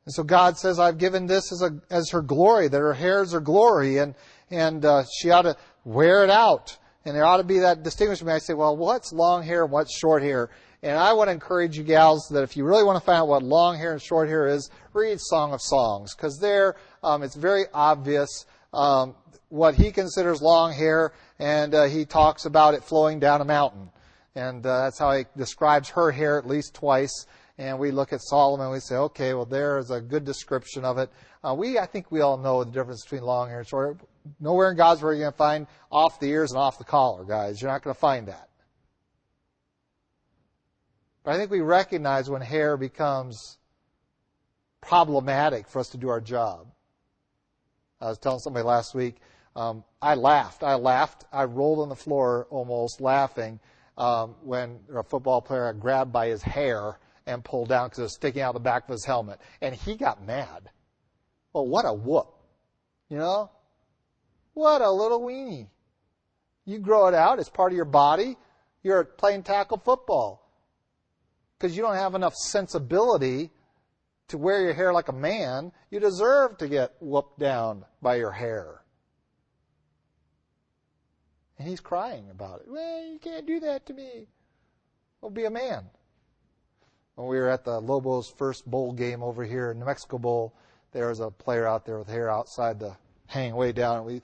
And 0.04 0.14
so 0.14 0.22
God 0.22 0.56
says, 0.56 0.78
I've 0.78 0.98
given 0.98 1.26
this 1.26 1.52
as, 1.52 1.62
a, 1.62 1.80
as 1.90 2.10
her 2.10 2.22
glory, 2.22 2.68
that 2.68 2.78
her 2.78 2.94
hairs 2.94 3.34
are 3.34 3.40
glory, 3.40 3.98
and, 3.98 4.14
and 4.50 4.84
uh, 4.84 5.04
she 5.18 5.30
ought 5.30 5.42
to 5.42 5.56
wear 5.84 6.22
it 6.22 6.30
out. 6.30 6.78
And 7.04 7.14
there 7.14 7.24
ought 7.24 7.38
to 7.38 7.44
be 7.44 7.60
that 7.60 7.82
distinguishment. 7.82 8.34
I 8.34 8.38
say, 8.38 8.54
well, 8.54 8.76
what's 8.76 9.12
long 9.12 9.42
hair 9.42 9.64
and 9.64 9.72
what's 9.72 9.96
short 9.96 10.22
hair? 10.22 10.50
And 10.82 10.96
I 10.96 11.12
want 11.12 11.28
to 11.28 11.32
encourage 11.32 11.76
you 11.76 11.82
gals 11.82 12.28
that 12.30 12.42
if 12.42 12.56
you 12.56 12.64
really 12.64 12.84
want 12.84 12.98
to 13.00 13.04
find 13.04 13.18
out 13.18 13.28
what 13.28 13.42
long 13.42 13.78
hair 13.78 13.92
and 13.92 14.02
short 14.02 14.28
hair 14.28 14.46
is, 14.46 14.70
read 14.92 15.18
Song 15.20 15.52
of 15.52 15.60
Songs. 15.60 16.14
Because 16.14 16.38
there, 16.38 16.76
um, 17.02 17.22
it's 17.22 17.34
very 17.34 17.64
obvious 17.72 18.46
um, 18.72 19.14
what 19.48 19.74
he 19.74 19.90
considers 19.90 20.42
long 20.42 20.72
hair, 20.72 21.12
and 21.38 21.74
uh, 21.74 21.84
he 21.84 22.04
talks 22.04 22.44
about 22.44 22.74
it 22.74 22.84
flowing 22.84 23.18
down 23.18 23.40
a 23.40 23.44
mountain. 23.44 23.90
And 24.36 24.64
uh, 24.64 24.82
that's 24.82 24.98
how 24.98 25.12
he 25.12 25.24
describes 25.36 25.88
her 25.90 26.12
hair 26.12 26.38
at 26.38 26.46
least 26.46 26.74
twice. 26.74 27.26
And 27.58 27.78
we 27.78 27.90
look 27.90 28.12
at 28.12 28.20
Solomon, 28.20 28.70
we 28.70 28.80
say, 28.80 28.96
okay, 28.96 29.32
well, 29.32 29.46
there 29.46 29.78
is 29.78 29.90
a 29.90 30.00
good 30.00 30.24
description 30.24 30.84
of 30.84 30.98
it. 30.98 31.10
Uh, 31.42 31.54
we, 31.54 31.78
I 31.78 31.86
think 31.86 32.12
we 32.12 32.20
all 32.20 32.36
know 32.36 32.62
the 32.62 32.70
difference 32.70 33.02
between 33.02 33.22
long 33.22 33.48
hair 33.48 33.60
and 33.60 33.66
short 33.66 33.98
nowhere 34.40 34.70
in 34.70 34.76
God's 34.76 35.02
Word 35.02 35.10
are 35.10 35.14
you 35.14 35.20
going 35.20 35.32
to 35.32 35.36
find 35.36 35.66
off 35.90 36.20
the 36.20 36.28
ears 36.28 36.50
and 36.50 36.58
off 36.58 36.78
the 36.78 36.84
collar, 36.84 37.24
guys. 37.24 37.60
You're 37.60 37.70
not 37.70 37.82
going 37.82 37.94
to 37.94 38.00
find 38.00 38.28
that. 38.28 38.48
But 41.24 41.34
I 41.34 41.38
think 41.38 41.50
we 41.50 41.60
recognize 41.60 42.30
when 42.30 42.42
hair 42.42 42.76
becomes 42.76 43.58
problematic 44.80 45.68
for 45.68 45.80
us 45.80 45.88
to 45.90 45.96
do 45.96 46.08
our 46.08 46.20
job. 46.20 46.66
I 48.00 48.08
was 48.08 48.18
telling 48.18 48.38
somebody 48.40 48.64
last 48.64 48.94
week, 48.94 49.16
um, 49.56 49.82
I 50.02 50.14
laughed. 50.14 50.62
I 50.62 50.74
laughed. 50.74 51.24
I 51.32 51.44
rolled 51.44 51.80
on 51.80 51.88
the 51.88 51.96
floor 51.96 52.46
almost 52.50 53.00
laughing 53.00 53.58
um, 53.96 54.34
when 54.42 54.80
a 54.94 55.02
football 55.02 55.40
player 55.40 55.72
got 55.72 55.80
grabbed 55.80 56.12
by 56.12 56.28
his 56.28 56.42
hair 56.42 56.98
and 57.26 57.44
pulled 57.44 57.68
down 57.68 57.86
because 57.86 57.98
it 57.98 58.02
was 58.02 58.14
sticking 58.14 58.42
out 58.42 58.54
the 58.54 58.60
back 58.60 58.84
of 58.84 58.92
his 58.92 59.04
helmet. 59.04 59.40
And 59.60 59.74
he 59.74 59.96
got 59.96 60.24
mad. 60.24 60.70
Well, 61.52 61.66
what 61.66 61.84
a 61.84 61.92
whoop. 61.92 62.28
You 63.08 63.18
know? 63.18 63.50
What 64.54 64.82
a 64.82 64.90
little 64.90 65.20
weenie. 65.20 65.68
You 66.64 66.78
grow 66.78 67.08
it 67.08 67.14
out. 67.14 67.38
It's 67.38 67.48
part 67.48 67.72
of 67.72 67.76
your 67.76 67.84
body. 67.84 68.36
You're 68.82 69.04
playing 69.04 69.42
tackle 69.42 69.78
football. 69.78 70.42
Because 71.58 71.76
you 71.76 71.82
don't 71.82 71.94
have 71.94 72.14
enough 72.14 72.34
sensibility 72.34 73.50
to 74.28 74.38
wear 74.38 74.62
your 74.62 74.74
hair 74.74 74.92
like 74.92 75.08
a 75.08 75.12
man. 75.12 75.72
You 75.90 76.00
deserve 76.00 76.58
to 76.58 76.68
get 76.68 76.94
whooped 77.00 77.38
down 77.38 77.84
by 78.02 78.16
your 78.16 78.32
hair. 78.32 78.82
And 81.58 81.68
he's 81.68 81.80
crying 81.80 82.28
about 82.30 82.60
it. 82.60 82.66
Well, 82.68 83.04
you 83.04 83.18
can't 83.18 83.46
do 83.46 83.60
that 83.60 83.86
to 83.86 83.94
me. 83.94 84.26
Well, 85.20 85.30
be 85.30 85.44
a 85.44 85.50
man. 85.50 85.84
When 87.14 87.28
we 87.28 87.38
were 87.38 87.48
at 87.48 87.64
the 87.64 87.80
Lobos' 87.80 88.30
first 88.36 88.70
bowl 88.70 88.92
game 88.92 89.22
over 89.22 89.42
here 89.44 89.70
in 89.70 89.78
the 89.78 89.86
Mexico 89.86 90.18
Bowl, 90.18 90.54
there 90.92 91.08
was 91.08 91.20
a 91.20 91.30
player 91.30 91.66
out 91.66 91.86
there 91.86 91.98
with 91.98 92.08
hair 92.08 92.30
outside 92.30 92.78
the 92.78 92.96
hang 93.26 93.56
way 93.56 93.72
down. 93.72 93.98
And 93.98 94.06
we 94.06 94.22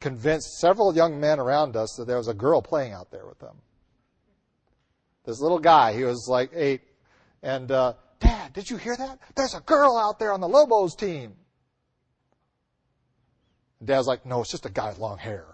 convinced 0.00 0.58
several 0.58 0.94
young 0.94 1.20
men 1.20 1.38
around 1.38 1.76
us 1.76 1.94
that 1.96 2.06
there 2.06 2.18
was 2.18 2.28
a 2.28 2.34
girl 2.34 2.60
playing 2.60 2.92
out 2.92 3.12
there 3.12 3.26
with 3.26 3.38
them. 3.38 3.56
This 5.24 5.40
little 5.40 5.60
guy, 5.60 5.94
he 5.94 6.02
was 6.02 6.26
like 6.28 6.50
eight, 6.52 6.82
and 7.44 7.70
uh, 7.70 7.94
Dad, 8.18 8.52
did 8.52 8.68
you 8.68 8.76
hear 8.76 8.96
that? 8.96 9.20
There's 9.36 9.54
a 9.54 9.60
girl 9.60 9.96
out 9.96 10.18
there 10.18 10.32
on 10.32 10.40
the 10.40 10.48
Lobos 10.48 10.96
team. 10.96 11.34
Dad's 13.84 14.08
like, 14.08 14.26
No, 14.26 14.40
it's 14.40 14.50
just 14.50 14.66
a 14.66 14.70
guy 14.70 14.88
with 14.88 14.98
long 14.98 15.18
hair. 15.18 15.51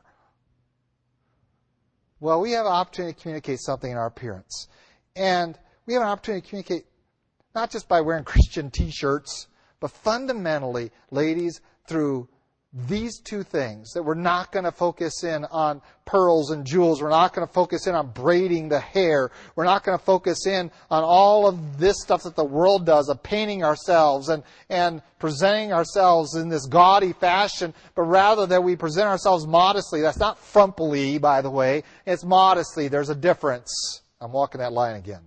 Well, 2.20 2.40
we 2.40 2.52
have 2.52 2.66
an 2.66 2.72
opportunity 2.72 3.14
to 3.14 3.20
communicate 3.20 3.60
something 3.60 3.90
in 3.90 3.96
our 3.96 4.06
appearance. 4.06 4.68
And 5.14 5.58
we 5.86 5.94
have 5.94 6.02
an 6.02 6.08
opportunity 6.08 6.42
to 6.42 6.48
communicate 6.48 6.86
not 7.54 7.70
just 7.70 7.88
by 7.88 8.00
wearing 8.00 8.24
Christian 8.32 8.70
t 8.70 8.90
shirts, 8.90 9.46
but 9.80 9.90
fundamentally, 9.90 10.90
ladies, 11.10 11.60
through 11.86 12.28
these 12.72 13.18
two 13.18 13.42
things 13.42 13.92
that 13.92 14.02
we're 14.02 14.14
not 14.14 14.52
going 14.52 14.64
to 14.64 14.72
focus 14.72 15.24
in 15.24 15.46
on 15.46 15.80
pearls 16.04 16.50
and 16.50 16.66
jewels. 16.66 17.00
We're 17.00 17.08
not 17.08 17.32
going 17.32 17.46
to 17.46 17.52
focus 17.52 17.86
in 17.86 17.94
on 17.94 18.10
braiding 18.10 18.68
the 18.68 18.78
hair. 18.78 19.30
We're 19.56 19.64
not 19.64 19.84
going 19.84 19.98
to 19.98 20.04
focus 20.04 20.46
in 20.46 20.70
on 20.90 21.02
all 21.02 21.46
of 21.46 21.78
this 21.78 22.00
stuff 22.02 22.24
that 22.24 22.36
the 22.36 22.44
world 22.44 22.84
does 22.84 23.08
of 23.08 23.22
painting 23.22 23.64
ourselves 23.64 24.28
and, 24.28 24.42
and 24.68 25.00
presenting 25.18 25.72
ourselves 25.72 26.34
in 26.34 26.50
this 26.50 26.66
gaudy 26.66 27.14
fashion, 27.14 27.72
but 27.94 28.02
rather 28.02 28.46
that 28.46 28.62
we 28.62 28.76
present 28.76 29.08
ourselves 29.08 29.46
modestly. 29.46 30.02
That's 30.02 30.18
not 30.18 30.38
frumpily, 30.38 31.18
by 31.18 31.40
the 31.40 31.50
way. 31.50 31.84
It's 32.06 32.24
modestly. 32.24 32.88
There's 32.88 33.10
a 33.10 33.14
difference. 33.14 34.02
I'm 34.20 34.32
walking 34.32 34.60
that 34.60 34.74
line 34.74 34.96
again. 34.96 35.22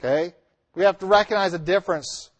Okay? 0.00 0.34
We 0.74 0.84
have 0.84 0.98
to 1.00 1.06
recognize 1.06 1.52
a 1.52 1.58
difference 1.58 2.30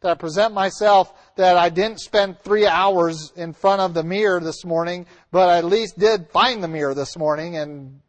that 0.00 0.10
I 0.10 0.14
present 0.14 0.54
myself 0.54 1.12
that 1.36 1.56
I 1.56 1.68
didn't 1.68 2.00
spend 2.00 2.38
three 2.40 2.66
hours 2.66 3.32
in 3.36 3.52
front 3.52 3.82
of 3.82 3.94
the 3.94 4.02
mirror 4.02 4.40
this 4.40 4.64
morning, 4.64 5.06
but 5.30 5.48
I 5.48 5.58
at 5.58 5.64
least 5.64 5.98
did 5.98 6.28
find 6.30 6.62
the 6.62 6.68
mirror 6.68 6.94
this 6.94 7.16
morning 7.16 7.56
and 7.56 8.00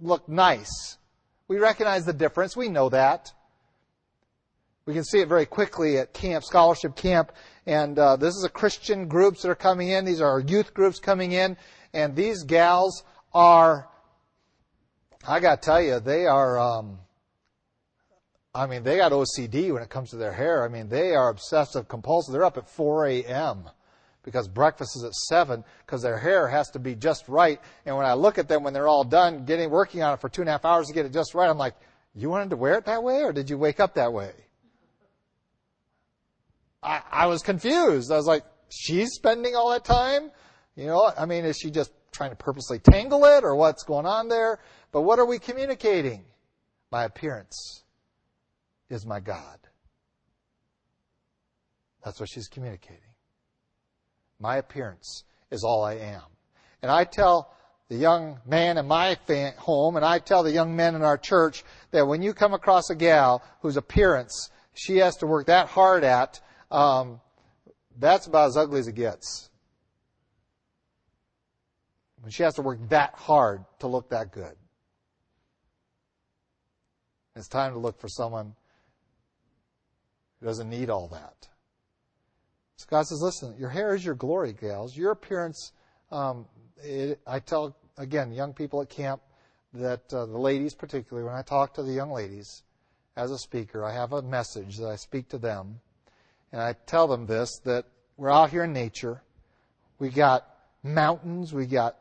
look 0.00 0.28
nice. 0.28 0.98
We 1.46 1.58
recognize 1.58 2.04
the 2.04 2.12
difference. 2.12 2.56
We 2.56 2.68
know 2.68 2.88
that. 2.88 3.32
We 4.86 4.94
can 4.94 5.04
see 5.04 5.20
it 5.20 5.28
very 5.28 5.46
quickly 5.46 5.98
at 5.98 6.12
camp, 6.12 6.44
scholarship 6.44 6.96
camp, 6.96 7.32
and 7.66 7.98
uh, 7.98 8.16
this 8.16 8.34
is 8.34 8.44
a 8.44 8.50
Christian 8.50 9.08
groups 9.08 9.42
that 9.42 9.48
are 9.48 9.54
coming 9.54 9.88
in. 9.88 10.04
These 10.04 10.20
are 10.20 10.40
youth 10.40 10.74
groups 10.74 10.98
coming 10.98 11.32
in, 11.32 11.56
and 11.94 12.14
these 12.14 12.42
gals 12.42 13.02
are. 13.32 13.88
I 15.26 15.40
got 15.40 15.62
to 15.62 15.66
tell 15.66 15.80
you, 15.80 16.00
they 16.00 16.26
are. 16.26 16.58
Um, 16.58 16.98
I 18.54 18.66
mean, 18.66 18.84
they 18.84 18.98
got 18.98 19.10
OCD 19.10 19.72
when 19.72 19.82
it 19.82 19.90
comes 19.90 20.10
to 20.10 20.16
their 20.16 20.32
hair. 20.32 20.64
I 20.64 20.68
mean, 20.68 20.88
they 20.88 21.14
are 21.14 21.28
obsessive 21.28 21.88
compulsive. 21.88 22.32
They're 22.32 22.44
up 22.44 22.56
at 22.56 22.68
4 22.68 23.06
a.m. 23.06 23.68
because 24.22 24.46
breakfast 24.46 24.96
is 24.96 25.02
at 25.02 25.12
7 25.12 25.64
because 25.84 26.02
their 26.02 26.18
hair 26.18 26.46
has 26.46 26.70
to 26.70 26.78
be 26.78 26.94
just 26.94 27.28
right. 27.28 27.60
And 27.84 27.96
when 27.96 28.06
I 28.06 28.12
look 28.12 28.38
at 28.38 28.48
them 28.48 28.62
when 28.62 28.72
they're 28.72 28.86
all 28.86 29.02
done 29.02 29.44
getting 29.44 29.70
working 29.70 30.02
on 30.02 30.14
it 30.14 30.20
for 30.20 30.28
two 30.28 30.42
and 30.42 30.48
a 30.48 30.52
half 30.52 30.64
hours 30.64 30.86
to 30.86 30.94
get 30.94 31.04
it 31.04 31.12
just 31.12 31.34
right, 31.34 31.50
I'm 31.50 31.58
like, 31.58 31.74
you 32.14 32.30
wanted 32.30 32.50
to 32.50 32.56
wear 32.56 32.78
it 32.78 32.84
that 32.84 33.02
way 33.02 33.22
or 33.24 33.32
did 33.32 33.50
you 33.50 33.58
wake 33.58 33.80
up 33.80 33.94
that 33.94 34.12
way? 34.12 34.30
I, 36.80 37.02
I 37.10 37.26
was 37.26 37.42
confused. 37.42 38.12
I 38.12 38.16
was 38.16 38.26
like, 38.26 38.44
she's 38.68 39.14
spending 39.14 39.56
all 39.56 39.70
that 39.70 39.84
time? 39.84 40.30
You 40.76 40.86
know, 40.86 41.10
I 41.18 41.26
mean, 41.26 41.44
is 41.44 41.58
she 41.58 41.72
just 41.72 41.90
trying 42.12 42.30
to 42.30 42.36
purposely 42.36 42.78
tangle 42.78 43.24
it 43.24 43.42
or 43.42 43.56
what's 43.56 43.82
going 43.82 44.06
on 44.06 44.28
there? 44.28 44.60
But 44.92 45.00
what 45.00 45.18
are 45.18 45.26
we 45.26 45.40
communicating? 45.40 46.24
My 46.92 47.04
appearance 47.04 47.83
is 48.94 49.04
my 49.04 49.20
God. 49.20 49.58
That's 52.04 52.20
what 52.20 52.28
she's 52.28 52.48
communicating. 52.48 53.00
My 54.38 54.56
appearance 54.56 55.24
is 55.50 55.64
all 55.64 55.84
I 55.84 55.94
am. 55.94 56.22
And 56.82 56.90
I 56.90 57.04
tell 57.04 57.54
the 57.88 57.96
young 57.96 58.40
man 58.46 58.78
in 58.78 58.86
my 58.86 59.16
home, 59.58 59.96
and 59.96 60.04
I 60.04 60.18
tell 60.18 60.42
the 60.42 60.52
young 60.52 60.76
men 60.76 60.94
in 60.94 61.02
our 61.02 61.18
church 61.18 61.64
that 61.90 62.06
when 62.06 62.22
you 62.22 62.34
come 62.34 62.54
across 62.54 62.90
a 62.90 62.94
gal 62.94 63.42
whose 63.60 63.76
appearance 63.76 64.50
she 64.74 64.98
has 64.98 65.16
to 65.16 65.26
work 65.26 65.46
that 65.46 65.68
hard 65.68 66.04
at, 66.04 66.40
um, 66.70 67.20
that's 67.98 68.26
about 68.26 68.48
as 68.48 68.56
ugly 68.56 68.80
as 68.80 68.88
it 68.88 68.94
gets. 68.94 69.50
When 72.20 72.30
she 72.30 72.42
has 72.42 72.54
to 72.54 72.62
work 72.62 72.78
that 72.88 73.14
hard 73.14 73.64
to 73.80 73.86
look 73.86 74.10
that 74.10 74.32
good. 74.32 74.56
It's 77.36 77.48
time 77.48 77.72
to 77.72 77.78
look 77.78 78.00
for 78.00 78.08
someone 78.08 78.54
doesn't 80.44 80.68
need 80.68 80.90
all 80.90 81.08
that. 81.08 81.48
So 82.76 82.86
God 82.90 83.06
says, 83.06 83.20
listen, 83.22 83.54
your 83.58 83.70
hair 83.70 83.94
is 83.94 84.04
your 84.04 84.14
glory, 84.14 84.52
gals. 84.52 84.96
Your 84.96 85.12
appearance, 85.12 85.72
um, 86.10 86.46
it, 86.82 87.20
I 87.26 87.38
tell, 87.38 87.76
again, 87.96 88.32
young 88.32 88.52
people 88.52 88.82
at 88.82 88.90
camp 88.90 89.22
that 89.72 90.12
uh, 90.12 90.26
the 90.26 90.38
ladies, 90.38 90.74
particularly, 90.74 91.26
when 91.26 91.34
I 91.34 91.42
talk 91.42 91.74
to 91.74 91.82
the 91.82 91.92
young 91.92 92.10
ladies 92.10 92.62
as 93.16 93.30
a 93.30 93.38
speaker, 93.38 93.84
I 93.84 93.92
have 93.92 94.12
a 94.12 94.22
message 94.22 94.76
that 94.78 94.88
I 94.88 94.96
speak 94.96 95.28
to 95.30 95.38
them. 95.38 95.80
And 96.52 96.60
I 96.60 96.74
tell 96.86 97.08
them 97.08 97.26
this 97.26 97.58
that 97.64 97.86
we're 98.16 98.30
out 98.30 98.50
here 98.50 98.64
in 98.64 98.72
nature. 98.72 99.22
We 99.98 100.10
got 100.10 100.46
mountains, 100.82 101.52
we 101.52 101.66
got 101.66 101.96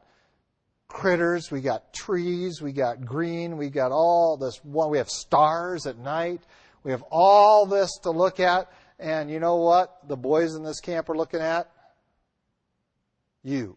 critters, 0.88 1.50
we 1.50 1.62
got 1.62 1.94
trees, 1.94 2.62
we 2.62 2.72
got 2.72 3.06
green, 3.06 3.58
we 3.58 3.70
got 3.70 3.92
all 3.92 4.38
this 4.38 4.64
one, 4.64 4.92
we 4.92 4.98
have 4.98 5.10
stars 5.10 5.88
at 5.88 5.98
night. 5.98 6.42
We 6.84 6.92
have 6.92 7.04
all 7.10 7.66
this 7.66 7.98
to 8.04 8.12
look 8.12 8.40
at. 8.40 8.72
And 9.00 9.30
you 9.30 9.40
know 9.40 9.58
what 9.58 10.08
the 10.08 10.16
boys 10.16 10.56
in 10.56 10.64
this 10.64 10.80
camp 10.80 11.10
are 11.10 11.18
looking 11.18 11.42
at? 11.42 11.70
You. 13.44 13.76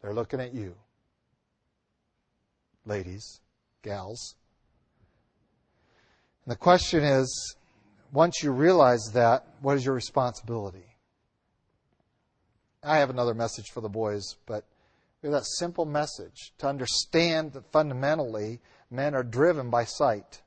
They're 0.00 0.14
looking 0.14 0.40
at 0.40 0.54
you. 0.54 0.76
Ladies, 2.86 3.40
gals. 3.82 4.34
And 6.44 6.52
the 6.52 6.58
question 6.58 7.02
is 7.02 7.56
once 8.12 8.42
you 8.42 8.52
realize 8.52 9.10
that, 9.14 9.46
what 9.60 9.76
is 9.76 9.84
your 9.84 9.94
responsibility? 9.94 10.84
I 12.82 12.98
have 12.98 13.08
another 13.08 13.34
message 13.34 13.70
for 13.72 13.80
the 13.80 13.88
boys, 13.88 14.36
but 14.46 14.64
we 15.22 15.28
have 15.28 15.40
that 15.40 15.46
simple 15.46 15.86
message 15.86 16.52
to 16.58 16.68
understand 16.68 17.54
that 17.54 17.72
fundamentally 17.72 18.60
men 18.94 19.14
are 19.14 19.22
driven 19.22 19.70
by 19.70 19.84
sight. 19.84 20.42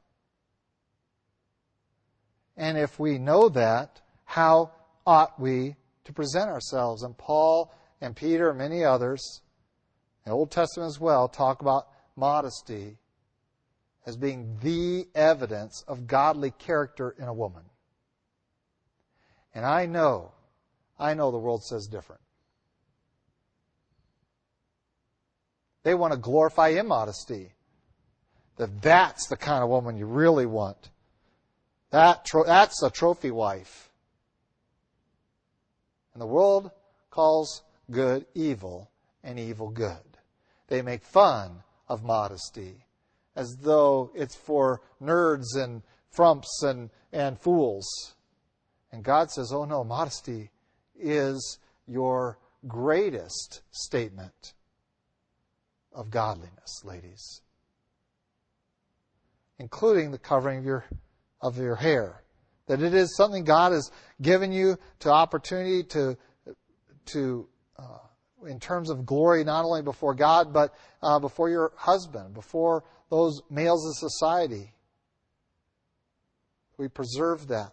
And 2.55 2.77
if 2.77 2.99
we 2.99 3.19
know 3.19 3.49
that, 3.49 4.01
how 4.25 4.71
ought 5.05 5.39
we 5.39 5.75
to 6.05 6.13
present 6.13 6.49
ourselves? 6.49 7.03
And 7.03 7.17
Paul 7.17 7.71
and 8.01 8.15
Peter 8.15 8.49
and 8.49 8.57
many 8.57 8.83
others, 8.83 9.41
the 10.25 10.31
Old 10.31 10.51
Testament 10.51 10.87
as 10.87 10.99
well, 10.99 11.27
talk 11.27 11.61
about 11.61 11.87
modesty 12.15 12.97
as 14.05 14.17
being 14.17 14.57
the 14.63 15.07
evidence 15.13 15.83
of 15.87 16.07
godly 16.07 16.51
character 16.51 17.15
in 17.19 17.25
a 17.25 17.33
woman. 17.33 17.63
And 19.53 19.65
I 19.65 19.85
know, 19.85 20.31
I 20.97 21.13
know 21.13 21.29
the 21.31 21.37
world 21.37 21.63
says 21.63 21.87
different. 21.87 22.21
They 25.83 25.93
want 25.93 26.13
to 26.13 26.19
glorify 26.19 26.69
immodesty. 26.69 27.53
That 28.57 28.81
that's 28.81 29.27
the 29.27 29.37
kind 29.37 29.63
of 29.63 29.69
woman 29.69 29.97
you 29.97 30.05
really 30.05 30.45
want. 30.45 30.89
That 31.91 32.25
tro- 32.25 32.43
that's 32.43 32.81
a 32.83 32.89
trophy 32.89 33.31
wife. 33.31 33.89
And 36.13 36.21
the 36.21 36.27
world 36.27 36.71
calls 37.11 37.61
good 37.91 38.25
evil 38.33 38.89
and 39.23 39.39
evil 39.39 39.69
good. 39.69 39.97
They 40.67 40.81
make 40.81 41.03
fun 41.03 41.63
of 41.87 42.03
modesty 42.03 42.85
as 43.35 43.55
though 43.61 44.11
it's 44.15 44.35
for 44.35 44.81
nerds 45.01 45.55
and 45.55 45.83
frumps 46.09 46.63
and, 46.63 46.89
and 47.13 47.39
fools. 47.39 48.15
And 48.91 49.03
God 49.03 49.29
says, 49.29 49.51
oh 49.53 49.65
no, 49.65 49.83
modesty 49.83 50.49
is 50.99 51.59
your 51.87 52.39
greatest 52.67 53.61
statement 53.71 54.53
of 55.93 56.09
godliness, 56.09 56.83
ladies, 56.83 57.41
including 59.59 60.11
the 60.11 60.17
covering 60.17 60.59
of 60.59 60.65
your, 60.65 60.85
of 61.41 61.57
your 61.57 61.75
hair. 61.75 62.23
That 62.67 62.81
it 62.81 62.93
is 62.93 63.15
something 63.15 63.43
God 63.43 63.71
has 63.71 63.91
given 64.21 64.51
you 64.51 64.77
to 64.99 65.09
opportunity 65.09 65.83
to, 65.83 66.17
to 67.07 67.47
uh, 67.79 68.47
in 68.47 68.59
terms 68.59 68.89
of 68.89 69.05
glory, 69.05 69.43
not 69.43 69.65
only 69.65 69.81
before 69.81 70.13
God, 70.13 70.53
but 70.53 70.75
uh, 71.01 71.19
before 71.19 71.49
your 71.49 71.71
husband, 71.75 72.33
before 72.33 72.83
those 73.09 73.41
males 73.49 73.85
of 73.87 73.95
society. 73.95 74.73
We 76.77 76.87
preserve 76.87 77.47
that. 77.47 77.71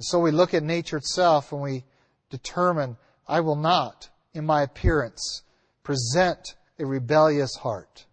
So 0.00 0.18
we 0.18 0.32
look 0.32 0.52
at 0.54 0.62
nature 0.62 0.96
itself 0.96 1.52
and 1.52 1.62
we 1.62 1.84
determine, 2.28 2.96
I 3.26 3.40
will 3.40 3.56
not, 3.56 4.10
in 4.34 4.44
my 4.44 4.62
appearance, 4.62 5.42
present 5.82 6.56
a 6.78 6.84
rebellious 6.84 7.54
heart. 7.56 8.04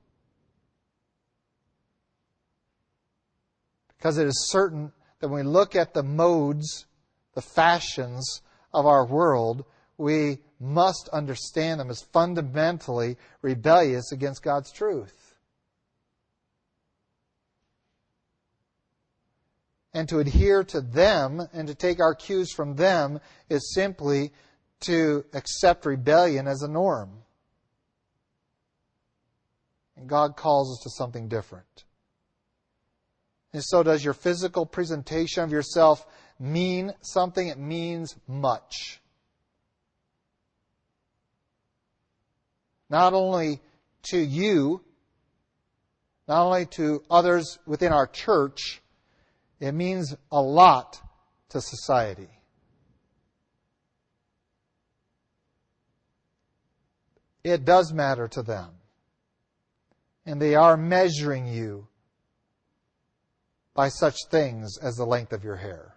Because 3.97 4.17
it 4.17 4.28
is 4.28 4.49
certain 4.49 4.91
that 5.19 5.28
when 5.30 5.45
we 5.45 5.51
look 5.51 5.76
at 5.76 5.93
the 5.93 6.03
modes, 6.03 6.86
the 7.34 7.41
fashions 7.41 8.41
of 8.74 8.86
our 8.86 9.05
world, 9.05 9.65
we 9.97 10.39
must 10.59 11.09
understand 11.09 11.80
them 11.80 11.89
as 11.89 12.01
fundamentally 12.13 13.17
rebellious 13.41 14.11
against 14.11 14.43
God's 14.43 14.72
truth. 14.72 15.22
and 19.93 20.07
to 20.09 20.19
adhere 20.19 20.63
to 20.63 20.82
them 20.82 21.41
and 21.53 21.67
to 21.67 21.76
take 21.76 21.99
our 21.99 22.15
cues 22.15 22.51
from 22.53 22.76
them 22.76 23.19
is 23.49 23.74
simply 23.74 24.32
to 24.82 25.25
accept 25.34 25.86
rebellion 25.86 26.47
as 26.47 26.61
a 26.61 26.67
norm. 26.67 27.11
And 29.95 30.07
God 30.07 30.36
calls 30.36 30.71
us 30.71 30.84
to 30.84 30.89
something 30.89 31.27
different. 31.27 31.86
And 33.53 33.63
so, 33.63 33.84
does 33.84 34.03
your 34.03 34.13
physical 34.13 34.65
presentation 34.65 35.43
of 35.43 35.51
yourself 35.51 36.05
mean 36.39 36.93
something? 37.01 37.47
It 37.47 37.59
means 37.59 38.15
much. 38.27 39.01
Not 42.89 43.13
only 43.13 43.61
to 44.03 44.17
you, 44.17 44.82
not 46.27 46.45
only 46.45 46.65
to 46.77 47.03
others 47.09 47.59
within 47.65 47.91
our 47.91 48.07
church, 48.07 48.82
it 49.59 49.73
means 49.73 50.15
a 50.32 50.41
lot 50.41 50.99
to 51.49 51.61
society. 51.61 52.29
It 57.43 57.65
does 57.65 57.91
matter 57.91 58.27
to 58.29 58.41
them. 58.41 58.69
And 60.25 60.41
they 60.41 60.55
are 60.55 60.77
measuring 60.77 61.47
you 61.47 61.87
by 63.73 63.89
such 63.89 64.15
things 64.29 64.77
as 64.77 64.95
the 64.95 65.05
length 65.05 65.33
of 65.33 65.43
your 65.43 65.55
hair. 65.55 65.95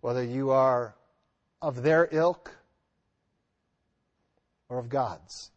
Whether 0.00 0.24
you 0.24 0.50
are 0.50 0.96
of 1.62 1.82
their 1.82 2.08
ilk 2.10 2.56
or 4.68 4.78
of 4.78 4.88
God's. 4.88 5.50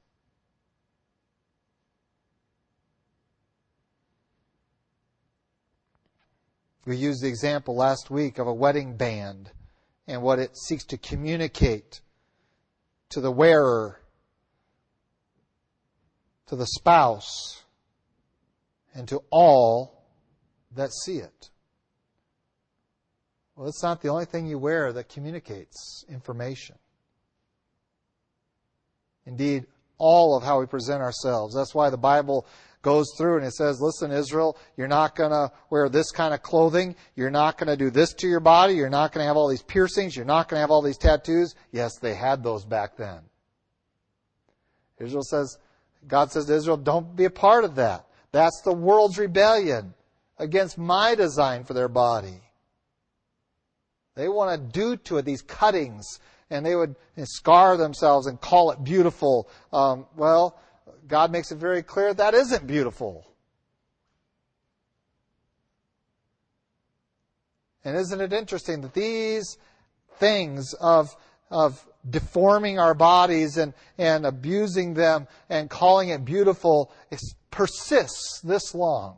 We 6.86 6.98
used 6.98 7.24
the 7.24 7.30
example 7.30 7.76
last 7.76 8.12
week 8.12 8.40
of 8.40 8.48
a 8.48 8.54
wedding 8.54 8.98
band 8.98 9.52
and 10.06 10.22
what 10.22 10.40
it 10.40 10.58
seeks 10.58 10.84
to 10.86 10.98
communicate 10.98 12.02
to 13.14 13.22
the 13.22 13.32
wearer, 13.32 14.00
to 16.48 16.56
the 16.56 16.66
spouse, 16.66 17.64
and 18.96 19.08
to 19.08 19.22
all 19.30 20.04
that 20.76 20.92
see 20.92 21.18
it. 21.18 21.50
Well, 23.56 23.68
it's 23.68 23.84
not 23.84 24.02
the 24.02 24.10
only 24.10 24.26
thing 24.26 24.48
you 24.48 24.58
wear 24.58 24.92
that 24.94 25.10
communicates 25.10 26.04
information. 26.10 26.76
Indeed, 29.26 29.68
all 30.00 30.36
of 30.36 30.44
how 30.44 30.60
we 30.60 30.66
present 30.66 31.02
ourselves. 31.02 31.54
That's 31.56 31.76
why 31.76 31.92
the 31.92 31.98
Bible 31.98 32.48
goes 32.84 33.08
through 33.18 33.38
and 33.38 33.46
it 33.46 33.54
says, 33.54 33.82
listen, 33.82 34.12
Israel, 34.12 34.58
you're 34.78 34.88
not 34.88 35.16
going 35.16 35.32
to 35.32 35.52
wear 35.72 35.90
this 35.90 36.12
kind 36.12 36.34
of 36.34 36.44
clothing. 36.44 36.96
You're 37.16 37.32
not 37.32 37.58
going 37.58 37.70
to 37.70 37.78
do 37.78 37.90
this 37.90 38.14
to 38.16 38.28
your 38.28 38.42
body. 38.42 38.76
You're 38.76 38.90
not 38.90 39.12
going 39.12 39.24
to 39.24 39.28
have 39.28 39.38
all 39.38 39.50
these 39.50 39.64
piercings. 39.64 40.16
You're 40.16 40.26
not 40.26 40.48
going 40.48 40.58
to 40.58 40.62
have 40.62 40.70
all 40.70 40.84
these 40.84 40.98
tattoos. 40.98 41.56
Yes, 41.72 41.98
they 41.98 42.14
had 42.14 42.44
those 42.44 42.66
back 42.66 42.96
then. 42.98 43.22
Israel 45.00 45.24
says, 45.24 45.58
God 46.08 46.32
says 46.32 46.46
to 46.46 46.54
Israel, 46.54 46.78
don't 46.78 47.16
be 47.16 47.26
a 47.26 47.30
part 47.30 47.64
of 47.64 47.76
that. 47.76 48.06
That's 48.32 48.62
the 48.64 48.74
world's 48.74 49.18
rebellion 49.18 49.94
against 50.38 50.78
my 50.78 51.16
design 51.16 51.64
for 51.64 51.74
their 51.74 51.88
body. 51.88 52.42
They 54.16 54.28
want 54.28 54.52
to 54.52 54.80
do 54.80 54.98
to 54.98 55.18
it 55.18 55.26
these 55.26 55.42
cuttings, 55.42 56.20
and 56.50 56.66
they 56.66 56.76
would 56.76 56.96
scar 57.24 57.78
themselves 57.78 58.28
and 58.28 58.40
call 58.40 58.72
it 58.72 58.84
beautiful. 58.84 59.50
Um, 59.72 60.06
well, 60.16 60.60
God 61.08 61.32
makes 61.32 61.52
it 61.52 61.58
very 61.58 61.84
clear 61.84 62.14
that 62.14 62.34
isn't 62.34 62.68
beautiful. 62.68 63.28
And 67.84 67.98
isn't 67.98 68.22
it 68.22 68.32
interesting 68.32 68.82
that 68.82 68.94
these 68.94 69.58
things 70.18 70.74
of, 70.80 71.16
of 71.52 71.86
deforming 72.10 72.80
our 72.80 72.94
bodies 72.94 73.58
and, 73.58 73.74
and 73.98 74.26
abusing 74.26 74.94
them 74.94 75.28
and 75.50 75.70
calling 75.70 76.10
it 76.10 76.24
beautiful 76.24 76.94
persists 77.52 78.40
this 78.44 78.74
long? 78.74 79.18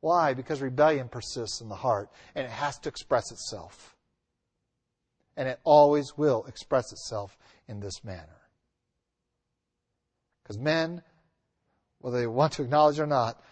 Why? 0.00 0.34
Because 0.34 0.60
rebellion 0.60 1.08
persists 1.08 1.62
in 1.62 1.68
the 1.68 1.74
heart 1.74 2.10
and 2.34 2.44
it 2.44 2.50
has 2.50 2.78
to 2.80 2.90
express 2.90 3.32
itself. 3.32 3.96
And 5.36 5.48
it 5.48 5.58
always 5.64 6.12
will 6.16 6.44
express 6.46 6.92
itself 6.92 7.36
in 7.66 7.80
this 7.80 8.04
manner. 8.04 8.43
Because 10.44 10.58
men, 10.58 11.02
whether 12.00 12.18
they 12.18 12.26
want 12.26 12.52
to 12.52 12.62
acknowledge 12.62 13.00
or 13.00 13.06
not, 13.06 13.42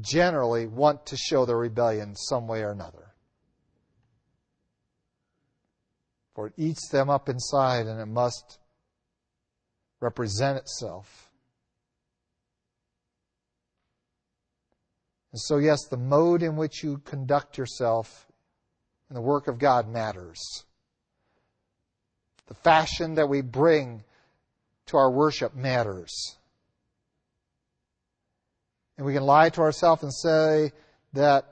generally 0.00 0.66
want 0.66 1.06
to 1.06 1.16
show 1.16 1.46
their 1.46 1.56
rebellion 1.56 2.16
some 2.16 2.48
way 2.48 2.62
or 2.62 2.72
another. 2.72 3.14
For 6.34 6.48
it 6.48 6.54
eats 6.56 6.88
them 6.88 7.08
up 7.08 7.28
inside 7.28 7.86
and 7.86 8.00
it 8.00 8.06
must 8.06 8.58
represent 10.00 10.58
itself. 10.58 11.30
And 15.30 15.40
so, 15.40 15.58
yes, 15.58 15.86
the 15.86 15.96
mode 15.96 16.42
in 16.42 16.56
which 16.56 16.82
you 16.82 16.98
conduct 16.98 17.58
yourself 17.58 18.26
in 19.08 19.14
the 19.14 19.20
work 19.20 19.46
of 19.46 19.58
God 19.58 19.88
matters. 19.88 20.64
The 22.46 22.54
fashion 22.54 23.14
that 23.14 23.28
we 23.28 23.40
bring 23.40 24.04
to 24.86 24.96
our 24.96 25.10
worship 25.10 25.54
matters. 25.54 26.36
And 28.96 29.06
we 29.06 29.12
can 29.12 29.24
lie 29.24 29.50
to 29.50 29.60
ourselves 29.60 30.02
and 30.02 30.14
say 30.14 30.72
that 31.12 31.46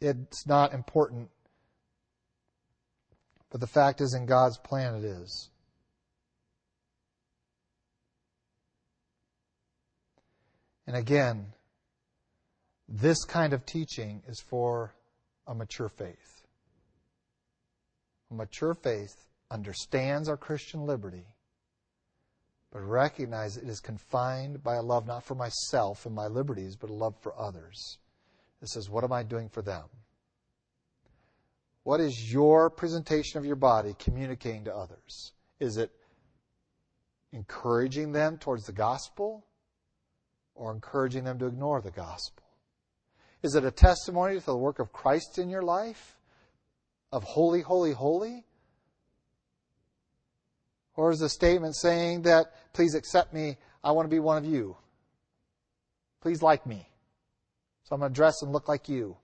it's 0.00 0.46
not 0.46 0.72
important 0.72 1.28
but 3.50 3.60
the 3.60 3.66
fact 3.66 4.00
is, 4.00 4.14
in 4.14 4.26
God's 4.26 4.58
plan, 4.58 4.94
it 4.94 5.04
is. 5.04 5.50
And 10.86 10.96
again, 10.96 11.46
this 12.88 13.24
kind 13.24 13.52
of 13.52 13.66
teaching 13.66 14.22
is 14.28 14.40
for 14.40 14.94
a 15.46 15.54
mature 15.54 15.88
faith. 15.88 16.42
A 18.30 18.34
mature 18.34 18.74
faith 18.74 19.14
understands 19.50 20.28
our 20.28 20.36
Christian 20.36 20.86
liberty, 20.86 21.26
but 22.72 22.80
recognizes 22.80 23.62
it 23.62 23.68
is 23.68 23.80
confined 23.80 24.62
by 24.62 24.76
a 24.76 24.82
love 24.82 25.06
not 25.06 25.24
for 25.24 25.34
myself 25.34 26.06
and 26.06 26.14
my 26.14 26.26
liberties, 26.26 26.76
but 26.76 26.90
a 26.90 26.92
love 26.92 27.16
for 27.20 27.38
others. 27.38 27.98
It 28.62 28.68
says, 28.68 28.88
What 28.88 29.04
am 29.04 29.12
I 29.12 29.22
doing 29.22 29.48
for 29.48 29.62
them? 29.62 29.84
What 31.82 32.00
is 32.00 32.32
your 32.32 32.70
presentation 32.70 33.38
of 33.38 33.44
your 33.44 33.56
body 33.56 33.94
communicating 33.98 34.64
to 34.64 34.74
others? 34.74 35.32
Is 35.58 35.76
it 35.76 35.90
encouraging 37.32 38.12
them 38.12 38.38
towards 38.38 38.66
the 38.66 38.72
gospel 38.72 39.44
or 40.54 40.72
encouraging 40.72 41.24
them 41.24 41.38
to 41.38 41.46
ignore 41.46 41.80
the 41.80 41.90
gospel? 41.90 42.44
Is 43.42 43.54
it 43.54 43.64
a 43.64 43.70
testimony 43.70 44.38
to 44.38 44.44
the 44.44 44.56
work 44.56 44.78
of 44.78 44.92
Christ 44.92 45.38
in 45.38 45.48
your 45.48 45.62
life? 45.62 46.18
Of 47.12 47.24
holy, 47.24 47.62
holy, 47.62 47.92
holy? 47.92 48.44
Or 50.96 51.10
is 51.10 51.20
a 51.20 51.28
statement 51.28 51.76
saying 51.76 52.22
that, 52.22 52.52
please 52.72 52.94
accept 52.94 53.32
me, 53.32 53.56
I 53.82 53.92
want 53.92 54.06
to 54.06 54.14
be 54.14 54.20
one 54.20 54.36
of 54.36 54.44
you? 54.44 54.76
Please 56.20 56.42
like 56.42 56.66
me. 56.66 56.88
So 57.84 57.94
I'm 57.94 58.00
going 58.00 58.12
to 58.12 58.14
dress 58.14 58.42
and 58.42 58.52
look 58.52 58.68
like 58.68 58.88
you. 58.88 59.16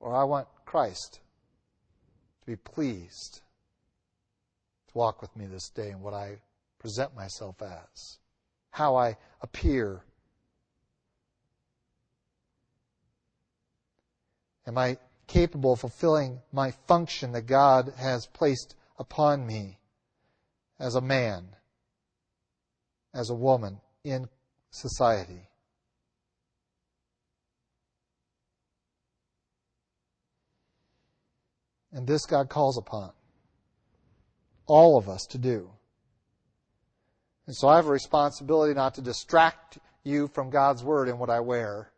Or 0.00 0.14
I 0.14 0.24
want 0.24 0.48
Christ 0.64 1.20
to 2.40 2.46
be 2.46 2.56
pleased 2.56 3.40
to 4.88 4.98
walk 4.98 5.22
with 5.22 5.34
me 5.36 5.46
this 5.46 5.68
day 5.70 5.90
in 5.90 6.00
what 6.00 6.14
I 6.14 6.38
present 6.78 7.14
myself 7.14 7.62
as, 7.62 8.18
how 8.70 8.96
I 8.96 9.16
appear. 9.40 10.02
Am 14.66 14.76
I 14.76 14.98
capable 15.28 15.72
of 15.72 15.80
fulfilling 15.80 16.40
my 16.52 16.72
function 16.86 17.32
that 17.32 17.46
God 17.46 17.92
has 17.96 18.26
placed 18.26 18.74
upon 18.98 19.46
me 19.46 19.78
as 20.78 20.94
a 20.94 21.00
man, 21.00 21.56
as 23.14 23.30
a 23.30 23.34
woman 23.34 23.80
in 24.04 24.28
society? 24.70 25.48
And 31.92 32.06
this 32.06 32.24
God 32.24 32.48
calls 32.48 32.78
upon 32.78 33.12
all 34.66 34.96
of 34.96 35.08
us 35.08 35.26
to 35.30 35.38
do. 35.38 35.70
And 37.46 37.54
so 37.54 37.68
I 37.68 37.76
have 37.76 37.86
a 37.86 37.90
responsibility 37.90 38.72
not 38.72 38.94
to 38.94 39.02
distract 39.02 39.78
you 40.04 40.28
from 40.28 40.50
God's 40.50 40.82
Word 40.82 41.08
in 41.08 41.18
what 41.18 41.30
I 41.30 41.40
wear, 41.40 41.92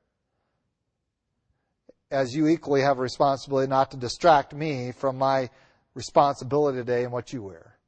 as 2.10 2.34
you 2.34 2.48
equally 2.48 2.80
have 2.80 2.98
a 2.98 3.02
responsibility 3.02 3.68
not 3.68 3.90
to 3.92 3.96
distract 3.96 4.54
me 4.54 4.92
from 4.92 5.16
my 5.16 5.50
responsibility 5.94 6.78
today 6.78 7.04
in 7.04 7.10
what 7.10 7.32
you 7.32 7.42
wear. 7.42 7.78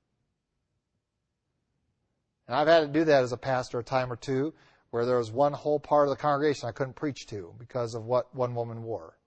And 2.46 2.56
I've 2.56 2.68
had 2.68 2.80
to 2.80 2.86
do 2.86 3.04
that 3.04 3.22
as 3.22 3.32
a 3.32 3.36
pastor 3.36 3.80
a 3.80 3.84
time 3.84 4.12
or 4.12 4.16
two, 4.16 4.54
where 4.90 5.04
there 5.04 5.18
was 5.18 5.32
one 5.32 5.52
whole 5.52 5.80
part 5.80 6.08
of 6.08 6.10
the 6.10 6.20
congregation 6.20 6.68
I 6.68 6.72
couldn't 6.72 6.94
preach 6.94 7.26
to 7.26 7.52
because 7.58 7.94
of 7.94 8.04
what 8.04 8.34
one 8.34 8.54
woman 8.54 8.82
wore. 8.82 9.18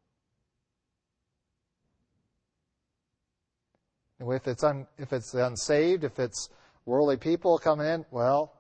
If 4.22 4.48
it's, 4.48 4.64
un, 4.64 4.86
if 4.98 5.14
it's 5.14 5.34
unsaved, 5.34 6.04
if 6.04 6.20
it's 6.20 6.50
worldly 6.86 7.18
people 7.18 7.58
coming 7.58 7.88
in, 7.88 8.06
well, 8.12 8.54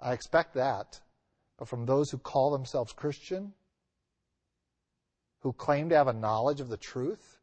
I 0.00 0.12
expect 0.12 0.54
that. 0.54 1.00
But 1.58 1.68
from 1.68 1.86
those 1.86 2.10
who 2.10 2.18
call 2.18 2.50
themselves 2.50 2.92
Christian, 2.92 3.52
who 5.40 5.52
claim 5.52 5.88
to 5.90 5.96
have 5.96 6.08
a 6.08 6.12
knowledge 6.12 6.60
of 6.60 6.68
the 6.68 6.76
truth, 6.76 7.38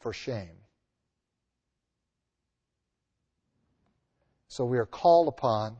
for 0.00 0.12
shame. 0.12 0.56
So 4.50 4.64
we 4.64 4.78
are 4.78 4.86
called 4.86 5.28
upon 5.28 5.76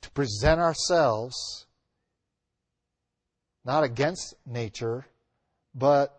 to 0.00 0.10
present 0.12 0.58
ourselves 0.58 1.66
not 3.62 3.84
against 3.84 4.32
nature, 4.46 5.04
but 5.74 6.16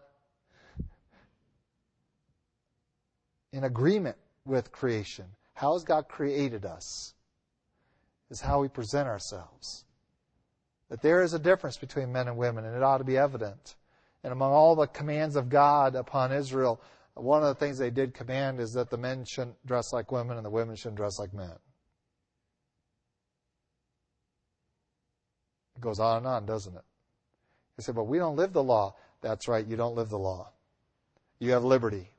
in 3.52 3.64
agreement 3.64 4.16
with 4.46 4.72
creation. 4.72 5.26
How 5.56 5.74
has 5.74 5.84
God 5.84 6.08
created 6.08 6.66
us? 6.66 7.16
Is 8.30 8.42
how 8.42 8.62
we 8.62 8.68
present 8.68 9.08
ourselves. 9.08 9.86
That 10.90 11.02
there 11.02 11.24
is 11.24 11.34
a 11.34 11.40
difference 11.40 11.78
between 11.78 12.12
men 12.12 12.28
and 12.28 12.38
women, 12.38 12.64
and 12.64 12.76
it 12.76 12.84
ought 12.84 13.00
to 13.00 13.04
be 13.04 13.18
evident. 13.18 13.76
And 14.24 14.32
among 14.32 14.52
all 14.52 14.76
the 14.76 14.86
commands 14.86 15.36
of 15.36 15.50
God 15.50 15.96
upon 15.96 16.32
Israel, 16.32 16.80
one 17.16 17.44
of 17.44 17.50
the 17.50 17.56
things 17.56 17.78
they 17.78 17.90
did 17.90 18.14
command 18.14 18.60
is 18.60 18.74
that 18.74 18.90
the 18.90 18.98
men 18.98 19.26
shouldn't 19.26 19.66
dress 19.66 19.92
like 19.92 20.12
women 20.12 20.38
and 20.38 20.46
the 20.46 20.50
women 20.50 20.76
shouldn't 20.76 20.98
dress 20.98 21.20
like 21.20 21.34
men. 21.34 21.54
It 25.76 25.82
goes 25.82 26.00
on 26.00 26.18
and 26.18 26.28
on, 26.28 26.46
doesn't 26.46 26.76
it? 26.76 26.84
They 27.78 27.84
say, 27.84 27.92
but 27.92 28.06
we 28.06 28.18
don't 28.18 28.36
live 28.36 28.54
the 28.54 28.64
law. 28.64 28.96
That's 29.22 29.48
right, 29.48 29.66
you 29.66 29.76
don't 29.76 29.96
live 29.96 30.10
the 30.10 30.20
law. 30.20 30.52
You 31.40 31.52
have 31.52 31.64
liberty. 31.64 32.10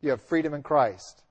You 0.00 0.10
have 0.10 0.22
freedom 0.22 0.54
in 0.54 0.62
Christ. 0.62 1.22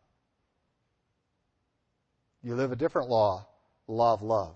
You 2.43 2.55
live 2.55 2.71
a 2.71 2.75
different 2.75 3.09
law, 3.09 3.47
law 3.87 4.13
of 4.13 4.21
love. 4.21 4.55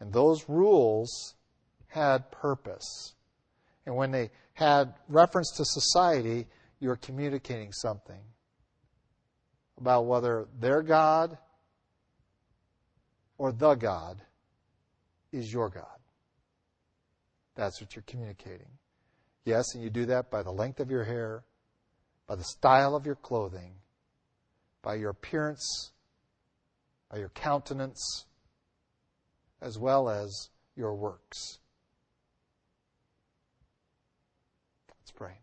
And 0.00 0.12
those 0.12 0.48
rules 0.48 1.34
had 1.88 2.30
purpose. 2.30 3.14
And 3.86 3.96
when 3.96 4.10
they 4.10 4.30
had 4.54 4.94
reference 5.08 5.50
to 5.56 5.64
society, 5.64 6.46
you 6.80 6.88
were 6.88 6.96
communicating 6.96 7.72
something 7.72 8.20
about 9.78 10.06
whether 10.06 10.46
their 10.58 10.82
God 10.82 11.38
or 13.38 13.52
the 13.52 13.74
God 13.74 14.20
is 15.32 15.52
your 15.52 15.68
God. 15.68 15.84
That's 17.54 17.80
what 17.80 17.94
you're 17.94 18.04
communicating. 18.06 18.68
Yes, 19.44 19.74
and 19.74 19.82
you 19.82 19.90
do 19.90 20.06
that 20.06 20.30
by 20.30 20.42
the 20.42 20.50
length 20.50 20.80
of 20.80 20.90
your 20.90 21.04
hair, 21.04 21.44
by 22.26 22.34
the 22.34 22.44
style 22.44 22.94
of 22.94 23.06
your 23.06 23.14
clothing, 23.14 23.74
by 24.82 24.96
your 24.96 25.10
appearance, 25.10 25.92
by 27.10 27.18
your 27.18 27.28
countenance, 27.30 28.26
as 29.60 29.78
well 29.78 30.08
as 30.08 30.50
your 30.74 30.94
works. 30.94 31.58
Let's 34.88 35.12
pray. 35.12 35.38